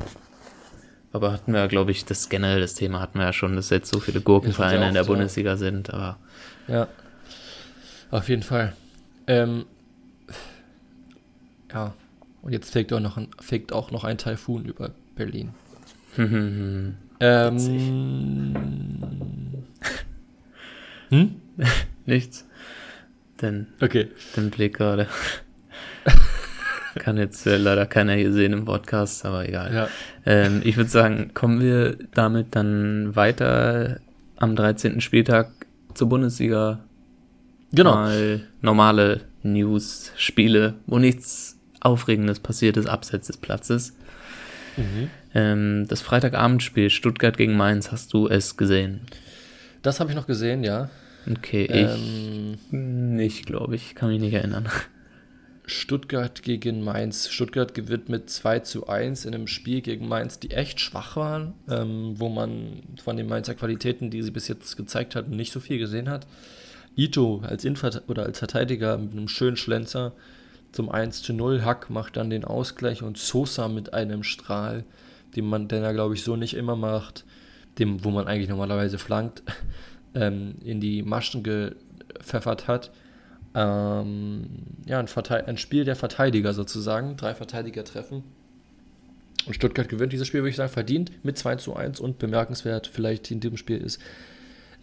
Aber 1.12 1.32
hatten 1.32 1.54
wir, 1.54 1.60
ja, 1.60 1.68
glaube 1.68 1.92
ich, 1.92 2.06
das 2.06 2.30
generell 2.30 2.62
das 2.62 2.74
Thema 2.74 3.00
hatten 3.00 3.20
wir 3.20 3.26
ja 3.26 3.34
schon, 3.34 3.56
dass 3.56 3.70
jetzt 3.70 3.92
so 3.94 4.00
viele 4.00 4.22
Gurkenvereine 4.22 4.88
in 4.88 4.96
der 4.96 5.04
so. 5.04 5.12
Bundesliga 5.12 5.56
sind, 5.56 5.94
aber. 5.94 6.18
Ja. 6.68 6.88
Auf 8.10 8.30
jeden 8.30 8.42
Fall. 8.42 8.74
Ähm, 9.28 9.66
ja. 11.72 11.94
Und 12.44 12.52
jetzt 12.52 12.72
fegt 12.72 12.94
auch 12.94 13.00
noch 13.00 13.18
ein, 13.18 13.30
fegt 13.40 13.74
auch 13.74 13.90
noch 13.90 14.04
ein 14.04 14.18
Taifun 14.18 14.66
über 14.66 14.92
Berlin. 15.16 15.50
Ähm, 17.20 17.58
hm? 21.10 21.36
Nichts. 22.06 22.46
Den, 23.42 23.68
okay. 23.80 24.10
den 24.36 24.50
Blick 24.50 24.76
gerade. 24.76 25.08
Kann 26.96 27.16
jetzt 27.16 27.48
äh, 27.48 27.56
leider 27.56 27.86
keiner 27.86 28.14
hier 28.14 28.34
sehen 28.34 28.52
im 28.52 28.66
Podcast, 28.66 29.26
aber 29.26 29.48
egal. 29.48 29.74
Ja. 29.74 29.88
Ähm, 30.26 30.62
ich 30.66 30.76
würde 30.76 30.90
sagen, 30.90 31.32
kommen 31.34 31.62
wir 31.62 31.98
damit 32.14 32.56
dann 32.56 33.16
weiter 33.16 34.02
am 34.36 34.58
13. 34.58 35.00
Spieltag 35.00 35.52
zur 35.94 36.10
Bundesliga. 36.10 36.80
Genau. 37.72 37.94
Mal 37.94 38.42
normale 38.62 39.22
News, 39.44 40.12
Spiele, 40.18 40.74
wo 40.88 41.00
nichts 41.00 41.53
Aufregendes 41.86 42.40
passiert 42.40 42.78
ist, 42.78 42.88
abseits 42.88 43.28
des 43.28 43.38
Platzes. 43.38 43.94
Mhm. 44.78 45.10
Ähm, 45.34 45.86
das 45.88 46.02
Freitagabendspiel 46.02 46.90
Stuttgart 46.90 47.38
gegen 47.38 47.56
Mainz, 47.56 47.92
hast 47.92 48.14
du 48.14 48.28
es 48.28 48.58
gesehen? 48.58 49.02
Das 49.82 50.00
habe 50.00 50.10
ich 50.10 50.16
noch 50.16 50.28
gesehen, 50.28 50.64
ja. 50.64 50.90
Okay, 51.30 51.66
ähm, 51.66 52.54
ich 52.54 52.72
nicht, 52.72 53.46
glaube 53.46 53.76
ich. 53.76 53.96
Kann 53.96 54.10
mich 54.10 54.20
nicht 54.20 54.34
erinnern. 54.34 54.68
Stuttgart 55.66 56.44
gegen 56.44 56.84
Mainz. 56.84 57.30
Stuttgart 57.30 57.74
gewinnt 57.74 58.10
mit 58.10 58.30
2 58.30 58.60
zu 58.60 58.88
1 58.88 59.26
in 59.26 59.34
einem 59.34 59.48
Spiel 59.48 59.82
gegen 59.82 60.08
Mainz, 60.08 60.40
die 60.40 60.52
echt 60.52 60.82
schwach 60.82 61.16
waren, 61.16 61.54
ähm, 61.70 62.16
wo 62.18 62.28
man 62.30 62.84
von 63.02 63.16
den 63.16 63.28
Mainzer 63.28 63.56
Qualitäten, 63.56 64.10
die 64.10 64.22
sie 64.22 64.32
bis 64.32 64.48
jetzt 64.48 64.76
gezeigt 64.76 65.16
hatten, 65.16 65.36
nicht 65.36 65.54
so 65.54 65.62
viel 65.62 65.78
gesehen 65.78 66.10
hat. 66.10 66.28
Ito 66.96 67.42
als 67.46 67.64
Invert 67.64 68.04
oder 68.08 68.24
als 68.24 68.40
Verteidiger 68.40 68.98
mit 68.98 69.14
einem 69.14 69.28
schönen 69.28 69.58
Schlenzer 69.58 70.14
zum 70.74 70.90
1 70.90 71.22
zu 71.22 71.34
0. 71.34 71.64
Hack 71.64 71.90
macht 71.90 72.18
dann 72.18 72.30
den 72.30 72.44
Ausgleich 72.44 73.02
und 73.02 73.18
Sosa 73.18 73.70
mit 73.70 73.94
einem 73.94 74.24
Strahl 74.24 74.84
den 75.36 75.46
man, 75.46 75.68
den 75.68 75.84
er 75.84 75.94
glaube 75.94 76.14
ich 76.14 76.24
so 76.24 76.36
nicht 76.36 76.54
immer 76.56 76.76
macht, 76.76 77.26
dem, 77.80 78.04
wo 78.04 78.12
man 78.12 78.28
eigentlich 78.28 78.50
normalerweise 78.50 78.98
flankt, 78.98 79.44
ähm, 80.16 80.56
in 80.64 80.80
die 80.80 81.02
Maschen 81.04 81.44
gepfeffert 81.44 82.68
hat. 82.68 82.92
Ähm, 83.56 84.48
ja, 84.86 85.00
ein, 85.00 85.08
ein, 85.46 85.58
Spiel 85.58 85.86
der 85.86 85.96
Verteidiger 85.96 86.54
sozusagen, 86.54 87.18
drei 87.18 87.36
Verteidiger 87.36 87.84
treffen. 87.84 88.24
Und 89.46 89.54
Stuttgart 89.54 89.90
gewinnt 89.90 90.14
dieses 90.14 90.28
Spiel, 90.28 90.42
würde 90.42 90.50
ich 90.50 90.56
sagen, 90.56 90.72
verdient 90.72 91.12
mit 91.24 91.38
2 91.38 91.58
zu 91.58 91.76
1 91.76 92.00
und 92.00 92.18
bemerkenswert 92.18 92.88
vielleicht 92.88 93.30
in 93.30 93.40
diesem 93.40 93.58
Spiel 93.58 93.78
ist 93.78 94.00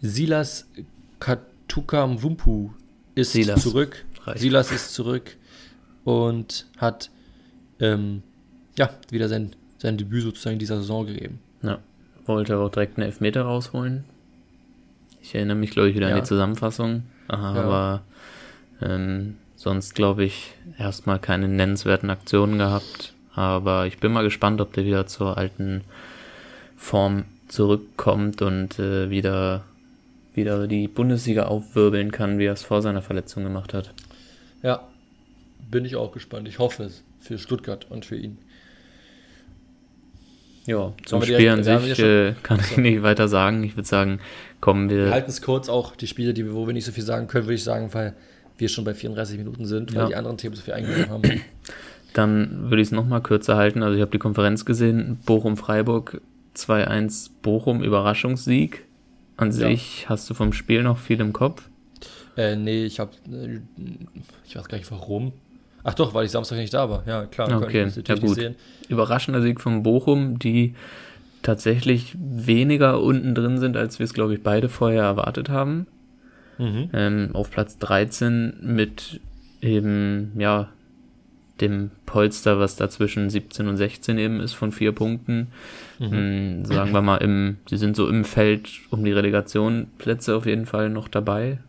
Silas 0.01 0.67
Katukam 1.19 2.23
Wumpu 2.23 2.71
ist 3.15 3.33
Silas. 3.33 3.61
zurück. 3.61 4.05
Reicht. 4.23 4.39
Silas 4.39 4.71
ist 4.71 4.93
zurück 4.93 5.35
und 6.03 6.65
hat 6.77 7.09
ähm, 7.79 8.23
ja, 8.77 8.89
wieder 9.09 9.27
sein 9.29 9.55
sein 9.81 9.97
Debüt 9.97 10.23
sozusagen 10.23 10.59
dieser 10.59 10.77
Saison 10.77 11.07
gegeben. 11.07 11.39
Ja, 11.63 11.79
wollte 12.25 12.53
aber 12.53 12.65
auch 12.65 12.71
direkt 12.71 12.97
einen 12.97 13.07
Elfmeter 13.07 13.41
rausholen. 13.41 14.03
Ich 15.21 15.35
erinnere 15.35 15.57
mich, 15.57 15.71
glaube 15.71 15.89
ich, 15.89 15.95
wieder 15.95 16.09
ja. 16.09 16.15
an 16.15 16.21
die 16.21 16.27
Zusammenfassung. 16.27 17.03
Aha, 17.27 17.55
ja. 17.55 17.63
Aber 17.63 18.01
ähm, 18.81 19.37
sonst, 19.55 19.95
glaube 19.95 20.23
ich, 20.23 20.53
erstmal 20.77 21.19
keine 21.19 21.47
nennenswerten 21.47 22.09
Aktionen 22.09 22.57
gehabt. 22.57 23.13
Aber 23.33 23.87
ich 23.87 23.97
bin 23.99 24.11
mal 24.11 24.23
gespannt, 24.23 24.61
ob 24.61 24.73
der 24.73 24.85
wieder 24.85 25.07
zur 25.07 25.37
alten 25.37 25.81
Form 26.75 27.25
zurückkommt 27.47 28.41
und 28.41 28.79
äh, 28.79 29.09
wieder, 29.09 29.63
wieder 30.33 30.67
die 30.67 30.87
Bundesliga 30.87 31.45
aufwirbeln 31.45 32.11
kann, 32.11 32.39
wie 32.39 32.45
er 32.45 32.53
es 32.53 32.63
vor 32.63 32.81
seiner 32.81 33.01
Verletzung 33.01 33.43
gemacht 33.43 33.73
hat. 33.73 33.93
Ja, 34.63 34.81
bin 35.71 35.85
ich 35.85 35.95
auch 35.95 36.11
gespannt. 36.11 36.47
Ich 36.47 36.59
hoffe 36.59 36.83
es 36.83 37.03
für 37.19 37.37
Stuttgart 37.37 37.87
und 37.89 38.05
für 38.05 38.17
ihn. 38.17 38.37
Ja, 40.67 40.93
zum 41.05 41.23
Spiel 41.23 41.49
an 41.49 41.63
sich 41.63 41.99
äh, 41.99 42.33
kann 42.43 42.59
ich 42.59 42.77
nicht 42.77 43.01
weiter 43.01 43.27
sagen. 43.27 43.63
Ich 43.63 43.75
würde 43.75 43.87
sagen, 43.87 44.19
kommen 44.59 44.89
wir. 44.89 45.05
Wir 45.05 45.11
halten 45.11 45.29
es 45.29 45.41
kurz 45.41 45.69
auch, 45.69 45.95
die 45.95 46.07
Spiele, 46.07 46.33
die, 46.33 46.53
wo 46.53 46.67
wir 46.67 46.73
nicht 46.73 46.85
so 46.85 46.91
viel 46.91 47.03
sagen 47.03 47.27
können, 47.27 47.45
würde 47.45 47.55
ich 47.55 47.63
sagen, 47.63 47.91
weil 47.93 48.13
wir 48.57 48.69
schon 48.69 48.83
bei 48.83 48.93
34 48.93 49.39
Minuten 49.39 49.65
sind, 49.65 49.93
weil 49.95 50.03
ja. 50.03 50.07
die 50.09 50.15
anderen 50.15 50.37
Themen 50.37 50.55
so 50.55 50.61
viel 50.61 50.75
eingegangen 50.75 51.09
haben. 51.09 51.41
Dann 52.13 52.69
würde 52.69 52.81
ich 52.81 52.89
es 52.89 52.91
nochmal 52.91 53.21
kürzer 53.21 53.55
halten. 53.55 53.81
Also 53.81 53.95
ich 53.95 54.01
habe 54.01 54.11
die 54.11 54.19
Konferenz 54.19 54.65
gesehen, 54.65 55.17
Bochum-Freiburg 55.25 56.21
2-1 56.55 57.31
Bochum, 57.41 57.81
Überraschungssieg. 57.81 58.85
An 59.37 59.47
ja. 59.51 59.69
sich 59.69 60.07
hast 60.09 60.29
du 60.29 60.33
vom 60.33 60.53
Spiel 60.53 60.83
noch 60.83 60.99
viel 60.99 61.19
im 61.21 61.33
Kopf? 61.33 61.69
Äh, 62.37 62.55
nee, 62.55 62.85
ich 62.85 62.99
habe, 62.99 63.11
äh, 63.31 63.61
ich 64.45 64.55
weiß 64.55 64.67
gar 64.67 64.77
nicht 64.77 64.91
warum. 64.91 65.33
Ach 65.83 65.93
doch, 65.93 66.13
weil 66.13 66.25
ich 66.25 66.31
Samstag 66.31 66.57
nicht 66.57 66.73
da 66.73 66.89
war. 66.89 67.03
Ja, 67.07 67.25
klar. 67.25 67.61
Okay, 67.61 67.87
ja 68.07 68.15
gut. 68.15 68.55
Überraschender 68.87 69.41
Sieg 69.41 69.61
von 69.61 69.83
Bochum, 69.83 70.39
die 70.39 70.75
tatsächlich 71.41 72.15
weniger 72.19 73.01
unten 73.01 73.33
drin 73.33 73.57
sind, 73.57 73.77
als 73.77 73.99
wir 73.99 74.03
es, 74.03 74.13
glaube 74.13 74.35
ich, 74.35 74.43
beide 74.43 74.69
vorher 74.69 75.03
erwartet 75.03 75.49
haben. 75.49 75.87
Mhm. 76.57 76.89
Ähm, 76.93 77.29
auf 77.33 77.49
Platz 77.49 77.77
13 77.79 78.57
mit 78.61 79.19
eben, 79.61 80.33
ja, 80.37 80.69
dem 81.61 81.91
Polster, 82.05 82.59
was 82.59 82.75
da 82.75 82.89
zwischen 82.89 83.29
17 83.29 83.67
und 83.67 83.77
16 83.77 84.17
eben 84.17 84.39
ist, 84.39 84.53
von 84.53 84.71
vier 84.71 84.91
Punkten. 84.91 85.47
Mhm. 85.99 86.13
Ähm, 86.13 86.65
sagen 86.65 86.91
wir 86.91 87.01
mal, 87.01 87.17
im, 87.17 87.57
sie 87.69 87.77
sind 87.77 87.95
so 87.95 88.07
im 88.07 88.25
Feld 88.25 88.69
um 88.89 89.03
die 89.03 89.11
Relegationplätze 89.11 90.35
auf 90.35 90.45
jeden 90.45 90.65
Fall 90.65 90.89
noch 90.89 91.07
dabei. 91.07 91.59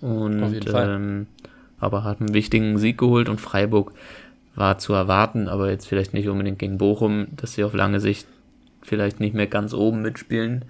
Und, 0.00 0.42
auf 0.42 0.52
jeden 0.52 0.68
Fall. 0.68 0.94
Ähm, 0.94 1.26
aber 1.80 2.04
hat 2.04 2.20
einen 2.20 2.34
wichtigen 2.34 2.78
Sieg 2.78 2.98
geholt 2.98 3.28
und 3.28 3.40
Freiburg 3.40 3.92
war 4.54 4.78
zu 4.78 4.92
erwarten, 4.92 5.48
aber 5.48 5.70
jetzt 5.70 5.86
vielleicht 5.86 6.14
nicht 6.14 6.28
unbedingt 6.28 6.58
gegen 6.58 6.78
Bochum, 6.78 7.28
dass 7.36 7.54
sie 7.54 7.64
auf 7.64 7.72
lange 7.72 8.00
Sicht 8.00 8.26
vielleicht 8.82 9.20
nicht 9.20 9.34
mehr 9.34 9.46
ganz 9.46 9.72
oben 9.74 10.02
mitspielen. 10.02 10.64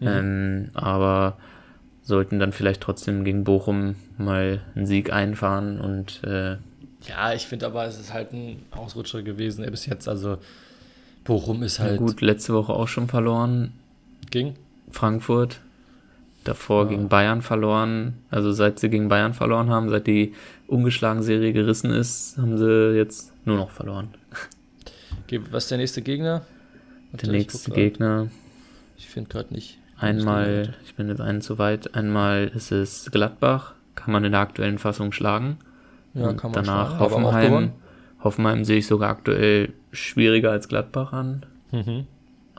Mhm. 0.00 0.06
Ähm, 0.06 0.68
aber 0.74 1.36
sollten 2.02 2.38
dann 2.38 2.52
vielleicht 2.52 2.82
trotzdem 2.82 3.24
gegen 3.24 3.44
Bochum 3.44 3.96
mal 4.18 4.60
einen 4.74 4.86
Sieg 4.86 5.12
einfahren 5.12 5.80
und 5.80 6.22
äh, 6.24 6.56
ja, 7.08 7.34
ich 7.34 7.46
finde 7.46 7.66
aber, 7.66 7.84
es 7.84 7.98
ist 7.98 8.12
halt 8.12 8.32
ein 8.32 8.62
Ausrutscher 8.70 9.22
gewesen 9.22 9.64
bis 9.70 9.86
jetzt. 9.86 10.08
Also 10.08 10.38
Bochum 11.24 11.62
ist 11.62 11.78
halt. 11.78 11.98
gut, 11.98 12.20
letzte 12.20 12.54
Woche 12.54 12.72
auch 12.72 12.88
schon 12.88 13.08
verloren. 13.08 13.72
Ging? 14.30 14.54
Frankfurt. 14.90 15.60
Davor 16.44 16.84
ja. 16.84 16.90
gegen 16.90 17.08
Bayern 17.08 17.42
verloren. 17.42 18.14
Also 18.30 18.52
seit 18.52 18.78
sie 18.78 18.90
gegen 18.90 19.08
Bayern 19.08 19.34
verloren 19.34 19.70
haben, 19.70 19.88
seit 19.88 20.06
die 20.06 20.34
ungeschlagen 20.66 21.22
Serie 21.22 21.52
gerissen 21.52 21.90
ist, 21.90 22.36
haben 22.38 22.58
sie 22.58 22.94
jetzt 22.96 23.32
nur 23.46 23.56
noch 23.56 23.70
verloren. 23.70 24.08
Was 25.50 25.64
ist 25.64 25.70
der 25.70 25.78
nächste 25.78 26.02
Gegner? 26.02 26.42
Der 27.12 27.30
nächste 27.30 27.70
Gegner. 27.70 28.28
Ich 28.96 29.08
finde 29.08 29.30
gerade 29.30 29.52
nicht. 29.52 29.78
Einmal, 29.98 30.74
ich 30.84 30.94
bin 30.94 31.08
jetzt 31.08 31.20
einen 31.20 31.40
zu 31.40 31.58
weit. 31.58 31.94
Einmal 31.94 32.50
ist 32.54 32.72
es 32.72 33.10
Gladbach, 33.10 33.74
kann 33.94 34.12
man 34.12 34.24
in 34.24 34.32
der 34.32 34.40
aktuellen 34.40 34.78
Fassung 34.78 35.12
schlagen. 35.12 35.58
Ja, 36.14 36.32
kann 36.34 36.52
man 36.52 36.64
danach 36.64 36.96
schlagen, 36.96 37.00
Hoffenheim. 37.00 37.72
Hoffenheim 38.22 38.64
sehe 38.64 38.78
ich 38.78 38.86
sogar 38.86 39.10
aktuell 39.10 39.72
schwieriger 39.92 40.50
als 40.50 40.68
Gladbach 40.68 41.12
an. 41.12 41.46
Mhm. 41.72 42.06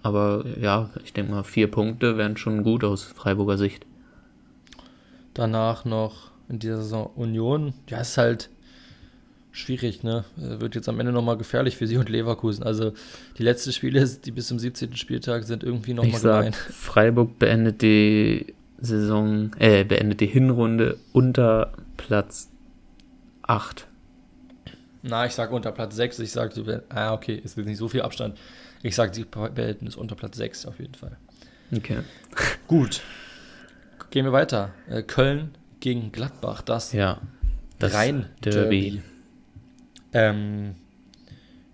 Aber 0.05 0.45
ja, 0.61 0.91
ich 1.03 1.13
denke 1.13 1.31
mal, 1.31 1.43
vier 1.43 1.65
Punkte 1.65 2.15
wären 2.15 2.37
schon 2.37 2.61
gut 2.61 2.83
aus 2.83 3.01
Freiburger 3.01 3.57
Sicht. 3.57 3.87
Danach 5.33 5.83
noch 5.83 6.29
in 6.47 6.59
dieser 6.59 6.77
Saison 6.77 7.09
Union. 7.15 7.73
Ja, 7.89 8.01
ist 8.01 8.15
halt 8.19 8.51
schwierig, 9.51 10.03
ne? 10.03 10.23
Wird 10.35 10.75
jetzt 10.75 10.87
am 10.89 10.99
Ende 10.99 11.11
nochmal 11.11 11.37
gefährlich 11.37 11.75
für 11.75 11.87
sie 11.87 11.97
und 11.97 12.07
Leverkusen. 12.07 12.63
Also 12.63 12.93
die 13.39 13.41
letzten 13.41 13.71
Spiele, 13.73 14.07
die 14.07 14.29
bis 14.29 14.45
zum 14.45 14.59
17. 14.59 14.95
Spieltag 14.95 15.43
sind 15.45 15.63
irgendwie 15.63 15.95
nochmal 15.95 16.21
gemein. 16.21 16.53
Freiburg 16.53 17.39
beendet 17.39 17.81
die 17.81 18.53
Saison, 18.77 19.55
äh, 19.57 19.85
beendet 19.85 20.21
die 20.21 20.27
Hinrunde 20.27 20.99
unter 21.13 21.73
Platz 21.97 22.51
8. 23.41 23.87
Na, 25.07 25.25
ich 25.25 25.33
sag 25.33 25.51
unter 25.51 25.71
Platz 25.71 25.95
6. 25.95 26.19
Ich 26.19 26.31
sag, 26.31 26.51
ah, 26.89 27.13
okay, 27.13 27.39
es 27.43 27.55
ist 27.55 27.65
nicht 27.65 27.77
so 27.77 27.87
viel 27.87 28.01
Abstand. 28.01 28.37
Ich 28.81 28.95
sag, 28.95 29.13
sie 29.13 29.23
behalten 29.23 29.85
es 29.85 29.95
unter 29.95 30.15
Platz 30.15 30.37
6 30.37 30.65
auf 30.65 30.79
jeden 30.79 30.95
Fall. 30.95 31.17
Okay. 31.75 31.99
Gut. 32.67 33.01
Gehen 34.09 34.25
wir 34.25 34.31
weiter. 34.31 34.73
Äh, 34.89 35.03
Köln 35.03 35.55
gegen 35.79 36.11
Gladbach, 36.11 36.61
das, 36.63 36.91
ja, 36.91 37.21
das 37.77 37.93
Rhein-Derby. 37.93 39.03
Ähm, 40.13 40.75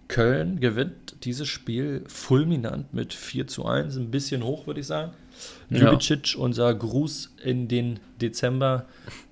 Köln 0.10 0.60
gewinnt 0.60 1.24
dieses 1.24 1.48
Spiel 1.48 2.04
fulminant 2.08 2.94
mit 2.94 3.14
4 3.14 3.48
zu 3.48 3.66
1, 3.66 3.96
ein 3.96 4.12
bisschen 4.12 4.44
hoch, 4.44 4.68
würde 4.68 4.82
ich 4.82 4.88
sagen. 4.88 5.14
Ljubicic, 5.70 6.34
ja. 6.36 6.39
unser 6.39 6.74
Gruß 6.74 7.36
in 7.44 7.68
den 7.68 8.00
Dezember 8.22 8.86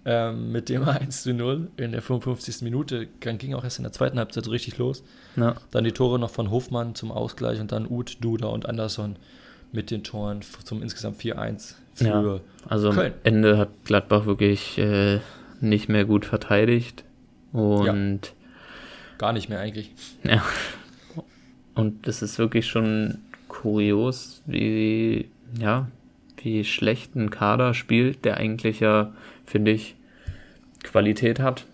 ähm, 0.05 0.51
mit 0.51 0.69
dem 0.69 0.83
1 0.87 1.23
zu 1.23 1.33
0 1.33 1.69
in 1.77 1.91
der 1.91 2.01
55. 2.01 2.61
Minute. 2.61 3.07
Dann 3.21 3.37
ging 3.37 3.53
auch 3.53 3.63
erst 3.63 3.79
in 3.79 3.83
der 3.83 3.91
zweiten 3.91 4.17
Halbzeit 4.17 4.45
so 4.45 4.51
richtig 4.51 4.77
los. 4.77 5.03
Ja. 5.35 5.55
Dann 5.71 5.83
die 5.83 5.91
Tore 5.91 6.19
noch 6.19 6.31
von 6.31 6.51
Hofmann 6.51 6.95
zum 6.95 7.11
Ausgleich 7.11 7.59
und 7.59 7.71
dann 7.71 7.87
Uth, 7.87 8.17
Duda 8.21 8.47
und 8.47 8.67
Anderson 8.67 9.15
mit 9.71 9.91
den 9.91 10.03
Toren 10.03 10.41
zum 10.63 10.81
insgesamt 10.81 11.21
4-1 11.21 11.75
für 11.93 12.05
ja, 12.05 12.39
Also 12.67 12.91
Köln. 12.91 13.13
am 13.13 13.19
Ende 13.23 13.57
hat 13.57 13.69
Gladbach 13.85 14.25
wirklich 14.25 14.77
äh, 14.77 15.19
nicht 15.61 15.89
mehr 15.89 16.05
gut 16.05 16.25
verteidigt. 16.25 17.03
Und 17.51 18.33
Gar 19.17 19.33
nicht 19.33 19.49
mehr 19.49 19.59
eigentlich. 19.59 19.91
Ja. 20.23 20.43
Und 21.75 22.07
es 22.07 22.21
ist 22.21 22.39
wirklich 22.39 22.67
schon 22.67 23.19
kurios, 23.47 24.41
wie, 24.45 25.29
ja, 25.59 25.87
wie 26.43 26.63
schlecht 26.63 27.15
ein 27.15 27.29
Kader 27.29 27.73
spielt, 27.73 28.25
der 28.25 28.37
eigentlich 28.37 28.79
ja, 28.79 29.13
finde 29.45 29.71
ich, 29.71 29.95
Qualität 30.83 31.39
hat. 31.39 31.65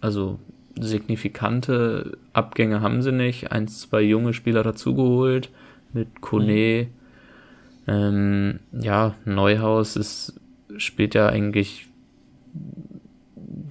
Also 0.00 0.38
signifikante 0.78 2.18
Abgänge 2.32 2.80
haben 2.80 3.02
sie 3.02 3.12
nicht. 3.12 3.52
Eins, 3.52 3.80
zwei 3.80 4.02
junge 4.02 4.34
Spieler 4.34 4.62
dazugeholt 4.62 5.50
mit 5.92 6.20
Kone. 6.20 6.88
Mhm. 7.86 7.92
Ähm, 7.92 8.60
ja, 8.72 9.14
Neuhaus 9.24 9.96
ist, 9.96 10.40
spielt 10.76 11.14
ja 11.14 11.28
eigentlich 11.28 11.88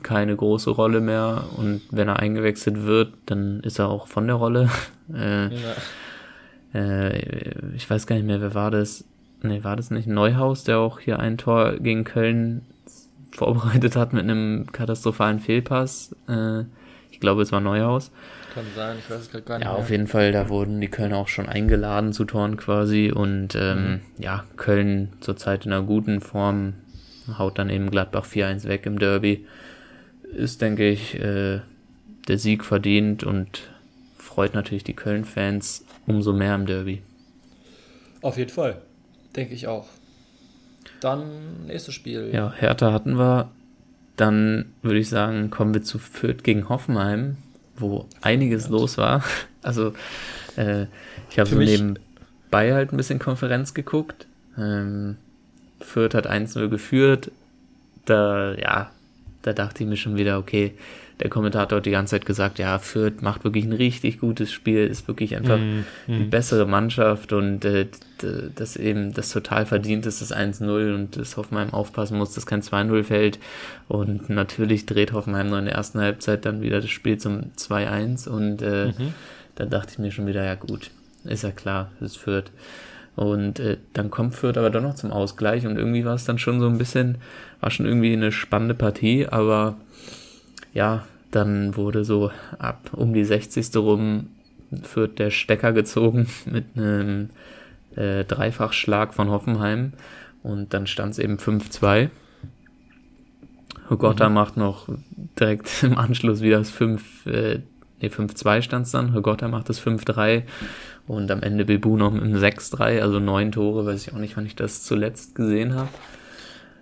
keine 0.04 0.36
große 0.36 0.70
Rolle 0.70 1.02
mehr 1.02 1.46
und 1.58 1.82
wenn 1.90 2.08
er 2.08 2.20
eingewechselt 2.20 2.84
wird, 2.84 3.14
dann 3.26 3.60
ist 3.62 3.80
er 3.80 3.90
auch 3.90 4.08
von 4.08 4.28
der 4.28 4.36
Rolle. 4.36 4.70
äh, 5.14 5.48
ja. 5.54 5.74
äh, 6.74 7.76
ich 7.76 7.90
weiß 7.90 8.08
gar 8.08 8.16
nicht 8.16 8.26
mehr, 8.26 8.40
wer 8.40 8.54
war 8.54 8.72
das? 8.72 9.04
Ne, 9.42 9.64
war 9.64 9.76
das 9.76 9.92
nicht 9.92 10.08
Neuhaus, 10.08 10.64
der 10.64 10.80
auch 10.80 11.00
hier 11.00 11.20
ein 11.20 11.38
Tor 11.38 11.78
gegen 11.80 12.04
Köln 12.04 12.62
vorbereitet 13.32 13.96
hat 13.96 14.14
mit 14.14 14.24
einem 14.24 14.72
katastrophalen 14.72 15.40
Fehlpass? 15.40 16.16
Äh, 16.28 16.62
ich 17.12 17.20
glaube, 17.20 17.42
es 17.42 17.52
war 17.52 17.62
Neuhaus. 17.62 18.12
Kann 18.54 18.66
sein, 18.76 18.98
ich 19.00 19.10
weiß 19.10 19.22
es 19.22 19.32
gerade 19.32 19.44
gar 19.44 19.58
nicht. 19.58 19.66
Ja, 19.66 19.74
mehr. 19.74 19.82
auf 19.82 19.90
jeden 19.90 20.08
Fall, 20.08 20.32
da 20.32 20.50
wurden 20.50 20.80
die 20.82 20.88
Kölner 20.88 21.18
auch 21.18 21.28
schon 21.28 21.48
eingeladen 21.48 22.14
zu 22.14 22.26
Toren 22.26 22.58
quasi 22.58 23.12
und 23.12 23.56
ähm, 23.56 23.92
mhm. 23.92 24.02
ja, 24.18 24.46
Köln 24.58 25.14
zurzeit 25.20 25.66
in 25.66 25.74
einer 25.74 25.84
guten 25.84 26.22
Form 26.22 26.74
haut 27.38 27.58
dann 27.58 27.70
eben 27.70 27.90
Gladbach 27.90 28.26
4-1 28.26 28.68
weg 28.68 28.86
im 28.86 29.00
Derby 29.00 29.46
ist, 30.36 30.62
denke 30.62 30.90
ich, 30.90 31.16
äh, 31.20 31.62
der 32.28 32.38
Sieg 32.38 32.64
verdient 32.66 33.24
und 33.24 33.70
freut 34.18 34.54
natürlich 34.54 34.84
die 34.84 34.96
Köln-Fans 34.96 35.86
umso 36.08 36.34
mehr 36.34 36.56
im 36.56 36.66
Derby. 36.66 37.02
Auf 38.22 38.38
jeden 38.38 38.50
Fall, 38.50 38.82
denke 39.36 39.54
ich 39.54 39.68
auch. 39.68 39.88
Dann 41.02 41.66
nächstes 41.68 41.94
Spiel. 41.94 42.30
Ja, 42.34 42.52
Hertha 42.54 42.92
hatten 42.92 43.18
wir. 43.18 43.50
Dann 44.16 44.74
würde 44.82 45.00
ich 45.00 45.10
sagen, 45.10 45.50
kommen 45.50 45.74
wir 45.74 45.84
zu 45.84 46.00
Fürth 46.00 46.44
gegen 46.44 46.70
Hoffenheim, 46.70 47.38
wo 47.76 48.08
einiges 48.22 48.66
ja. 48.66 48.72
los 48.72 48.98
war. 48.98 49.24
Also, 49.62 49.94
äh, 50.58 50.86
ich 51.32 51.40
habe 51.40 51.50
so 51.50 51.56
nebenbei 51.56 52.76
halt 52.76 52.94
ein 52.94 52.98
bisschen 52.98 53.18
Konferenz 53.18 53.74
geguckt. 53.74 54.28
Ähm, 54.60 55.18
Fürth 55.80 56.14
hat 56.14 56.30
1-0 56.30 56.68
geführt. 56.68 57.32
Da, 58.06 58.54
ja, 58.54 58.92
da 59.42 59.54
dachte 59.54 59.84
ich 59.84 59.90
mir 59.90 59.98
schon 59.98 60.18
wieder, 60.18 60.38
okay, 60.38 60.76
der 61.20 61.30
Kommentator 61.30 61.78
hat 61.78 61.86
die 61.86 61.92
ganze 61.92 62.12
Zeit 62.12 62.26
gesagt, 62.26 62.60
ja, 62.60 62.78
Fürth 62.78 63.22
macht 63.22 63.44
wirklich 63.44 63.64
ein 63.64 63.74
richtig 63.74 64.20
gutes 64.20 64.52
Spiel, 64.52 64.86
ist 64.86 65.08
wirklich 65.08 65.36
einfach 65.36 65.58
mm, 65.58 65.80
mm. 66.08 66.18
die 66.18 66.24
bessere 66.26 66.66
Mannschaft 66.66 67.32
und 67.32 67.64
äh, 67.64 67.88
das 68.56 68.76
eben 68.76 69.14
das 69.14 69.30
total 69.30 69.66
verdient 69.66 70.06
ist, 70.06 70.22
das 70.22 70.36
1-0 70.36 70.94
und 70.94 71.18
das 71.18 71.38
Hoffenheim 71.38 71.74
aufpassen 71.74 72.18
muss, 72.18 72.34
dass 72.34 72.46
kein 72.46 72.62
2-0 72.62 73.04
fällt. 73.04 73.40
Und 73.88 74.30
natürlich 74.30 74.86
dreht 74.86 75.14
Hoffenheim 75.14 75.50
nur 75.50 75.60
in 75.60 75.66
der 75.66 75.76
ersten 75.76 76.00
Halbzeit 76.00 76.46
dann 76.46 76.62
wieder 76.62 76.82
das 76.82 76.90
Spiel 76.90 77.18
zum 77.18 77.52
2-1 77.58 78.28
und 78.28 78.62
äh, 78.62 78.88
mhm. 78.88 79.14
da 79.56 79.66
dachte 79.66 79.94
ich 79.94 80.00
mir 80.00 80.12
schon 80.12 80.28
wieder, 80.28 80.44
ja 80.44 80.56
gut, 80.56 80.92
ist 81.24 81.44
ja 81.44 81.52
klar, 81.52 81.92
es 82.02 82.18
führt. 82.18 82.52
Und 83.16 83.62
äh, 83.62 83.78
dann 83.94 84.12
kommt 84.12 84.36
Fürth 84.36 84.58
aber 84.58 84.70
doch 84.70 84.82
noch 84.82 84.96
zum 84.96 85.12
Ausgleich 85.12 85.66
und 85.66 85.78
irgendwie 85.78 86.04
war 86.04 86.16
es 86.16 86.26
dann 86.26 86.38
schon 86.38 86.60
so 86.60 86.68
ein 86.68 86.78
bisschen, 86.78 87.20
war 87.62 87.72
schon 87.72 87.86
irgendwie 87.86 88.12
eine 88.12 88.34
spannende 88.34 88.76
Partie, 88.76 89.28
aber 89.28 89.78
ja, 90.76 91.08
dann 91.32 91.76
wurde 91.76 92.04
so 92.04 92.32
ab 92.60 92.92
um 92.92 93.14
die 93.14 93.26
60. 93.26 93.76
rum 93.78 94.28
wird 94.94 95.18
der 95.18 95.32
Stecker 95.32 95.74
gezogen 95.74 96.28
mit 96.46 96.66
einem 96.76 97.30
äh, 97.96 98.24
Dreifachschlag 98.26 99.16
von 99.16 99.30
Hoffenheim 99.30 99.94
und 100.44 100.74
dann 100.74 100.86
stand 100.86 101.14
es 101.14 101.20
eben 101.20 101.38
5-2. 101.38 102.10
Hogotta 103.90 104.30
mhm. 104.30 104.36
macht 104.36 104.58
noch 104.58 104.88
direkt 105.40 105.84
im 105.84 105.98
Anschluss 105.98 106.42
wieder 106.42 106.58
das 106.60 106.70
5, 106.72 107.26
äh, 107.26 107.60
nee, 108.02 108.08
5-2 108.08 108.62
stand 108.62 108.86
es 108.86 108.92
dann. 108.92 109.14
Hogotta 109.14 109.48
macht 109.48 109.70
das 109.70 109.82
5-3 109.82 110.44
und 111.08 111.32
am 111.32 111.42
Ende 111.42 111.66
Bebu 111.66 111.96
noch 111.96 112.12
mit 112.12 112.24
einem 112.24 112.36
6-3, 112.36 113.02
also 113.02 113.20
neun 113.20 113.52
Tore, 113.52 113.86
weiß 113.86 114.08
ich 114.08 114.14
auch 114.14 114.18
nicht, 114.18 114.36
wann 114.36 114.46
ich 114.46 114.56
das 114.56 114.84
zuletzt 114.84 115.36
gesehen 115.36 115.74
habe. 115.74 115.90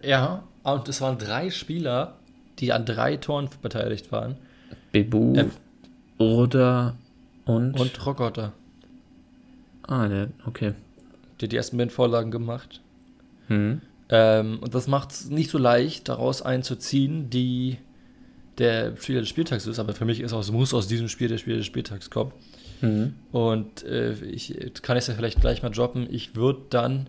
Ja, 0.01 0.43
und 0.63 0.89
es 0.89 0.99
waren 1.01 1.17
drei 1.17 1.49
Spieler, 1.49 2.15
die 2.63 2.71
an 2.71 2.85
drei 2.85 3.17
Toren 3.17 3.49
beteiligt 3.61 4.11
waren. 4.11 4.35
Bebu, 4.91 5.35
ähm, 5.35 5.51
Oder 6.17 6.95
und. 7.45 7.79
Und 7.79 8.05
Rogotta. 8.05 8.53
Ah, 9.83 10.07
der, 10.07 10.29
okay. 10.45 10.73
Die 11.41 11.49
die 11.49 11.57
ersten 11.57 11.77
beiden 11.77 11.89
Vorlagen 11.89 12.31
gemacht. 12.31 12.81
Mhm. 13.49 13.81
Ähm, 14.09 14.59
und 14.61 14.73
das 14.73 14.87
macht 14.87 15.11
es 15.11 15.29
nicht 15.29 15.49
so 15.49 15.57
leicht, 15.57 16.07
daraus 16.07 16.41
einzuziehen, 16.41 17.29
die 17.29 17.77
der 18.59 18.95
Spieler 18.95 19.19
des 19.19 19.29
Spieltags 19.29 19.67
ist. 19.67 19.79
Aber 19.79 19.93
für 19.93 20.05
mich 20.05 20.21
ist 20.21 20.31
auch, 20.31 20.39
es 20.39 20.51
muss 20.51 20.73
aus 20.73 20.87
diesem 20.87 21.09
Spiel 21.09 21.27
der 21.27 21.37
Spieler 21.37 21.57
des 21.57 21.65
Spieltags 21.65 22.09
kommen. 22.09 22.31
Mhm. 22.79 23.15
Und 23.31 23.83
äh, 23.83 24.13
ich 24.25 24.55
kann 24.81 24.95
es 24.95 25.07
ja 25.07 25.15
vielleicht 25.15 25.41
gleich 25.41 25.63
mal 25.63 25.69
droppen. 25.69 26.07
Ich 26.09 26.35
würde 26.35 26.61
dann, 26.69 27.07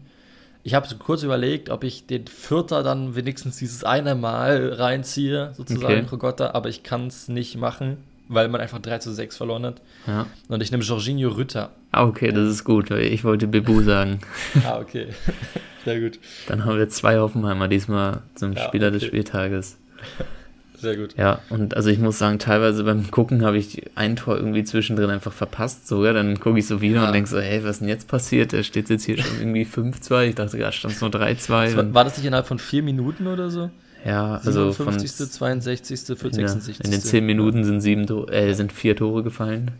ich 0.64 0.72
habe 0.72 0.88
so 0.88 0.96
kurz 0.96 1.22
überlegt, 1.22 1.68
ob 1.68 1.84
ich 1.84 2.06
den 2.06 2.26
Vierter 2.26 2.82
dann 2.82 3.14
wenigstens 3.14 3.58
dieses 3.58 3.84
eine 3.84 4.14
Mal 4.14 4.72
reinziehe, 4.72 5.52
sozusagen, 5.54 6.00
okay. 6.00 6.06
Rogotta, 6.10 6.50
aber 6.52 6.70
ich 6.70 6.82
kann 6.82 7.06
es 7.06 7.28
nicht 7.28 7.58
machen, 7.58 7.98
weil 8.28 8.48
man 8.48 8.62
einfach 8.62 8.78
3 8.78 8.98
zu 8.98 9.12
6 9.12 9.36
verloren 9.36 9.66
hat. 9.66 9.82
Ja. 10.06 10.26
Und 10.48 10.62
ich 10.62 10.70
nehme 10.70 10.82
Jorginho 10.82 11.28
Rütter. 11.28 11.70
Ah, 11.92 12.06
okay, 12.06 12.32
das 12.32 12.48
ist 12.48 12.64
gut. 12.64 12.90
Ich 12.90 13.24
wollte 13.24 13.46
Bebu 13.46 13.82
sagen. 13.82 14.20
ah, 14.64 14.78
okay. 14.78 15.08
Sehr 15.84 16.00
gut. 16.00 16.18
Dann 16.48 16.64
haben 16.64 16.78
wir 16.78 16.88
zwei 16.88 17.18
Hoffenheimer 17.18 17.68
diesmal 17.68 18.22
zum 18.34 18.54
ja, 18.54 18.62
Spieler 18.62 18.88
okay. 18.88 18.98
des 18.98 19.04
Spieltages. 19.04 19.76
Sehr 20.84 20.98
gut. 20.98 21.14
Ja, 21.16 21.40
und 21.48 21.74
also 21.78 21.88
ich 21.88 21.98
muss 21.98 22.18
sagen, 22.18 22.38
teilweise 22.38 22.84
beim 22.84 23.10
Gucken 23.10 23.42
habe 23.42 23.56
ich 23.56 23.84
ein 23.94 24.16
Tor 24.16 24.36
irgendwie 24.36 24.64
zwischendrin 24.64 25.08
einfach 25.08 25.32
verpasst 25.32 25.88
sogar. 25.88 26.12
Dann 26.12 26.38
gucke 26.38 26.58
ich 26.58 26.66
so 26.66 26.82
wieder 26.82 26.96
ja. 26.96 27.06
und 27.06 27.14
denke 27.14 27.26
so, 27.26 27.40
hey, 27.40 27.64
was 27.64 27.70
ist 27.70 27.80
denn 27.80 27.88
jetzt 27.88 28.06
passiert? 28.06 28.52
Da 28.52 28.62
steht 28.62 28.90
jetzt 28.90 29.04
hier 29.04 29.16
schon 29.16 29.38
irgendwie 29.38 29.64
5-2. 29.64 30.28
Ich 30.28 30.34
dachte, 30.34 30.58
da 30.58 30.70
stand 30.70 30.92
es 30.92 31.00
nur 31.00 31.08
3-2. 31.08 31.76
War, 31.76 31.94
war 31.94 32.04
das 32.04 32.18
nicht 32.18 32.26
innerhalb 32.26 32.46
von 32.46 32.58
vier 32.58 32.82
Minuten 32.82 33.26
oder 33.26 33.48
so? 33.48 33.70
Ja, 34.04 34.34
also 34.44 34.72
57., 34.72 35.10
von, 35.38 35.62
62., 35.62 36.00
66. 36.00 36.80
In 36.84 36.90
den 36.90 37.00
zehn 37.00 37.24
Minuten 37.24 37.64
sind, 37.64 37.80
sieben 37.80 38.06
äh, 38.28 38.52
sind 38.52 38.70
vier 38.70 38.94
Tore 38.94 39.22
gefallen. 39.22 39.70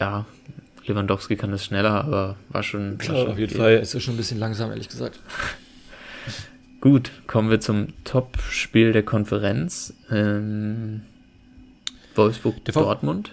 Ja. 0.00 0.06
ja, 0.06 0.26
Lewandowski 0.86 1.36
kann 1.36 1.50
das 1.50 1.62
schneller, 1.62 2.04
aber 2.04 2.36
war 2.48 2.62
schon. 2.62 2.96
Klar, 2.96 3.16
war 3.16 3.22
schon 3.24 3.32
auf 3.32 3.38
jeden 3.38 3.54
Fall. 3.54 3.74
Ist 3.74 3.92
ja 3.92 4.00
schon 4.00 4.14
ein 4.14 4.16
bisschen 4.16 4.38
langsam, 4.38 4.70
ehrlich 4.70 4.88
gesagt. 4.88 5.20
Gut, 6.86 7.10
kommen 7.26 7.50
wir 7.50 7.58
zum 7.58 7.88
Top-Spiel 8.04 8.92
der 8.92 9.02
Konferenz. 9.02 9.92
Ähm, 10.08 11.00
Wolfsburg-Dortmund. 12.14 13.32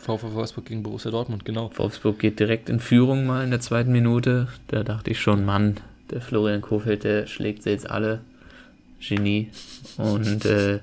VfW 0.00 0.32
Wolfsburg 0.34 0.66
gegen 0.66 0.84
Borussia 0.84 1.10
Dortmund, 1.10 1.44
genau. 1.44 1.72
Wolfsburg 1.74 2.20
geht 2.20 2.38
direkt 2.38 2.68
in 2.68 2.78
Führung 2.78 3.26
mal 3.26 3.42
in 3.42 3.50
der 3.50 3.58
zweiten 3.58 3.90
Minute. 3.90 4.46
Da 4.68 4.84
dachte 4.84 5.10
ich 5.10 5.20
schon, 5.20 5.44
Mann, 5.44 5.78
der 6.10 6.20
Florian 6.20 6.60
Kofeld, 6.60 7.02
der 7.02 7.26
schlägt 7.26 7.64
sie 7.64 7.70
jetzt 7.70 7.90
alle. 7.90 8.20
Genie. 9.00 9.50
Und 9.96 10.44
äh, 10.44 10.78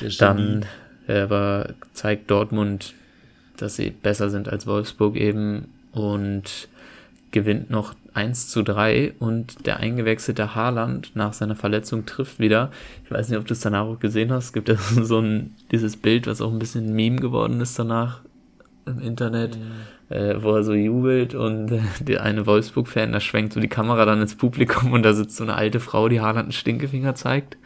Genie. 0.00 0.16
dann 0.18 0.66
äh, 1.06 1.20
aber 1.20 1.74
zeigt 1.92 2.32
Dortmund, 2.32 2.94
dass 3.58 3.76
sie 3.76 3.90
besser 3.90 4.28
sind 4.28 4.48
als 4.48 4.66
Wolfsburg 4.66 5.14
eben 5.14 5.68
und 5.92 6.66
gewinnt 7.30 7.70
noch 7.70 7.94
1 8.14 8.48
zu 8.48 8.62
3 8.62 9.14
und 9.18 9.66
der 9.66 9.78
eingewechselte 9.78 10.54
Haaland 10.54 11.12
nach 11.14 11.32
seiner 11.32 11.56
Verletzung 11.56 12.06
trifft 12.06 12.38
wieder. 12.38 12.70
Ich 13.04 13.10
weiß 13.10 13.28
nicht, 13.28 13.38
ob 13.38 13.46
du 13.46 13.54
es 13.54 13.60
danach 13.60 13.84
auch 13.84 14.00
gesehen 14.00 14.32
hast. 14.32 14.46
Es 14.46 14.52
gibt 14.52 14.68
ja 14.68 14.76
so 15.02 15.18
ein, 15.18 15.54
dieses 15.70 15.96
Bild, 15.96 16.26
was 16.26 16.40
auch 16.40 16.52
ein 16.52 16.58
bisschen 16.58 16.86
ein 16.88 16.94
Meme 16.94 17.16
geworden 17.16 17.60
ist 17.60 17.78
danach 17.78 18.20
im 18.84 19.00
Internet, 19.00 19.56
mhm. 19.56 20.14
äh, 20.14 20.42
wo 20.42 20.54
er 20.54 20.64
so 20.64 20.74
jubelt 20.74 21.34
und 21.34 21.70
äh, 21.70 21.80
der 22.00 22.22
eine 22.22 22.46
Wolfsburg-Fan, 22.46 23.12
da 23.12 23.20
schwenkt 23.20 23.52
so 23.52 23.60
die 23.60 23.68
Kamera 23.68 24.04
dann 24.04 24.20
ins 24.20 24.34
Publikum 24.34 24.92
und 24.92 25.02
da 25.02 25.14
sitzt 25.14 25.36
so 25.36 25.44
eine 25.44 25.54
alte 25.54 25.80
Frau, 25.80 26.08
die 26.08 26.20
Haaland 26.20 26.46
einen 26.46 26.52
Stinkefinger 26.52 27.14
zeigt. 27.14 27.56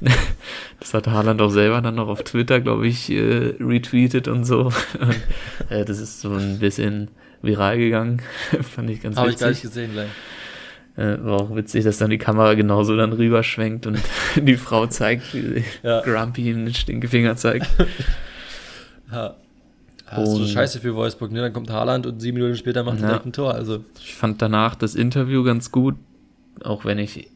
das 0.80 0.94
hat 0.94 1.08
Haaland 1.08 1.42
auch 1.42 1.50
selber 1.50 1.80
dann 1.80 1.96
noch 1.96 2.08
auf 2.08 2.22
Twitter, 2.22 2.60
glaube 2.60 2.86
ich, 2.86 3.10
äh, 3.10 3.54
retweetet 3.60 4.28
und 4.28 4.44
so. 4.44 4.66
Und, 5.00 5.16
äh, 5.70 5.84
das 5.84 5.98
ist 5.98 6.20
so 6.20 6.32
ein 6.32 6.58
bisschen 6.58 7.08
viral 7.42 7.78
gegangen. 7.78 8.22
Fand 8.62 8.90
ich 8.90 9.02
ganz 9.02 9.16
Hab 9.16 9.26
witzig. 9.26 9.26
Habe 9.26 9.30
ich 9.32 9.38
gar 9.40 9.48
nicht 9.50 9.62
gesehen, 9.62 9.92
gleich. 9.92 10.08
Äh, 10.96 11.24
war 11.24 11.40
auch 11.40 11.54
witzig, 11.54 11.84
dass 11.84 11.98
dann 11.98 12.10
die 12.10 12.18
Kamera 12.18 12.54
genauso 12.54 12.96
dann 12.96 13.12
rüberschwenkt 13.12 13.86
und 13.86 13.98
die 14.36 14.56
Frau 14.56 14.86
zeigt, 14.86 15.32
wie 15.34 15.64
ja. 15.82 16.00
Grumpy 16.00 16.44
den 16.44 16.74
Stinkefinger 16.74 17.36
zeigt. 17.36 17.68
ja. 19.12 19.36
Das 20.10 20.26
ist 20.26 20.36
so 20.36 20.46
scheiße 20.46 20.80
für 20.80 20.94
Wolfsburg, 20.94 21.32
ne? 21.32 21.42
Dann 21.42 21.52
kommt 21.52 21.70
Haaland 21.70 22.06
und 22.06 22.18
sieben 22.20 22.38
Minuten 22.38 22.56
später 22.56 22.82
macht 22.82 23.00
er 23.02 23.08
direkt 23.08 23.26
ein 23.26 23.32
Tor. 23.32 23.52
Also. 23.52 23.84
Ich 24.00 24.14
fand 24.14 24.40
danach 24.40 24.74
das 24.74 24.94
Interview 24.94 25.44
ganz 25.44 25.70
gut, 25.70 25.96
auch 26.64 26.86
wenn 26.86 26.98
ich 26.98 27.28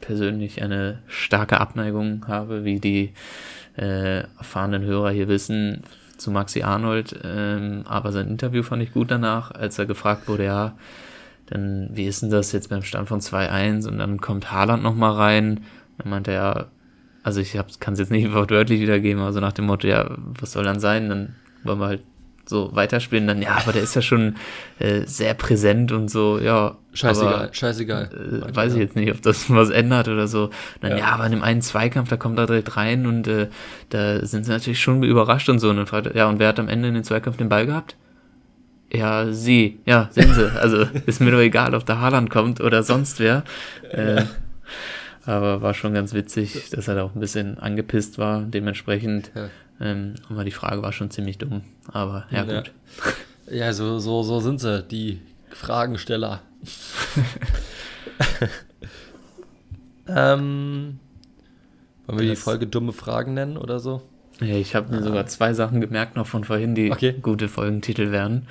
persönlich 0.00 0.62
eine 0.62 1.02
starke 1.08 1.60
Abneigung 1.60 2.26
habe, 2.28 2.64
wie 2.64 2.78
die 2.78 3.14
äh, 3.76 4.20
erfahrenen 4.20 4.84
Hörer 4.84 5.10
hier 5.10 5.28
wissen, 5.28 5.82
zu 6.16 6.30
Maxi 6.30 6.62
Arnold. 6.62 7.18
Ähm, 7.24 7.82
aber 7.86 8.12
sein 8.12 8.28
Interview 8.28 8.62
fand 8.62 8.82
ich 8.82 8.92
gut 8.92 9.10
danach, 9.10 9.50
als 9.50 9.78
er 9.78 9.86
gefragt 9.86 10.28
wurde, 10.28 10.44
ja, 10.44 10.76
dann 11.46 11.90
wie 11.92 12.06
ist 12.06 12.22
denn 12.22 12.30
das 12.30 12.52
jetzt 12.52 12.70
beim 12.70 12.82
Stand 12.82 13.08
von 13.08 13.20
2-1 13.20 13.86
und 13.86 13.98
dann 13.98 14.20
kommt 14.20 14.50
Haaland 14.50 14.82
nochmal 14.82 15.12
rein. 15.12 15.60
Dann 15.98 16.10
meinte 16.10 16.32
er, 16.32 16.68
also 17.22 17.40
ich 17.40 17.58
kann 17.80 17.94
es 17.94 18.00
jetzt 18.00 18.10
nicht 18.10 18.32
wortwörtlich 18.34 18.80
wiedergeben, 18.80 19.22
also 19.22 19.40
nach 19.40 19.52
dem 19.52 19.66
Motto, 19.66 19.86
ja, 19.86 20.10
was 20.16 20.52
soll 20.52 20.64
dann 20.64 20.80
sein? 20.80 21.08
Dann 21.08 21.36
wollen 21.62 21.78
wir 21.78 21.86
halt 21.86 22.02
so 22.46 22.74
weiterspielen, 22.74 23.26
dann 23.26 23.42
ja, 23.42 23.56
aber 23.56 23.72
der 23.72 23.82
ist 23.82 23.94
ja 23.94 24.02
schon 24.02 24.36
äh, 24.78 25.02
sehr 25.06 25.34
präsent 25.34 25.92
und 25.92 26.10
so, 26.10 26.38
ja. 26.38 26.76
Scheißegal, 26.92 27.34
aber, 27.34 27.54
scheißegal. 27.54 28.44
Äh, 28.50 28.54
weiß 28.54 28.74
ich 28.74 28.80
jetzt 28.80 28.96
nicht, 28.96 29.10
ob 29.10 29.22
das 29.22 29.50
was 29.54 29.70
ändert 29.70 30.08
oder 30.08 30.28
so. 30.28 30.50
dann, 30.80 30.92
ja. 30.92 30.98
ja, 30.98 31.06
aber 31.06 31.26
in 31.26 31.32
dem 31.32 31.42
einen 31.42 31.62
Zweikampf, 31.62 32.08
da 32.08 32.16
kommt 32.16 32.38
er 32.38 32.46
direkt 32.46 32.76
rein 32.76 33.06
und 33.06 33.26
äh, 33.26 33.48
da 33.88 34.24
sind 34.24 34.44
sie 34.44 34.52
natürlich 34.52 34.80
schon 34.80 35.02
überrascht 35.02 35.48
und 35.48 35.58
so. 35.58 35.70
Und 35.70 35.76
dann 35.76 35.86
fragt 35.86 36.06
er, 36.06 36.16
ja, 36.16 36.28
und 36.28 36.38
wer 36.38 36.48
hat 36.48 36.58
am 36.58 36.68
Ende 36.68 36.88
in 36.88 36.94
den 36.94 37.04
Zweikampf 37.04 37.36
den 37.36 37.48
Ball 37.48 37.66
gehabt? 37.66 37.96
Ja, 38.92 39.32
sie. 39.32 39.80
Ja, 39.86 40.08
sehen 40.12 40.32
sie. 40.34 40.52
Also 40.52 40.86
ist 41.06 41.20
mir 41.20 41.30
doch 41.32 41.40
egal, 41.40 41.74
ob 41.74 41.84
der 41.84 42.00
Haaland 42.00 42.30
kommt 42.30 42.60
oder 42.60 42.82
sonst 42.82 43.20
wer. 43.20 43.44
Äh, 43.90 44.24
aber 45.24 45.62
war 45.62 45.72
schon 45.72 45.94
ganz 45.94 46.14
witzig, 46.14 46.70
dass 46.70 46.88
er 46.88 46.96
da 46.96 47.04
auch 47.04 47.14
ein 47.14 47.20
bisschen 47.20 47.58
angepisst 47.58 48.18
war. 48.18 48.42
Dementsprechend 48.42 49.30
ja. 49.34 49.48
Ähm, 49.80 50.14
aber 50.28 50.44
die 50.44 50.50
Frage 50.50 50.82
war 50.82 50.92
schon 50.92 51.10
ziemlich 51.10 51.38
dumm. 51.38 51.62
Aber 51.88 52.26
ja, 52.30 52.44
ja. 52.44 52.60
gut. 52.60 52.72
Ja, 53.50 53.74
so, 53.74 53.98
so, 53.98 54.22
so 54.22 54.40
sind 54.40 54.58
sie, 54.58 54.82
die 54.82 55.20
Fragensteller. 55.50 56.40
ähm, 60.08 60.98
wollen 62.06 62.20
wir 62.20 62.28
das, 62.28 62.38
die 62.38 62.42
Folge 62.42 62.66
dumme 62.66 62.94
Fragen 62.94 63.34
nennen 63.34 63.58
oder 63.58 63.80
so? 63.80 64.00
Ja, 64.40 64.56
ich 64.56 64.74
habe 64.74 64.94
mir 64.94 65.02
sogar 65.02 65.26
zwei 65.26 65.52
Sachen 65.52 65.82
gemerkt 65.82 66.16
noch 66.16 66.26
von 66.26 66.44
vorhin, 66.44 66.74
die 66.74 66.90
okay. 66.90 67.14
gute 67.20 67.48
Folgentitel 67.48 68.12
werden. 68.12 68.46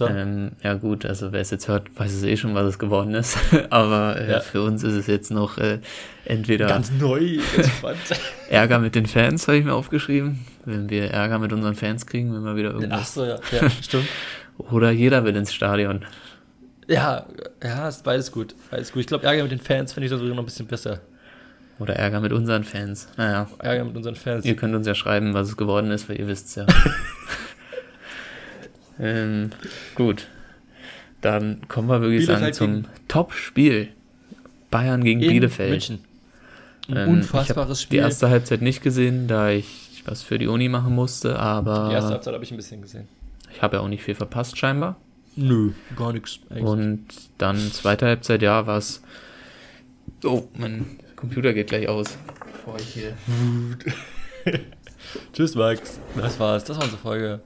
Ähm, 0.00 0.52
ja 0.62 0.74
gut, 0.74 1.06
also 1.06 1.32
wer 1.32 1.40
es 1.40 1.50
jetzt 1.50 1.68
hört, 1.68 1.88
weiß 1.98 2.12
es 2.12 2.22
eh 2.22 2.36
schon, 2.36 2.54
was 2.54 2.66
es 2.66 2.78
geworden 2.78 3.14
ist. 3.14 3.38
Aber 3.70 4.20
äh, 4.20 4.30
ja. 4.32 4.40
für 4.40 4.62
uns 4.62 4.82
ist 4.82 4.94
es 4.94 5.06
jetzt 5.06 5.30
noch 5.30 5.58
äh, 5.58 5.78
entweder 6.24 6.66
ganz 6.66 6.90
neu, 6.90 7.38
ganz 7.56 7.68
spannend. 7.68 8.00
Ärger 8.50 8.78
mit 8.78 8.94
den 8.94 9.06
Fans 9.06 9.46
habe 9.48 9.58
ich 9.58 9.64
mir 9.64 9.74
aufgeschrieben. 9.74 10.44
Wenn 10.64 10.90
wir 10.90 11.10
Ärger 11.10 11.38
mit 11.38 11.52
unseren 11.52 11.74
Fans 11.74 12.06
kriegen, 12.06 12.34
wenn 12.34 12.44
wir 12.44 12.56
wieder 12.56 12.72
irgendwas. 12.72 13.00
Ach 13.00 13.06
so, 13.06 13.24
ja, 13.24 13.38
ja 13.52 13.70
stimmt. 13.70 14.08
Oder 14.58 14.90
jeder 14.90 15.24
will 15.24 15.36
ins 15.36 15.54
Stadion. 15.54 16.04
Ja, 16.88 17.26
ja, 17.62 17.88
ist 17.88 18.02
beides 18.02 18.32
gut. 18.32 18.54
Beides 18.70 18.92
gut. 18.92 19.00
Ich 19.00 19.06
glaube, 19.06 19.24
Ärger 19.24 19.42
mit 19.42 19.52
den 19.52 19.60
Fans 19.60 19.92
finde 19.92 20.06
ich 20.06 20.10
sogar 20.10 20.26
noch 20.28 20.38
ein 20.38 20.44
bisschen 20.44 20.66
besser. 20.66 21.00
Oder 21.78 21.94
Ärger 21.94 22.20
mit 22.20 22.32
unseren 22.32 22.64
Fans. 22.64 23.08
Naja. 23.16 23.48
Ärger 23.58 23.84
mit 23.84 23.96
unseren 23.96 24.16
Fans. 24.16 24.44
Ihr 24.44 24.56
könnt 24.56 24.74
uns 24.74 24.86
ja 24.86 24.94
schreiben, 24.94 25.34
was 25.34 25.48
es 25.48 25.56
geworden 25.56 25.90
ist, 25.90 26.08
weil 26.08 26.18
ihr 26.18 26.26
wisst 26.26 26.48
es 26.48 26.54
ja. 26.56 26.66
Ähm, 29.00 29.50
gut. 29.94 30.26
Dann 31.20 31.66
kommen 31.68 31.88
wir 31.88 32.00
wirklich 32.00 32.26
sagen 32.26 32.52
zum 32.52 32.84
Top-Spiel. 33.08 33.88
Bayern 34.70 35.02
gegen 35.02 35.20
In 35.20 35.30
Bielefeld. 35.30 35.70
München. 35.70 36.04
Ein 36.88 36.96
ähm, 36.96 37.08
unfassbares 37.08 37.82
Spiel. 37.82 37.98
Die 37.98 38.04
erste 38.04 38.28
Halbzeit 38.30 38.62
nicht 38.62 38.82
gesehen, 38.82 39.28
da 39.28 39.50
ich 39.50 40.02
was 40.04 40.22
für 40.22 40.38
die 40.38 40.46
Uni 40.46 40.68
machen 40.68 40.94
musste, 40.94 41.38
aber. 41.38 41.88
Die 41.88 41.94
erste 41.94 42.12
Halbzeit 42.12 42.34
habe 42.34 42.44
ich 42.44 42.50
ein 42.50 42.56
bisschen 42.56 42.82
gesehen. 42.82 43.08
Ich 43.52 43.62
habe 43.62 43.76
ja 43.76 43.82
auch 43.82 43.88
nicht 43.88 44.02
viel 44.02 44.14
verpasst, 44.14 44.58
scheinbar. 44.58 44.96
Nö, 45.36 45.72
gar 45.96 46.12
nichts. 46.12 46.40
Und 46.50 47.06
dann 47.38 47.56
zweite 47.72 48.06
Halbzeit, 48.06 48.42
ja, 48.42 48.66
war 48.66 48.78
es. 48.78 49.02
Oh, 50.24 50.44
mein 50.56 50.98
Computer 51.14 51.52
geht 51.52 51.68
gleich 51.68 51.88
aus. 51.88 52.18
Bevor 52.52 52.76
ich 52.78 52.88
hier. 52.88 53.12
Tschüss, 55.32 55.54
Max. 55.54 56.00
Das 56.16 56.40
war's. 56.40 56.64
Das 56.64 56.76
war 56.76 56.84
unsere 56.84 57.00
Folge. 57.00 57.40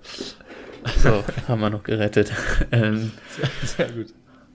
So, 0.98 1.24
haben 1.48 1.60
wir 1.60 1.70
noch 1.70 1.82
gerettet. 1.82 2.32
ähm, 2.72 3.12
Sehr, 3.28 3.86
sehr 3.86 3.92
gut. 3.92 4.06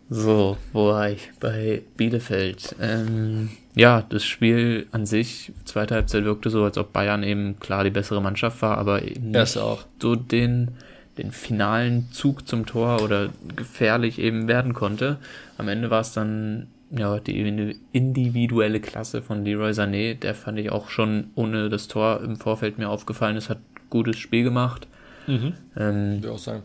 so, 0.10 0.58
wo 0.74 0.88
war 0.90 1.10
ich? 1.10 1.30
Bei 1.40 1.82
Bielefeld. 1.96 2.76
Ähm, 2.82 3.50
ja, 3.76 4.04
das 4.10 4.26
Spiel 4.26 4.88
an 4.92 5.06
sich, 5.06 5.52
zweite 5.66 5.96
Halbzeit 5.96 6.24
wirkte 6.24 6.50
so, 6.50 6.64
als 6.64 6.78
ob 6.78 6.94
Bayern 6.94 7.24
eben 7.24 7.60
klar 7.60 7.84
die 7.84 7.92
bessere 7.92 8.22
Mannschaft 8.22 8.62
war, 8.62 8.78
aber 8.78 9.04
eben 9.04 9.32
nicht 9.32 9.58
auch. 9.58 9.86
so 10.02 10.16
den, 10.16 10.72
den 11.18 11.32
finalen 11.32 12.10
Zug 12.12 12.48
zum 12.48 12.66
Tor 12.66 13.02
oder 13.04 13.30
gefährlich 13.56 14.20
eben 14.20 14.48
werden 14.48 14.74
konnte. 14.74 15.18
Am 15.58 15.68
Ende 15.68 15.90
war 15.90 16.02
es 16.02 16.14
dann 16.14 16.68
ja 16.90 17.20
die 17.20 17.76
individuelle 17.92 18.80
Klasse 18.80 19.22
von 19.22 19.44
Leroy 19.44 19.72
Sané, 19.72 20.16
der 20.16 20.34
fand 20.34 20.58
ich 20.58 20.72
auch 20.72 20.90
schon 20.90 21.32
ohne 21.36 21.70
das 21.70 21.88
Tor 21.88 22.22
im 22.24 22.38
Vorfeld 22.38 22.78
mir 22.78 22.90
aufgefallen 22.90 23.38
ist, 23.38 23.50
hat 23.50 23.60
gutes 23.90 24.18
Spiel 24.18 24.44
gemacht. 24.44 24.88
Mhm. 25.28 25.54
Ähm, 25.76 26.24
Würde 26.24 26.32
auch 26.32 26.40
sagen. 26.40 26.64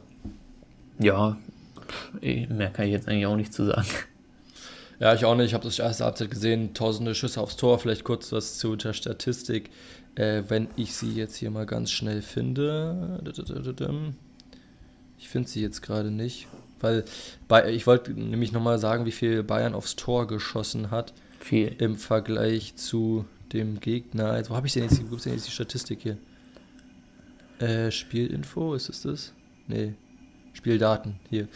ja, 0.99 1.37
eh, 2.21 2.47
mehr 2.47 2.71
kann 2.71 2.87
ich 2.87 2.93
jetzt 2.93 3.09
eigentlich 3.09 3.27
auch 3.27 3.37
nicht 3.37 3.53
zu 3.53 3.67
sagen. 3.67 3.87
Ja, 5.01 5.15
ich 5.15 5.25
auch 5.25 5.35
nicht. 5.35 5.47
Ich 5.47 5.55
habe 5.55 5.65
das 5.65 5.81
erste 5.81 6.05
Halbzeit 6.05 6.31
gesehen. 6.31 6.75
Tausende 6.75 7.17
Schüsse 7.17 7.41
aufs 7.41 7.57
Tor. 7.57 7.81
Vielleicht 7.81 8.05
kurz 8.05 8.31
was 8.31 8.59
zu 8.59 8.77
der 8.77 8.93
Statistik. 8.93 9.71
Äh, 10.15 10.45
wenn 10.47 10.69
ich 10.77 10.95
sie 10.95 11.13
jetzt 11.13 11.35
hier 11.35 11.51
mal 11.51 11.67
ganz 11.67 11.91
schnell 11.91 12.23
finde. 12.23 13.21
Ich 15.19 15.29
finde 15.29 15.49
sie 15.49 15.61
jetzt 15.61 15.83
gerade 15.83 16.13
nicht. 16.13 16.47
Weil 16.81 17.05
bei, 17.49 17.73
ich 17.73 17.89
wollte 17.89 18.13
nämlich 18.13 18.53
nochmal 18.53 18.79
sagen, 18.79 19.05
wie 19.05 19.13
viel 19.13 19.43
Bayern 19.43 19.75
aufs 19.75 19.97
Tor 19.97 20.29
geschossen 20.29 20.93
hat 20.93 21.13
Viel. 21.41 21.75
im 21.79 21.97
Vergleich 21.97 22.77
zu 22.77 23.25
dem 23.53 23.81
Gegner. 23.81 24.37
Jetzt, 24.37 24.51
wo 24.51 24.57
habe 24.57 24.69
ich 24.69 24.73
denn 24.73 24.85
jetzt, 24.85 24.99
denn 24.99 25.33
jetzt 25.33 25.47
die 25.47 25.51
Statistik 25.51 26.01
hier? 26.03 26.17
Äh, 27.63 27.91
Spielinfo, 27.91 28.75
ist 28.75 28.89
es 28.89 29.03
das? 29.03 29.33
Nee. 29.69 29.95
Spieldaten, 30.55 31.17
hier. 31.31 31.49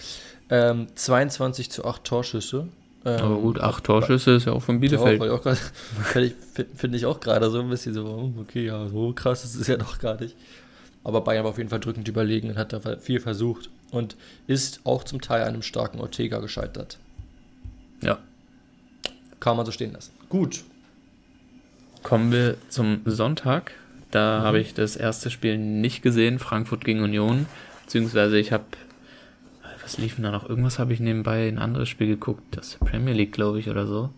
Ähm, 0.49 0.87
22 0.95 1.71
zu 1.71 1.85
8 1.85 2.05
Torschüsse. 2.05 2.69
Ähm, 3.05 3.21
Aber 3.21 3.37
gut, 3.39 3.61
acht 3.61 3.85
Torschüsse 3.85 4.33
ist 4.33 4.47
ja 4.47 4.53
auch 4.53 4.63
von 4.63 4.77
ja, 4.77 4.81
Bielefeld. 4.81 5.21
grad- 5.21 5.59
Finde 5.59 6.29
ich, 6.29 6.35
finde 6.77 6.97
ich 6.99 7.07
auch 7.07 7.21
gerade 7.21 7.51
so 7.51 7.61
ein 7.61 7.69
bisschen 7.69 7.95
so, 7.95 8.05
hm, 8.05 8.39
okay, 8.41 8.67
ja, 8.67 8.89
so 8.89 9.13
krass 9.13 9.45
ist 9.45 9.55
es 9.55 9.67
ja 9.69 9.77
doch 9.77 9.99
gar 9.99 10.21
nicht. 10.21 10.35
Aber 11.05 11.21
Bayern 11.21 11.45
war 11.45 11.51
auf 11.51 11.59
jeden 11.59 11.71
Fall 11.71 11.79
drückend 11.79 12.09
überlegen 12.09 12.49
und 12.51 12.57
hat 12.59 12.73
da 12.73 12.81
viel 12.97 13.21
versucht 13.21 13.71
und 13.93 14.17
ist 14.49 14.81
auch 14.85 15.05
zum 15.05 15.21
Teil 15.21 15.45
einem 15.45 15.63
starken 15.63 16.01
Ortega 16.01 16.41
gescheitert. 16.41 16.99
Ja. 18.03 18.19
Kann 19.39 19.57
man 19.57 19.67
so 19.67 19.71
stehen 19.73 19.93
lassen. 19.93 20.13
Gut. 20.29 20.65
Kommen 22.03 22.33
wir 22.33 22.57
zum 22.71 23.03
Sonntag. 23.05 23.73
Da 24.17 24.41
habe 24.43 24.61
ich 24.61 24.73
das 24.73 24.97
erste 24.97 25.31
Spiel 25.31 25.59
nicht 25.59 26.01
gesehen, 26.03 26.39
Frankfurt 26.39 26.85
gegen 26.85 27.03
Union. 27.03 27.45
Beziehungsweise 27.85 28.39
ich 28.39 28.51
habe, 28.51 28.65
was 29.83 29.99
lief 29.99 30.15
denn 30.15 30.25
da 30.25 30.31
noch? 30.31 30.49
Irgendwas 30.49 30.79
habe 30.79 30.93
ich 30.95 31.01
nebenbei 31.01 31.47
ein 31.49 31.59
anderes 31.59 31.89
Spiel 31.91 32.07
geguckt, 32.09 32.43
das 32.53 32.77
Premier 32.77 33.13
League, 33.13 33.33
glaube 33.33 33.59
ich, 33.61 33.69
oder 33.69 33.87
so. 33.87 34.09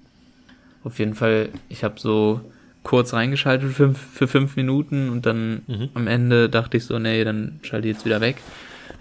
Auf 0.85 1.01
jeden 1.01 1.15
Fall, 1.15 1.49
ich 1.69 1.83
habe 1.83 1.99
so 1.99 2.41
kurz 2.85 3.13
reingeschaltet 3.13 3.69
für 3.69 3.75
fünf, 3.75 3.99
für 3.99 4.29
fünf 4.29 4.55
Minuten 4.57 5.09
und 5.11 5.27
dann 5.27 5.63
Mhm. 5.67 5.89
am 5.95 6.07
Ende 6.07 6.49
dachte 6.49 6.77
ich 6.77 6.85
so, 6.85 6.99
nee, 7.01 7.25
dann 7.25 7.59
schalte 7.63 7.89
ich 7.89 7.95
jetzt 7.97 8.05
wieder 8.07 8.21
weg. 8.21 8.37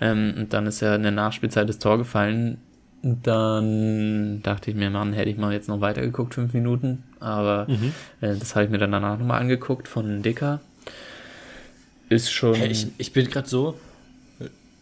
Ähm, 0.01 0.33
und 0.35 0.53
dann 0.53 0.65
ist 0.65 0.81
ja 0.81 0.95
in 0.95 1.03
der 1.03 1.11
Nachspielzeit 1.11 1.69
das 1.69 1.77
Tor 1.79 1.97
gefallen. 1.99 2.57
Und 3.03 3.25
dann 3.27 4.41
dachte 4.41 4.71
ich 4.71 4.75
mir, 4.75 4.89
Mann, 4.89 5.13
hätte 5.13 5.29
ich 5.29 5.37
mal 5.37 5.53
jetzt 5.53 5.69
noch 5.69 5.79
weitergeguckt, 5.79 6.33
fünf 6.33 6.53
Minuten. 6.53 7.03
Aber 7.19 7.67
Mhm. 7.69 7.93
äh, 8.21 8.35
das 8.35 8.55
habe 8.55 8.65
ich 8.65 8.71
mir 8.71 8.79
dann 8.79 8.91
danach 8.91 9.19
nochmal 9.19 9.39
angeguckt 9.39 9.87
von 9.87 10.23
Dicker. 10.23 10.59
Ist 12.09 12.31
schon. 12.31 12.55
Hey, 12.55 12.69
ich, 12.69 12.87
ich 12.97 13.11
bin 13.13 13.29
gerade 13.29 13.47
so, 13.47 13.77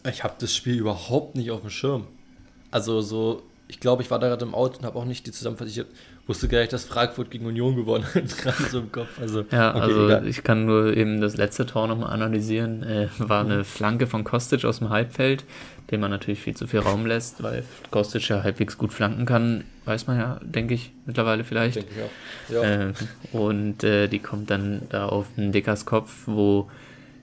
ich 0.08 0.24
habe 0.24 0.34
das 0.38 0.54
Spiel 0.54 0.76
überhaupt 0.76 1.36
nicht 1.36 1.50
auf 1.50 1.60
dem 1.60 1.70
Schirm. 1.70 2.06
Also 2.70 3.00
so, 3.00 3.42
ich 3.68 3.80
glaube, 3.80 4.02
ich 4.02 4.10
war 4.10 4.18
da 4.18 4.28
gerade 4.28 4.44
im 4.44 4.54
Auto 4.54 4.78
und 4.78 4.84
habe 4.84 4.98
auch 4.98 5.04
nicht 5.04 5.26
die 5.26 5.32
Zusammenfassung. 5.32 5.84
Ich 5.84 6.28
wusste 6.28 6.48
gar 6.48 6.60
nicht, 6.60 6.72
dass 6.72 6.84
Frankfurt 6.84 7.30
gegen 7.30 7.46
Union 7.46 7.76
gewonnen 7.76 8.04
hat, 8.04 8.38
gerade 8.42 8.62
so 8.70 8.80
im 8.80 8.92
Kopf. 8.92 9.18
Also, 9.20 9.44
ja, 9.50 9.70
okay, 9.70 9.80
also 9.80 10.06
egal. 10.06 10.28
ich 10.28 10.42
kann 10.42 10.66
nur 10.66 10.96
eben 10.96 11.20
das 11.20 11.36
letzte 11.36 11.66
Tor 11.66 11.88
nochmal 11.88 12.12
analysieren. 12.12 12.82
Äh, 12.82 13.08
war 13.18 13.44
eine 13.44 13.64
Flanke 13.64 14.06
von 14.06 14.24
Kostic 14.24 14.64
aus 14.64 14.78
dem 14.78 14.90
Halbfeld, 14.90 15.44
dem 15.90 16.00
man 16.00 16.10
natürlich 16.10 16.40
viel 16.40 16.56
zu 16.56 16.66
viel 16.66 16.80
Raum 16.80 17.06
lässt, 17.06 17.42
weil 17.42 17.64
Kostic 17.90 18.28
ja 18.28 18.42
halbwegs 18.42 18.78
gut 18.78 18.92
flanken 18.92 19.26
kann. 19.26 19.64
Weiß 19.84 20.06
man 20.06 20.18
ja, 20.18 20.40
denke 20.42 20.74
ich, 20.74 20.92
mittlerweile 21.06 21.44
vielleicht. 21.44 21.76
denke 21.76 21.90
ich 21.96 22.56
auch. 22.56 22.62
Ja. 22.62 22.70
Ähm, 22.70 22.94
und 23.32 23.84
äh, 23.84 24.08
die 24.08 24.18
kommt 24.18 24.50
dann 24.50 24.82
da 24.90 25.06
auf 25.06 25.26
einen 25.36 25.52
Dickers 25.52 25.86
Kopf, 25.86 26.12
wo 26.26 26.68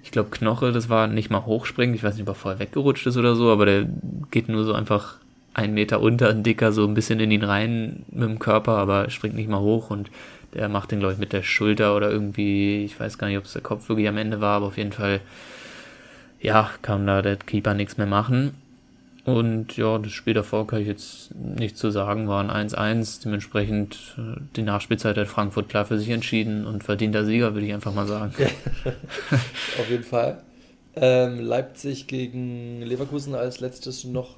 ich 0.04 0.12
glaube 0.12 0.30
Knoche, 0.30 0.72
das 0.72 0.90
war 0.90 1.08
nicht 1.08 1.30
mal 1.30 1.46
hochspringen, 1.46 1.96
ich 1.96 2.04
weiß 2.04 2.16
nicht, 2.16 2.24
ob 2.24 2.30
er 2.30 2.36
vorher 2.36 2.60
weggerutscht 2.60 3.08
ist 3.08 3.18
oder 3.18 3.36
so, 3.36 3.52
aber 3.52 3.66
der 3.66 3.88
geht 4.32 4.50
nur 4.50 4.66
so 4.66 4.74
einfach 4.74 5.16
einen 5.54 5.74
Meter 5.74 6.02
unter, 6.02 6.30
ein 6.30 6.44
Dicker 6.44 6.72
so 6.72 6.86
ein 6.86 6.94
bisschen 6.94 7.20
in 7.20 7.32
ihn 7.32 7.44
rein 7.44 8.04
mit 8.12 8.28
dem 8.28 8.40
Körper, 8.40 8.74
aber 8.74 9.10
springt 9.10 9.36
nicht 9.36 9.50
mal 9.50 9.62
hoch 9.62 9.90
und 9.90 10.10
der 10.54 10.68
macht 10.68 10.92
den, 10.92 11.00
glaube 11.00 11.14
ich, 11.14 11.20
mit 11.20 11.32
der 11.34 11.42
Schulter 11.42 11.96
oder 11.96 12.12
irgendwie, 12.12 12.84
ich 12.84 13.00
weiß 13.00 13.18
gar 13.18 13.28
nicht, 13.28 13.38
ob 13.38 13.46
es 13.46 13.54
der 13.54 13.62
Kopf 13.62 13.88
wirklich 13.90 14.08
am 14.08 14.18
Ende 14.18 14.42
war, 14.42 14.58
aber 14.58 14.68
auf 14.68 14.78
jeden 14.78 14.92
Fall, 14.92 15.22
ja, 16.42 16.70
kann 16.82 17.08
da 17.08 17.22
der 17.22 17.38
Keeper 17.38 17.74
nichts 17.74 17.98
mehr 17.98 18.08
machen. 18.08 18.54
Und 19.26 19.78
ja, 19.78 19.98
das 20.00 20.12
Spiel 20.12 20.34
davor 20.34 20.68
kann 20.68 20.82
ich 20.82 20.88
jetzt 20.88 21.34
nicht 21.34 21.78
zu 21.78 21.92
sagen, 21.92 22.28
war 22.28 22.44
ein 22.44 22.70
1-1. 22.70 23.24
Dementsprechend 23.24 24.16
äh, 24.18 24.42
die 24.56 24.64
Nachspielzeit 24.64 25.18
hat 25.18 25.28
Frankfurt 25.28 25.70
klar 25.70 25.86
für 25.86 25.98
sich 25.98 26.10
entschieden 26.10 26.66
und 26.66 26.84
verdienter 26.84 27.26
Sieger, 27.26 27.54
würde 27.54 27.66
ich 27.66 27.74
einfach 27.74 27.94
mal 27.94 28.06
sagen. 28.06 28.34
Auf 29.80 29.90
jeden 29.90 30.04
Fall. 30.04 30.42
Ähm, 30.96 31.40
Leipzig 31.40 32.08
gegen 32.08 32.82
Leverkusen 32.82 33.34
als 33.34 33.62
letztes 33.62 34.04
noch 34.04 34.36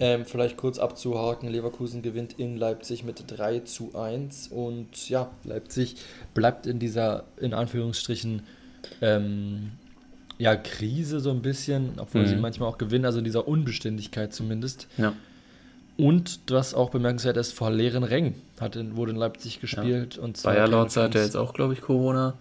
ähm, 0.00 0.24
vielleicht 0.24 0.56
kurz 0.56 0.78
abzuhaken. 0.78 1.48
Leverkusen 1.48 2.00
gewinnt 2.02 2.38
in 2.38 2.56
Leipzig 2.56 3.04
mit 3.04 3.24
3 3.26 3.60
zu 3.60 3.94
1 3.94 4.48
und 4.48 5.08
ja, 5.08 5.30
Leipzig 5.44 5.96
bleibt 6.34 6.66
in 6.66 6.78
dieser, 6.78 7.24
in 7.36 7.52
Anführungsstrichen, 7.52 8.42
ähm, 9.02 9.72
ja, 10.38 10.56
Krise 10.56 11.20
so 11.20 11.30
ein 11.30 11.42
bisschen, 11.42 11.92
obwohl 11.98 12.26
sie 12.26 12.36
Mhm. 12.36 12.40
manchmal 12.42 12.68
auch 12.68 12.78
gewinnen, 12.78 13.04
also 13.04 13.18
in 13.18 13.24
dieser 13.24 13.46
Unbeständigkeit 13.48 14.32
zumindest. 14.32 14.86
Ja, 14.96 15.12
Und 15.96 16.38
was 16.48 16.74
auch 16.74 16.90
bemerkenswert 16.90 17.36
ist, 17.36 17.52
vor 17.52 17.70
leeren 17.72 18.04
Rängen 18.04 18.34
hat 18.60 18.76
in, 18.76 18.94
wurde 18.96 19.10
in 19.10 19.16
Leipzig 19.18 19.60
gespielt. 19.60 20.16
Und 20.16 20.36
zwar 20.36 20.54
Bayer 20.54 20.68
Lorz 20.68 20.96
hatte 20.96 21.18
Fans. 21.18 21.26
jetzt 21.26 21.36
auch, 21.36 21.54
glaube 21.54 21.72
ich, 21.74 21.80
Corona. 21.80 22.34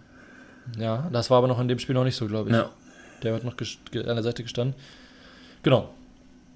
Ja, 0.77 1.09
das 1.11 1.29
war 1.31 1.39
aber 1.39 1.47
noch 1.47 1.59
in 1.59 1.67
dem 1.67 1.79
Spiel 1.79 1.95
noch 1.95 2.03
nicht 2.03 2.15
so, 2.17 2.27
glaube 2.27 2.49
ich. 2.51 2.55
Ja, 2.55 2.69
Der 3.23 3.33
hat 3.33 3.43
noch 3.43 3.53
an 3.57 4.03
der 4.15 4.21
Seite 4.23 4.43
gestanden. 4.43 4.75
Genau. 5.63 5.89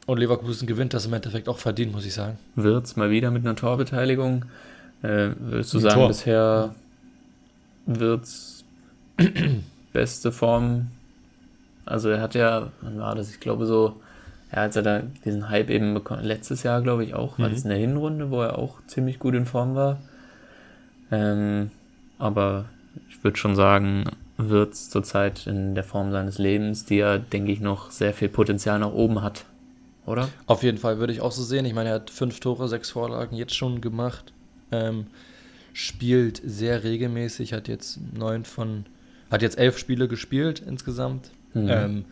Und 0.05 0.19
Leverkusen 0.19 0.67
gewinnt 0.67 0.93
das 0.93 1.05
im 1.07 1.13
Endeffekt 1.13 1.49
auch 1.49 1.57
verdient, 1.57 1.91
muss 1.91 2.05
ich 2.05 2.13
sagen. 2.13 2.37
Wirtz 2.55 2.95
mal 2.95 3.09
wieder 3.09 3.31
mit 3.31 3.43
einer 3.45 3.55
Torbeteiligung. 3.55 4.45
Äh, 5.01 5.29
würdest 5.39 5.73
du 5.73 5.77
Ein 5.79 5.81
sagen, 5.83 5.95
Tor. 5.95 6.07
bisher 6.09 6.75
Wirtz 7.87 8.63
beste 9.93 10.31
Form? 10.31 10.87
Also 11.91 12.09
er 12.09 12.21
hat 12.21 12.35
ja, 12.35 12.71
wann 12.81 12.99
war 12.99 13.15
das? 13.15 13.29
Ich 13.29 13.39
glaube 13.39 13.65
so, 13.65 14.01
ja, 14.51 14.59
als 14.59 14.75
er 14.75 14.81
da 14.83 15.01
diesen 15.25 15.49
Hype 15.49 15.69
eben 15.69 15.93
bekommen, 15.93 16.23
letztes 16.23 16.63
Jahr 16.63 16.81
glaube 16.81 17.03
ich 17.03 17.13
auch, 17.13 17.37
war 17.39 17.47
Mhm. 17.49 17.53
das 17.53 17.63
in 17.63 17.69
der 17.69 17.77
Hinrunde, 17.77 18.31
wo 18.31 18.41
er 18.41 18.57
auch 18.57 18.79
ziemlich 18.87 19.19
gut 19.19 19.33
in 19.35 19.45
Form 19.45 19.75
war. 19.75 19.99
Ähm, 21.11 21.71
aber 22.17 22.65
ich 23.09 23.23
würde 23.23 23.37
schon 23.37 23.55
sagen, 23.55 24.05
Wirtz 24.37 24.89
zurzeit 24.89 25.45
in 25.47 25.75
der 25.75 25.83
Form 25.83 26.11
seines 26.11 26.37
Lebens, 26.37 26.85
die 26.85 26.99
er, 26.99 27.19
denke 27.19 27.51
ich, 27.51 27.59
noch 27.59 27.91
sehr 27.91 28.13
viel 28.13 28.29
Potenzial 28.29 28.79
nach 28.79 28.91
oben 28.93 29.21
hat. 29.21 29.45
Oder? 30.05 30.29
Auf 30.47 30.63
jeden 30.63 30.77
Fall 30.79 30.97
würde 30.97 31.13
ich 31.13 31.21
auch 31.21 31.31
so 31.31 31.43
sehen. 31.43 31.65
Ich 31.65 31.73
meine, 31.75 31.89
er 31.89 31.95
hat 31.95 32.09
fünf 32.09 32.39
Tore, 32.39 32.67
sechs 32.67 32.89
Vorlagen 32.89 33.35
jetzt 33.35 33.55
schon 33.55 33.81
gemacht. 33.81 34.33
Ähm, 34.71 35.07
spielt 35.73 36.41
sehr 36.43 36.83
regelmäßig, 36.83 37.53
hat 37.53 37.67
jetzt 37.67 37.99
neun 38.13 38.43
von, 38.45 38.85
hat 39.29 39.41
jetzt 39.41 39.57
elf 39.59 39.77
Spiele 39.77 40.07
gespielt 40.07 40.61
insgesamt. 40.65 41.29
Mhm. 41.53 41.69
Ähm, 41.69 42.05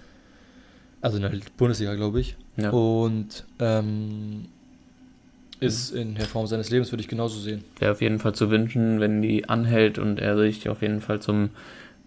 also 1.01 1.17
in 1.17 1.23
der 1.23 1.31
Bundesliga, 1.57 1.95
glaube 1.95 2.19
ich. 2.19 2.35
ja. 2.57 2.69
Und 2.71 3.45
ähm, 3.59 4.45
ist 5.59 5.91
in 5.91 6.15
der 6.15 6.25
Form 6.25 6.47
seines 6.47 6.69
Lebens, 6.69 6.91
würde 6.91 7.01
ich 7.01 7.07
genauso 7.09 7.39
sehen. 7.39 7.63
wäre 7.79 7.91
auf 7.91 8.01
jeden 8.01 8.19
Fall 8.19 8.33
zu 8.33 8.49
wünschen, 8.49 8.99
wenn 8.99 9.21
die 9.21 9.47
anhält 9.49 9.97
und 9.97 10.19
er 10.19 10.37
sich 10.37 10.69
auf 10.69 10.81
jeden 10.81 11.01
Fall 11.01 11.21
zum 11.21 11.49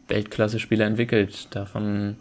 Weltklasse-Spieler 0.09 0.87
entwickelt. 0.87 1.49
Davon 1.55 2.17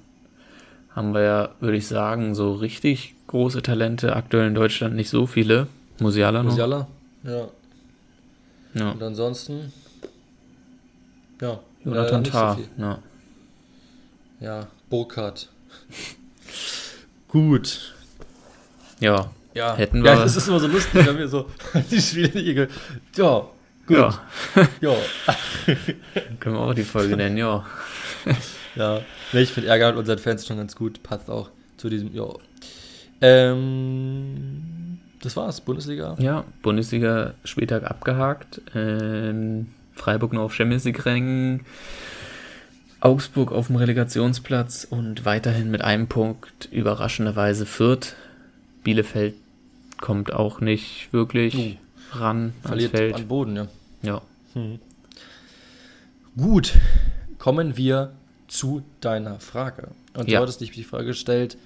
haben 0.90 1.14
wir 1.14 1.22
ja, 1.22 1.50
würde 1.62 1.78
ich 1.78 1.88
sagen, 1.88 2.36
so 2.36 2.54
richtig 2.54 3.16
große 3.28 3.62
Talente 3.62 4.16
aktuell 4.16 4.48
in 4.48 4.56
Deutschland 4.56 4.96
nicht 4.96 5.10
so 5.10 5.26
viele. 5.26 5.68
Musiala 6.00 6.44
noch. 6.44 6.52
Musiala? 6.52 6.88
Ja. 7.24 7.48
Ja. 8.74 8.92
Und 8.92 9.04
ansonsten, 9.04 9.72
ja. 11.42 11.60
Jonathan 11.84 12.26
so 12.26 12.32
Tah. 12.32 12.56
viel. 12.56 12.68
ja. 12.78 13.00
Ja, 14.42 14.68
Burkhardt. 14.92 15.50
Gut. 17.28 17.94
ja, 19.00 19.32
Ja, 19.56 19.76
Hätten 19.76 20.06
ja, 20.06 20.16
wir- 20.18 20.24
das 20.24 20.36
ist 20.36 20.48
immer 20.48 20.60
so 20.60 20.68
lustig, 20.68 21.06
wenn 21.06 21.18
wir 21.18 21.28
so 21.28 21.50
die 21.92 22.00
Spiele 22.02 22.68
Ja, 23.16 23.48
gut. 23.88 23.98
ja. 23.98 24.22
Ja. 24.82 24.96
Können 26.40 26.56
wir 26.56 26.62
auch 26.62 26.74
die 26.74 26.84
Folge 26.84 27.16
nennen, 27.18 27.38
ja. 27.38 27.66
ja. 28.76 29.02
Nee, 29.34 29.42
ich 29.42 29.52
finde 29.52 29.70
Ärger 29.70 29.90
mit 29.90 29.98
unseren 30.00 30.20
Fans 30.20 30.46
schon 30.46 30.58
ganz 30.58 30.76
gut. 30.76 31.02
Passt 31.04 31.30
auch 31.30 31.50
zu 31.78 31.90
diesem, 31.90 32.14
ja. 32.14 32.26
Ähm, 33.22 35.00
das 35.22 35.36
war's, 35.38 35.62
Bundesliga. 35.62 36.16
Ja, 36.20 36.44
Bundesliga 36.62 37.34
Spieltag 37.44 37.84
abgehakt. 37.84 38.62
Ähm, 38.76 39.68
Freiburg 39.94 40.34
noch 40.34 40.44
auf 40.44 40.54
Champions 40.54 40.84
League 40.86 41.06
Rängen. 41.06 41.62
Augsburg 43.02 43.52
auf 43.52 43.68
dem 43.68 43.76
Relegationsplatz 43.76 44.88
und 44.90 45.26
weiterhin 45.26 45.70
mit 45.72 45.82
einem 45.82 46.08
Punkt 46.08 46.70
überraschenderweise 46.72 47.66
Fürth. 47.66 48.16
Bielefeld 48.84 49.36
kommt 50.00 50.32
auch 50.32 50.62
nicht 50.62 51.12
wirklich 51.12 51.56
uh, 51.56 51.76
ran. 52.18 52.54
Verliert 52.64 52.92
Feld. 52.92 53.16
an 53.16 53.28
Boden, 53.28 53.56
ja. 53.56 53.68
Ja. 54.04 54.22
Hm. 54.54 54.80
Gut, 56.38 56.74
kommen 57.38 57.76
wir 57.76 58.14
zu 58.48 58.84
deiner 59.00 59.40
Frage. 59.40 59.90
Und 60.14 60.30
ja. 60.30 60.40
du 60.40 60.44
hattest 60.44 60.62
dich 60.62 60.72
die 60.72 60.84
Frage 60.84 61.08
gestellt, 61.08 61.58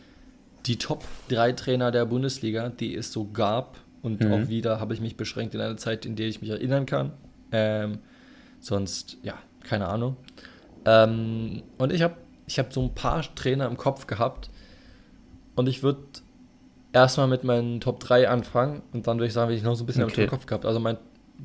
die 0.66 0.78
Top 0.78 1.04
3 1.30 1.52
Trainer 1.54 1.92
der 1.92 2.06
Bundesliga, 2.06 2.70
die 2.70 2.96
es 2.96 3.12
so 3.12 3.26
gab, 3.26 3.78
und 4.02 4.22
mhm. 4.22 4.34
auch 4.34 4.48
wieder 4.50 4.80
habe 4.80 4.94
ich 4.94 5.02
mich 5.02 5.18
beschränkt 5.18 5.56
in 5.56 5.62
einer 5.62 5.78
Zeit, 5.78 6.06
in 6.06 6.16
der 6.16 6.28
ich 6.28 6.40
mich 6.40 6.52
erinnern 6.52 6.86
kann. 6.86 7.12
Ähm, 7.52 7.98
sonst, 8.60 9.18
ja, 9.24 9.34
keine 9.64 9.88
Ahnung. 9.88 10.16
Ähm, 10.86 11.64
und 11.78 11.92
ich 11.92 12.02
habe 12.02 12.16
ich 12.48 12.60
hab 12.60 12.72
so 12.72 12.82
ein 12.84 12.94
paar 12.94 13.24
Trainer 13.36 13.68
im 13.68 13.78
Kopf 13.78 14.08
gehabt. 14.08 14.50
Und 15.56 15.68
ich 15.68 15.84
würde 15.84 16.00
erstmal 16.94 17.28
mit 17.28 17.44
meinen 17.44 17.82
Top 17.82 18.00
3 18.00 18.30
anfangen 18.30 18.82
und 18.94 19.08
dann 19.08 19.18
würde 19.18 19.28
ich 19.28 19.34
sagen, 19.34 19.52
wie 19.52 19.56
ich 19.56 19.64
noch 19.64 19.76
so 19.76 19.84
ein 19.84 19.88
bisschen 19.88 20.04
okay. 20.04 20.24
im 20.24 20.30
Kopf 20.30 20.46
gehabt. 20.46 20.66
Also 20.66 20.80
mein 20.80 20.98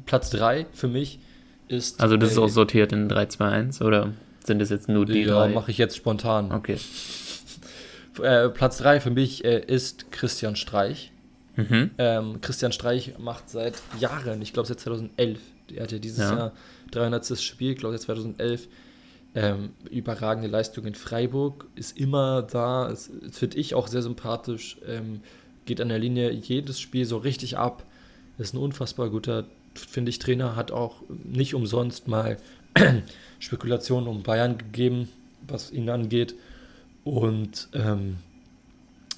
Platz 0.07 0.30
3 0.30 0.66
für 0.72 0.88
mich 0.88 1.20
ist. 1.68 2.01
Also 2.01 2.16
das 2.16 2.32
ist 2.32 2.38
auch 2.38 2.49
sortiert 2.49 2.93
in 2.93 3.09
3, 3.09 3.26
2, 3.26 3.49
1 3.49 3.82
oder 3.82 4.12
sind 4.45 4.61
es 4.62 4.70
jetzt 4.70 4.88
nur 4.88 5.07
die 5.07 5.22
ja, 5.22 5.47
mache 5.49 5.70
ich 5.70 5.78
jetzt 5.78 5.97
spontan. 5.97 6.53
Okay. 6.53 6.78
Äh, 8.22 8.49
Platz 8.51 8.78
3 8.78 9.01
für 9.01 9.11
mich 9.11 9.45
äh, 9.45 9.61
ist 9.61 10.11
Christian 10.12 10.57
Streich. 10.57 11.12
Mhm. 11.57 11.91
Ähm, 11.99 12.41
Christian 12.41 12.72
Streich 12.72 13.14
macht 13.18 13.51
seit 13.51 13.74
Jahren, 13.99 14.41
ich 14.43 14.53
glaube 14.53 14.68
seit 14.68 14.80
2011, 14.80 15.38
er 15.74 15.82
hat 15.82 15.93
ja 15.93 15.99
dieses 15.99 16.18
ja. 16.18 16.36
Jahr 16.36 16.53
300. 16.93 17.38
Spiel, 17.41 17.74
glaube 17.74 17.97
ich 17.97 18.01
2011, 18.03 18.68
ähm, 19.35 19.70
überragende 19.91 20.49
Leistung 20.49 20.87
in 20.87 20.95
Freiburg, 20.95 21.66
ist 21.76 21.97
immer 21.97 22.43
da, 22.43 22.95
finde 23.31 23.59
ich 23.59 23.74
auch 23.74 23.87
sehr 23.87 24.03
sympathisch, 24.03 24.78
ähm, 24.87 25.20
geht 25.66 25.81
an 25.81 25.89
der 25.89 25.99
Linie 25.99 26.31
jedes 26.31 26.81
Spiel 26.81 27.05
so 27.05 27.18
richtig 27.18 27.57
ab, 27.57 27.85
ist 28.39 28.55
ein 28.55 28.59
unfassbar 28.59 29.11
guter, 29.11 29.45
finde 29.74 30.11
ich, 30.11 30.18
Trainer, 30.18 30.57
hat 30.57 30.72
auch 30.72 31.03
nicht 31.24 31.55
umsonst 31.55 32.09
mal 32.09 32.39
Spekulationen 33.39 34.09
um 34.09 34.22
Bayern 34.22 34.59
gegeben, 34.59 35.09
was 35.47 35.70
ihn 35.70 35.89
angeht. 35.89 36.35
Und 37.05 37.68
ähm, 37.72 38.16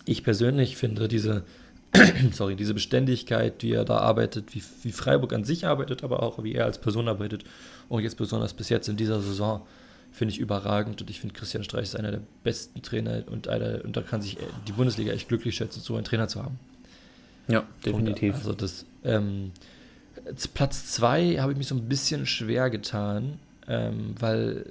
ich 0.05 0.25
persönlich 0.25 0.77
finde 0.77 1.09
diese, 1.09 1.45
sorry, 2.33 2.57
diese 2.57 2.75
Beständigkeit, 2.75 3.63
wie 3.63 3.73
er 3.73 3.85
da 3.85 3.99
arbeitet, 3.99 4.55
wie, 4.55 4.63
wie 4.83 4.93
Freiburg 4.93 5.33
an 5.33 5.45
sich 5.45 5.67
arbeitet, 5.67 6.05
aber 6.05 6.23
auch 6.23 6.43
wie 6.43 6.55
er 6.55 6.67
als 6.67 6.79
Person 6.79 7.09
arbeitet 7.09 7.45
und 7.89 8.03
jetzt 8.03 8.17
besonders 8.17 8.53
bis 8.53 8.69
jetzt 8.69 8.89
in 8.89 8.97
dieser 8.97 9.21
Saison, 9.21 9.63
finde 10.13 10.35
ich 10.35 10.39
überragend 10.39 11.01
und 11.01 11.11
ich 11.11 11.21
finde 11.21 11.35
Christian 11.35 11.65
Streich 11.65 11.85
ist 11.85 11.97
einer 11.97 12.11
der 12.11 12.21
besten 12.45 12.83
Trainer 12.83 13.25
und, 13.31 13.49
einer, 13.49 13.85
und 13.85 13.97
da 13.97 14.03
kann 14.03 14.21
sich 14.21 14.37
die 14.69 14.73
Bundesliga 14.73 15.13
echt 15.13 15.29
glücklich 15.29 15.57
schätzen, 15.57 15.81
so 15.81 15.95
einen 15.95 16.05
Trainer 16.05 16.29
zu 16.29 16.43
haben. 16.43 16.59
Ja, 17.49 17.65
definitiv. 17.85 18.35
Und 18.35 18.41
also 18.41 18.53
das 18.53 18.85
ähm, 19.05 19.53
Platz 20.55 20.87
zwei 20.93 21.39
habe 21.39 21.53
ich 21.53 21.59
mich 21.59 21.67
so 21.67 21.75
ein 21.75 21.89
bisschen 21.89 22.27
schwer 22.27 22.71
getan, 22.71 23.39
ähm, 23.69 24.15
weil 24.19 24.65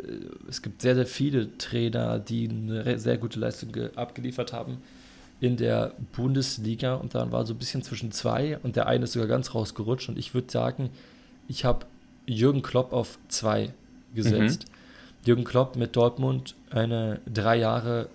es 0.47 0.61
gibt 0.61 0.81
sehr, 0.81 0.95
sehr 0.95 1.07
viele 1.07 1.57
Trainer, 1.57 2.19
die 2.19 2.47
eine 2.47 2.99
sehr 2.99 3.17
gute 3.17 3.39
Leistung 3.39 3.75
abgeliefert 3.95 4.53
haben 4.53 4.77
in 5.39 5.57
der 5.57 5.95
Bundesliga 6.15 6.93
und 6.93 7.15
dann 7.15 7.31
war 7.31 7.47
so 7.47 7.53
ein 7.53 7.57
bisschen 7.57 7.81
zwischen 7.81 8.11
zwei 8.11 8.59
und 8.59 8.75
der 8.75 8.85
eine 8.85 9.05
ist 9.05 9.13
sogar 9.13 9.27
ganz 9.27 9.55
rausgerutscht 9.55 10.07
und 10.07 10.19
ich 10.19 10.35
würde 10.35 10.51
sagen, 10.51 10.91
ich 11.47 11.65
habe 11.65 11.87
Jürgen 12.27 12.61
Klopp 12.61 12.93
auf 12.93 13.17
zwei 13.27 13.73
gesetzt. 14.13 14.65
Mhm. 14.67 14.70
Jürgen 15.25 15.43
Klopp 15.43 15.75
mit 15.75 15.95
Dortmund 15.95 16.55
eine 16.69 17.19
drei 17.31 17.57
Jahre, 17.57 18.09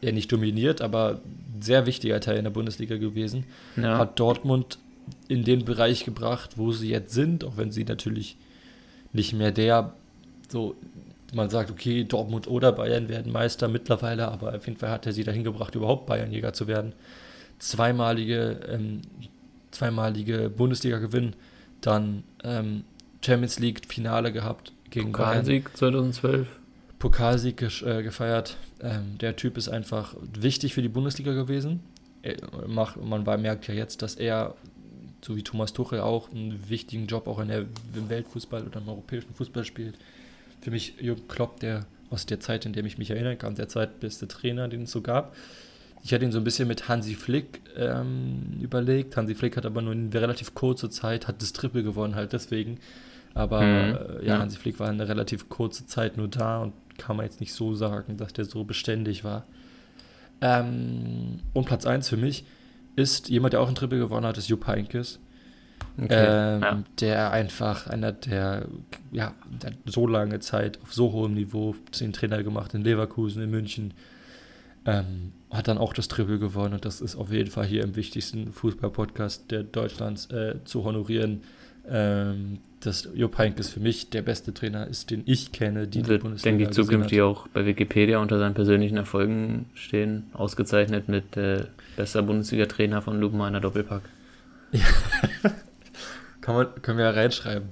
ja 0.00 0.12
nicht 0.12 0.30
dominiert, 0.30 0.82
aber 0.82 1.20
sehr 1.60 1.86
wichtiger 1.86 2.20
Teil 2.20 2.38
in 2.38 2.44
der 2.44 2.50
Bundesliga 2.50 2.96
gewesen. 2.96 3.44
Ja. 3.76 3.98
Hat 3.98 4.18
Dortmund 4.18 4.78
in 5.28 5.44
den 5.44 5.64
Bereich 5.64 6.04
gebracht, 6.04 6.52
wo 6.56 6.72
sie 6.72 6.90
jetzt 6.90 7.12
sind, 7.12 7.44
auch 7.44 7.56
wenn 7.56 7.70
sie 7.70 7.84
natürlich 7.84 8.36
nicht 9.12 9.32
mehr 9.32 9.52
der, 9.52 9.94
so 10.48 10.76
man 11.32 11.50
sagt, 11.50 11.70
okay, 11.70 12.04
Dortmund 12.04 12.48
oder 12.48 12.72
Bayern 12.72 13.08
werden 13.08 13.32
Meister 13.32 13.68
mittlerweile, 13.68 14.28
aber 14.28 14.54
auf 14.54 14.66
jeden 14.66 14.78
Fall 14.78 14.90
hat 14.90 15.06
er 15.06 15.12
sie 15.12 15.24
dahin 15.24 15.44
gebracht, 15.44 15.74
überhaupt 15.74 16.06
Bayernjäger 16.06 16.52
zu 16.52 16.66
werden. 16.66 16.92
Zweimalige, 17.58 18.60
ähm, 18.68 19.02
zweimalige 19.70 20.50
Bundesliga-Gewinn, 20.50 21.34
dann 21.80 22.24
ähm, 22.42 22.84
Champions 23.24 23.58
League-Finale 23.58 24.32
gehabt 24.32 24.72
gegen 24.90 25.12
Pokalsieg 25.12 25.64
Bayern. 25.64 25.76
2012. 25.76 26.60
Pokalsieg 26.98 27.62
äh, 27.62 28.02
gefeiert. 28.02 28.56
Ähm, 28.80 29.18
der 29.18 29.36
Typ 29.36 29.56
ist 29.56 29.68
einfach 29.68 30.14
wichtig 30.38 30.74
für 30.74 30.82
die 30.82 30.88
Bundesliga 30.88 31.32
gewesen. 31.32 31.80
Er 32.22 32.36
macht, 32.68 33.02
man 33.02 33.24
merkt 33.24 33.66
ja 33.68 33.74
jetzt, 33.74 34.02
dass 34.02 34.14
er, 34.14 34.54
so 35.24 35.36
wie 35.36 35.42
Thomas 35.42 35.72
Tuchel 35.72 36.00
auch, 36.00 36.30
einen 36.30 36.68
wichtigen 36.68 37.06
Job 37.06 37.26
auch 37.26 37.38
in 37.38 37.48
der, 37.48 37.60
im 37.94 38.08
Weltfußball 38.08 38.66
oder 38.66 38.80
im 38.80 38.88
europäischen 38.88 39.34
Fußball 39.34 39.64
spielt. 39.64 39.96
Für 40.60 40.70
mich 40.70 40.94
Jürgen 41.00 41.26
Klopp, 41.28 41.60
der 41.60 41.86
aus 42.10 42.26
der 42.26 42.40
Zeit, 42.40 42.66
in 42.66 42.74
der 42.74 42.84
ich 42.84 42.98
mich 42.98 43.10
erinnern 43.10 43.38
kann, 43.38 43.54
der 43.54 43.68
zweitbeste 43.68 44.28
Trainer, 44.28 44.68
den 44.68 44.82
es 44.82 44.90
so 44.90 45.00
gab. 45.00 45.34
Ich 46.02 46.12
hatte 46.12 46.24
ihn 46.24 46.32
so 46.32 46.38
ein 46.38 46.44
bisschen 46.44 46.68
mit 46.68 46.88
Hansi 46.88 47.14
Flick 47.14 47.60
ähm, 47.76 48.58
überlegt. 48.60 49.16
Hansi 49.16 49.34
Flick 49.34 49.56
hat 49.56 49.66
aber 49.66 49.82
nur 49.82 49.92
in 49.92 50.10
relativ 50.10 50.54
kurzer 50.54 50.90
Zeit, 50.90 51.28
hat 51.28 51.40
das 51.40 51.52
Triple 51.52 51.82
gewonnen 51.82 52.14
halt 52.14 52.32
deswegen. 52.32 52.78
Aber 53.34 53.62
mhm. 53.62 53.98
äh, 54.20 54.26
ja, 54.26 54.38
Hansi 54.38 54.56
Flick 54.56 54.80
war 54.80 54.88
eine 54.88 55.08
relativ 55.08 55.48
kurze 55.48 55.86
Zeit 55.86 56.16
nur 56.16 56.28
da 56.28 56.62
und 56.62 56.72
kann 56.98 57.16
man 57.16 57.26
jetzt 57.26 57.40
nicht 57.40 57.54
so 57.54 57.74
sagen, 57.74 58.16
dass 58.16 58.32
der 58.32 58.44
so 58.44 58.64
beständig 58.64 59.24
war. 59.24 59.44
Ähm, 60.40 61.40
und 61.52 61.66
Platz 61.66 61.86
1 61.86 62.08
für 62.08 62.16
mich 62.16 62.44
ist 62.96 63.28
jemand, 63.28 63.52
der 63.52 63.60
auch 63.60 63.68
ein 63.68 63.74
Triple 63.74 63.98
gewonnen 63.98 64.26
hat, 64.26 64.38
ist 64.38 64.48
Jupp 64.48 64.66
Heynckes. 64.66 65.20
Okay, 65.96 66.08
ähm, 66.10 66.62
ja. 66.62 66.84
Der 67.00 67.30
einfach 67.32 67.86
einer 67.86 68.12
der, 68.12 68.66
ja, 69.12 69.34
der 69.62 69.72
so 69.86 70.06
lange 70.06 70.40
Zeit 70.40 70.80
auf 70.82 70.94
so 70.94 71.12
hohem 71.12 71.34
Niveau 71.34 71.74
den 71.98 72.12
Trainer 72.12 72.42
gemacht 72.42 72.74
in 72.74 72.82
Leverkusen, 72.82 73.42
in 73.42 73.50
München. 73.50 73.94
Ähm, 74.86 75.32
hat 75.50 75.68
dann 75.68 75.78
auch 75.78 75.92
das 75.92 76.08
Triple 76.08 76.38
gewonnen 76.38 76.74
und 76.74 76.84
das 76.84 77.00
ist 77.00 77.16
auf 77.16 77.30
jeden 77.30 77.50
Fall 77.50 77.66
hier 77.66 77.82
im 77.82 77.96
wichtigsten 77.96 78.52
Fußball-Podcast 78.52 79.50
der 79.50 79.62
Deutschlands 79.62 80.30
äh, 80.30 80.56
zu 80.64 80.84
honorieren 80.84 81.42
ähm, 81.86 82.60
dass 82.80 83.08
Jupp 83.14 83.36
Heynckes 83.38 83.68
für 83.68 83.80
mich 83.80 84.10
der 84.10 84.22
beste 84.22 84.54
Trainer 84.54 84.86
ist, 84.86 85.10
den 85.10 85.22
ich 85.26 85.52
kenne, 85.52 85.86
die 85.86 86.06
Wird, 86.06 86.20
die 86.20 86.22
Bundesliga 86.22 86.56
denke 86.56 86.70
ich, 86.70 86.74
zukünftig 86.74 87.20
auch 87.20 87.46
bei 87.48 87.66
Wikipedia 87.66 88.18
unter 88.18 88.38
seinen 88.38 88.54
persönlichen 88.54 88.96
Erfolgen 88.96 89.66
stehen, 89.74 90.30
ausgezeichnet 90.32 91.08
mit 91.08 91.36
äh, 91.36 91.66
bester 91.96 92.22
Bundesliga-Trainer 92.22 93.02
von 93.02 93.20
Lupenmeiner 93.20 93.60
Doppelpack. 93.60 94.02
Ja. 94.72 94.80
Kann 96.40 96.54
man, 96.54 96.82
können 96.82 96.98
wir 96.98 97.04
ja 97.04 97.10
reinschreiben. 97.10 97.68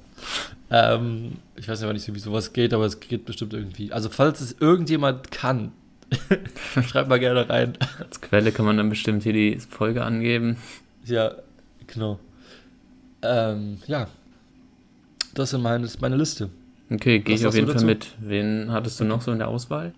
Ähm, 0.70 1.38
ich 1.56 1.68
weiß 1.68 1.82
aber 1.82 1.94
nicht, 1.94 2.12
wie 2.12 2.18
sowas 2.18 2.52
geht, 2.52 2.74
aber 2.74 2.84
es 2.84 3.00
geht 3.00 3.24
bestimmt 3.24 3.54
irgendwie. 3.54 3.92
Also, 3.92 4.10
falls 4.10 4.42
es 4.42 4.56
irgendjemand 4.60 5.30
kann, 5.30 5.72
schreibt 6.86 7.08
mal 7.08 7.18
gerne 7.18 7.48
rein. 7.48 7.74
Als 7.98 8.20
Quelle 8.20 8.52
kann 8.52 8.66
man 8.66 8.76
dann 8.76 8.90
bestimmt 8.90 9.22
hier 9.22 9.32
die 9.32 9.58
Folge 9.58 10.04
angeben. 10.04 10.58
Ja, 11.04 11.32
genau. 11.86 12.18
Ähm, 13.22 13.78
ja, 13.86 14.08
das 15.34 15.52
ist 15.52 15.60
meine, 15.60 15.88
meine 16.00 16.16
Liste. 16.16 16.50
Okay, 16.90 17.20
gehe 17.20 17.34
ich 17.34 17.46
auf 17.46 17.54
jeden 17.54 17.70
Fall 17.70 17.84
mit. 17.84 18.14
Wen 18.18 18.72
hattest 18.72 19.00
du 19.00 19.04
noch 19.04 19.20
so 19.20 19.30
in 19.30 19.38
der 19.38 19.48
Auswahl? 19.48 19.92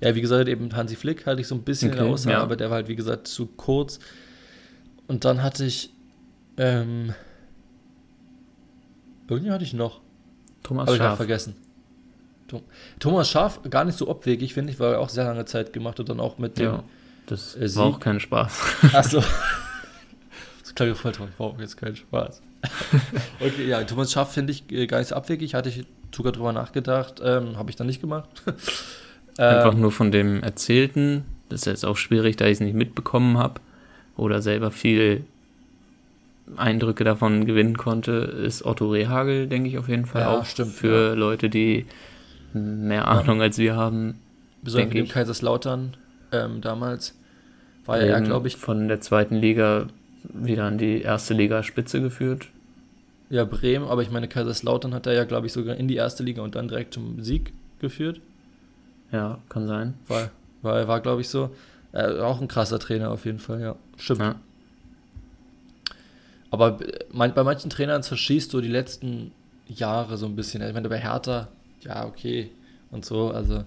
Ja, 0.00 0.14
wie 0.14 0.20
gesagt, 0.20 0.48
eben 0.48 0.74
Hansi 0.74 0.94
Flick 0.94 1.26
hatte 1.26 1.40
ich 1.40 1.48
so 1.48 1.54
ein 1.54 1.62
bisschen 1.62 1.90
okay, 1.90 1.98
in 1.98 2.04
der 2.04 2.12
Auswahl, 2.12 2.32
ja. 2.34 2.42
aber 2.42 2.56
der 2.56 2.68
war 2.68 2.76
halt, 2.76 2.88
wie 2.88 2.96
gesagt, 2.96 3.26
zu 3.26 3.46
kurz. 3.46 3.98
Und 5.06 5.24
dann 5.24 5.42
hatte 5.42 5.64
ich, 5.64 5.90
ähm, 6.58 7.14
irgendwie 9.28 9.50
hatte 9.50 9.64
ich 9.64 9.72
noch. 9.72 10.00
Thomas 10.62 10.88
aber 10.88 10.96
Scharf. 10.96 11.12
Ich 11.12 11.16
vergessen. 11.16 11.54
Thomas 13.00 13.30
Scharf, 13.30 13.60
gar 13.70 13.84
nicht 13.84 13.98
so 13.98 14.10
abwegig, 14.10 14.54
finde 14.54 14.72
ich, 14.72 14.78
weil 14.78 14.92
er 14.92 15.00
auch 15.00 15.08
sehr 15.08 15.24
lange 15.24 15.44
Zeit 15.46 15.72
gemacht 15.72 15.98
und 15.98 16.08
dann 16.08 16.20
auch 16.20 16.38
mit 16.38 16.58
dem. 16.58 16.64
Ja, 16.66 16.84
das 17.26 17.56
äh, 17.56 17.74
war 17.76 17.86
auch 17.86 18.00
kein 18.00 18.20
Spaß. 18.20 18.92
Achso. 18.92 19.22
das 20.60 20.74
klang 20.74 20.94
voll 20.94 21.12
ich 21.12 21.36
brauche 21.36 21.60
jetzt 21.60 21.76
keinen 21.76 21.96
Spaß. 21.96 22.42
okay, 23.40 23.66
ja, 23.66 23.82
Thomas 23.84 24.12
Schaff 24.12 24.32
finde 24.32 24.52
ich 24.52 24.70
äh, 24.70 24.86
gar 24.86 24.98
nicht 24.98 25.08
so 25.08 25.14
abwegig. 25.14 25.54
Hatte 25.54 25.68
ich 25.68 25.84
sogar 26.14 26.32
drüber 26.32 26.52
nachgedacht. 26.52 27.20
Ähm, 27.22 27.56
Habe 27.56 27.70
ich 27.70 27.76
dann 27.76 27.86
nicht 27.86 28.00
gemacht. 28.00 28.28
Einfach 29.38 29.74
ähm, 29.74 29.80
nur 29.80 29.92
von 29.92 30.10
dem 30.10 30.42
Erzählten. 30.42 31.24
Das 31.48 31.60
ist 31.60 31.66
jetzt 31.66 31.84
auch 31.84 31.96
schwierig, 31.96 32.36
da 32.36 32.46
ich 32.46 32.52
es 32.52 32.60
nicht 32.60 32.74
mitbekommen 32.74 33.38
habe 33.38 33.60
oder 34.16 34.40
selber 34.42 34.70
viel 34.70 35.24
Eindrücke 36.56 37.04
davon 37.04 37.44
gewinnen 37.44 37.76
konnte, 37.76 38.12
ist 38.12 38.64
Otto 38.64 38.90
Rehagel, 38.90 39.46
denke 39.48 39.68
ich 39.68 39.78
auf 39.78 39.88
jeden 39.88 40.06
Fall 40.06 40.22
ja, 40.22 40.38
auch. 40.38 40.44
Stimmt, 40.44 40.72
für 40.72 41.08
ja. 41.08 41.14
Leute, 41.14 41.50
die 41.50 41.86
mehr 42.52 43.08
Ahnung 43.08 43.38
ja. 43.38 43.44
als 43.44 43.58
wir 43.58 43.76
haben. 43.76 44.20
Besonders 44.62 44.94
mit 44.94 44.96
dem 44.96 45.08
Kaiserslautern 45.08 45.96
ähm, 46.32 46.60
damals 46.60 47.14
War 47.84 47.98
er, 47.98 48.20
glaube 48.20 48.48
ich. 48.48 48.56
Von 48.56 48.88
der 48.88 49.00
zweiten 49.00 49.36
Liga 49.36 49.86
wieder 50.24 50.64
an 50.64 50.78
die 50.78 51.02
erste 51.02 51.34
Liga 51.34 51.62
Spitze 51.62 52.00
geführt. 52.00 52.48
Ja, 53.28 53.44
Bremen, 53.44 53.88
aber 53.88 54.02
ich 54.02 54.10
meine, 54.10 54.28
Kaiserslautern 54.28 54.94
hat 54.94 55.06
er 55.06 55.14
ja, 55.14 55.24
glaube 55.24 55.46
ich, 55.46 55.52
sogar 55.52 55.76
in 55.76 55.88
die 55.88 55.96
erste 55.96 56.22
Liga 56.22 56.42
und 56.42 56.54
dann 56.54 56.68
direkt 56.68 56.94
zum 56.94 57.22
Sieg 57.22 57.52
geführt. 57.80 58.20
Ja, 59.10 59.38
kann 59.48 59.66
sein. 59.66 59.94
War, 60.06 60.30
war, 60.62 60.86
war 60.86 61.00
glaube 61.00 61.20
ich, 61.20 61.28
so. 61.28 61.50
Äh, 61.92 62.20
auch 62.20 62.40
ein 62.40 62.48
krasser 62.48 62.78
Trainer 62.78 63.10
auf 63.10 63.24
jeden 63.24 63.38
Fall, 63.38 63.60
ja. 63.60 63.76
Stimmt. 63.96 64.20
Ja. 64.20 64.36
Aber 66.50 66.78
bei 67.12 67.44
manchen 67.44 67.70
Trainern 67.70 68.02
zerschießt 68.02 68.52
du 68.52 68.60
die 68.60 68.68
letzten 68.68 69.32
Jahre 69.68 70.16
so 70.16 70.26
ein 70.26 70.36
bisschen. 70.36 70.62
Ich 70.62 70.72
meine, 70.72 70.88
bei 70.88 70.98
Hertha, 70.98 71.48
ja, 71.80 72.06
okay. 72.06 72.50
Und 72.90 73.04
so, 73.04 73.30
also. 73.30 73.64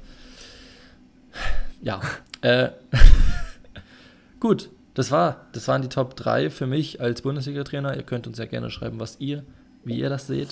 Ja. 1.81 2.01
äh, 2.41 2.69
gut, 4.39 4.69
das 4.99 5.11
war, 5.11 5.47
das 5.53 5.65
waren 5.69 5.81
die 5.81 5.87
Top 5.87 6.17
3 6.17 6.49
für 6.49 6.67
mich 6.67 6.99
als 6.99 7.21
Bundesliga-Trainer. 7.21 7.95
Ihr 7.95 8.03
könnt 8.03 8.27
uns 8.27 8.37
ja 8.37 8.43
gerne 8.43 8.69
schreiben, 8.69 8.99
was 8.99 9.15
ihr, 9.21 9.45
wie 9.85 9.97
ihr 9.97 10.09
das 10.09 10.27
seht. 10.27 10.49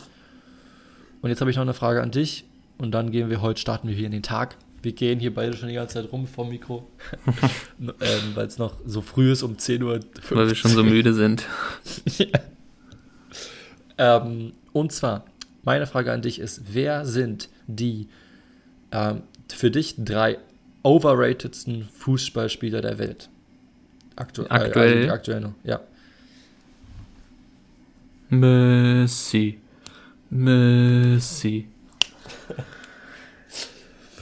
Und 1.21 1.29
jetzt 1.29 1.41
habe 1.41 1.51
ich 1.51 1.57
noch 1.57 1.63
eine 1.63 1.73
Frage 1.73 2.01
an 2.01 2.11
dich. 2.11 2.45
Und 2.77 2.91
dann 2.91 3.11
gehen 3.11 3.29
wir 3.29 3.41
heute, 3.41 3.59
starten 3.59 3.89
wir 3.89 3.95
hier 3.95 4.05
in 4.05 4.13
den 4.13 4.23
Tag. 4.23 4.55
Wir 4.81 4.93
gehen 4.93 5.19
hier 5.19 5.33
beide 5.33 5.57
schon 5.57 5.67
die 5.67 5.73
ganze 5.73 5.95
Zeit 5.95 6.13
rum 6.13 6.27
vom 6.27 6.47
Mikro, 6.47 6.87
ähm, 7.81 7.91
weil 8.35 8.47
es 8.47 8.57
noch 8.57 8.75
so 8.85 9.01
früh 9.01 9.33
ist, 9.33 9.43
um 9.43 9.57
10 9.57 9.83
Uhr. 9.83 9.99
Weil 10.29 10.47
wir 10.47 10.55
schon 10.55 10.71
so 10.71 10.81
müde 10.81 11.13
sind. 11.13 11.43
ja. 12.17 12.39
ähm, 13.97 14.53
und 14.71 14.93
zwar, 14.93 15.25
meine 15.63 15.87
Frage 15.87 16.13
an 16.13 16.21
dich 16.21 16.39
ist, 16.39 16.73
wer 16.73 17.05
sind 17.05 17.49
die 17.67 18.07
ähm, 18.93 19.23
für 19.49 19.71
dich 19.71 19.95
drei 19.97 20.37
overratedsten 20.83 21.89
Fußballspieler 21.89 22.79
der 22.79 22.97
Welt? 22.97 23.29
Aktu 24.17 24.45
aktuell? 24.49 25.05
Äh, 25.05 25.09
aktuell 25.09 25.41
noch, 25.41 25.53
ja. 25.63 25.79
Messi. 28.29 29.59
Messi. 30.29 31.67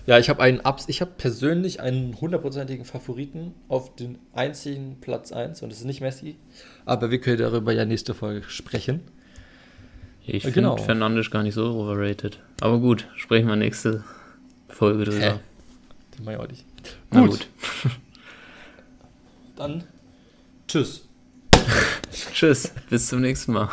Ja, 0.08 0.20
ich 0.20 0.30
habe 0.30 0.40
einen 0.44 0.62
Abs 0.62 0.88
ich 0.88 1.02
habe 1.02 1.14
persönlich 1.18 1.82
einen 1.82 2.22
hundertprozentigen 2.22 2.86
Favoriten 2.86 3.56
auf 3.70 3.96
den 3.96 4.20
einzigen 4.34 4.98
Platz 5.02 5.32
1 5.32 5.64
und 5.64 5.72
das 5.72 5.80
ist 5.80 5.86
nicht 5.86 6.00
Messi, 6.00 6.36
aber 6.86 7.10
wir 7.10 7.20
können 7.20 7.40
darüber 7.40 7.72
ja 7.72 7.86
nächste 7.86 8.14
Folge 8.14 8.44
sprechen. 8.48 9.02
Ich 10.28 10.44
finde 10.44 10.62
genau. 10.62 10.78
Fernandes 10.78 11.32
gar 11.32 11.42
nicht 11.42 11.56
so 11.56 11.74
overrated. 11.74 12.40
Aber 12.62 12.78
gut, 12.78 13.08
sprechen 13.16 13.48
wir 13.48 13.56
nächste 13.56 14.04
Folge 14.70 15.06
drüber. 15.06 15.40
Den 16.20 16.30
ich 16.30 16.38
auch 16.38 16.48
nicht. 16.48 16.66
Gut. 17.10 17.30
gut. 17.30 17.48
Dann 19.56 19.84
tschüss. 20.68 21.08
tschüss, 22.34 22.72
bis 22.90 23.08
zum 23.08 23.22
nächsten 23.22 23.54
Mal. 23.54 23.70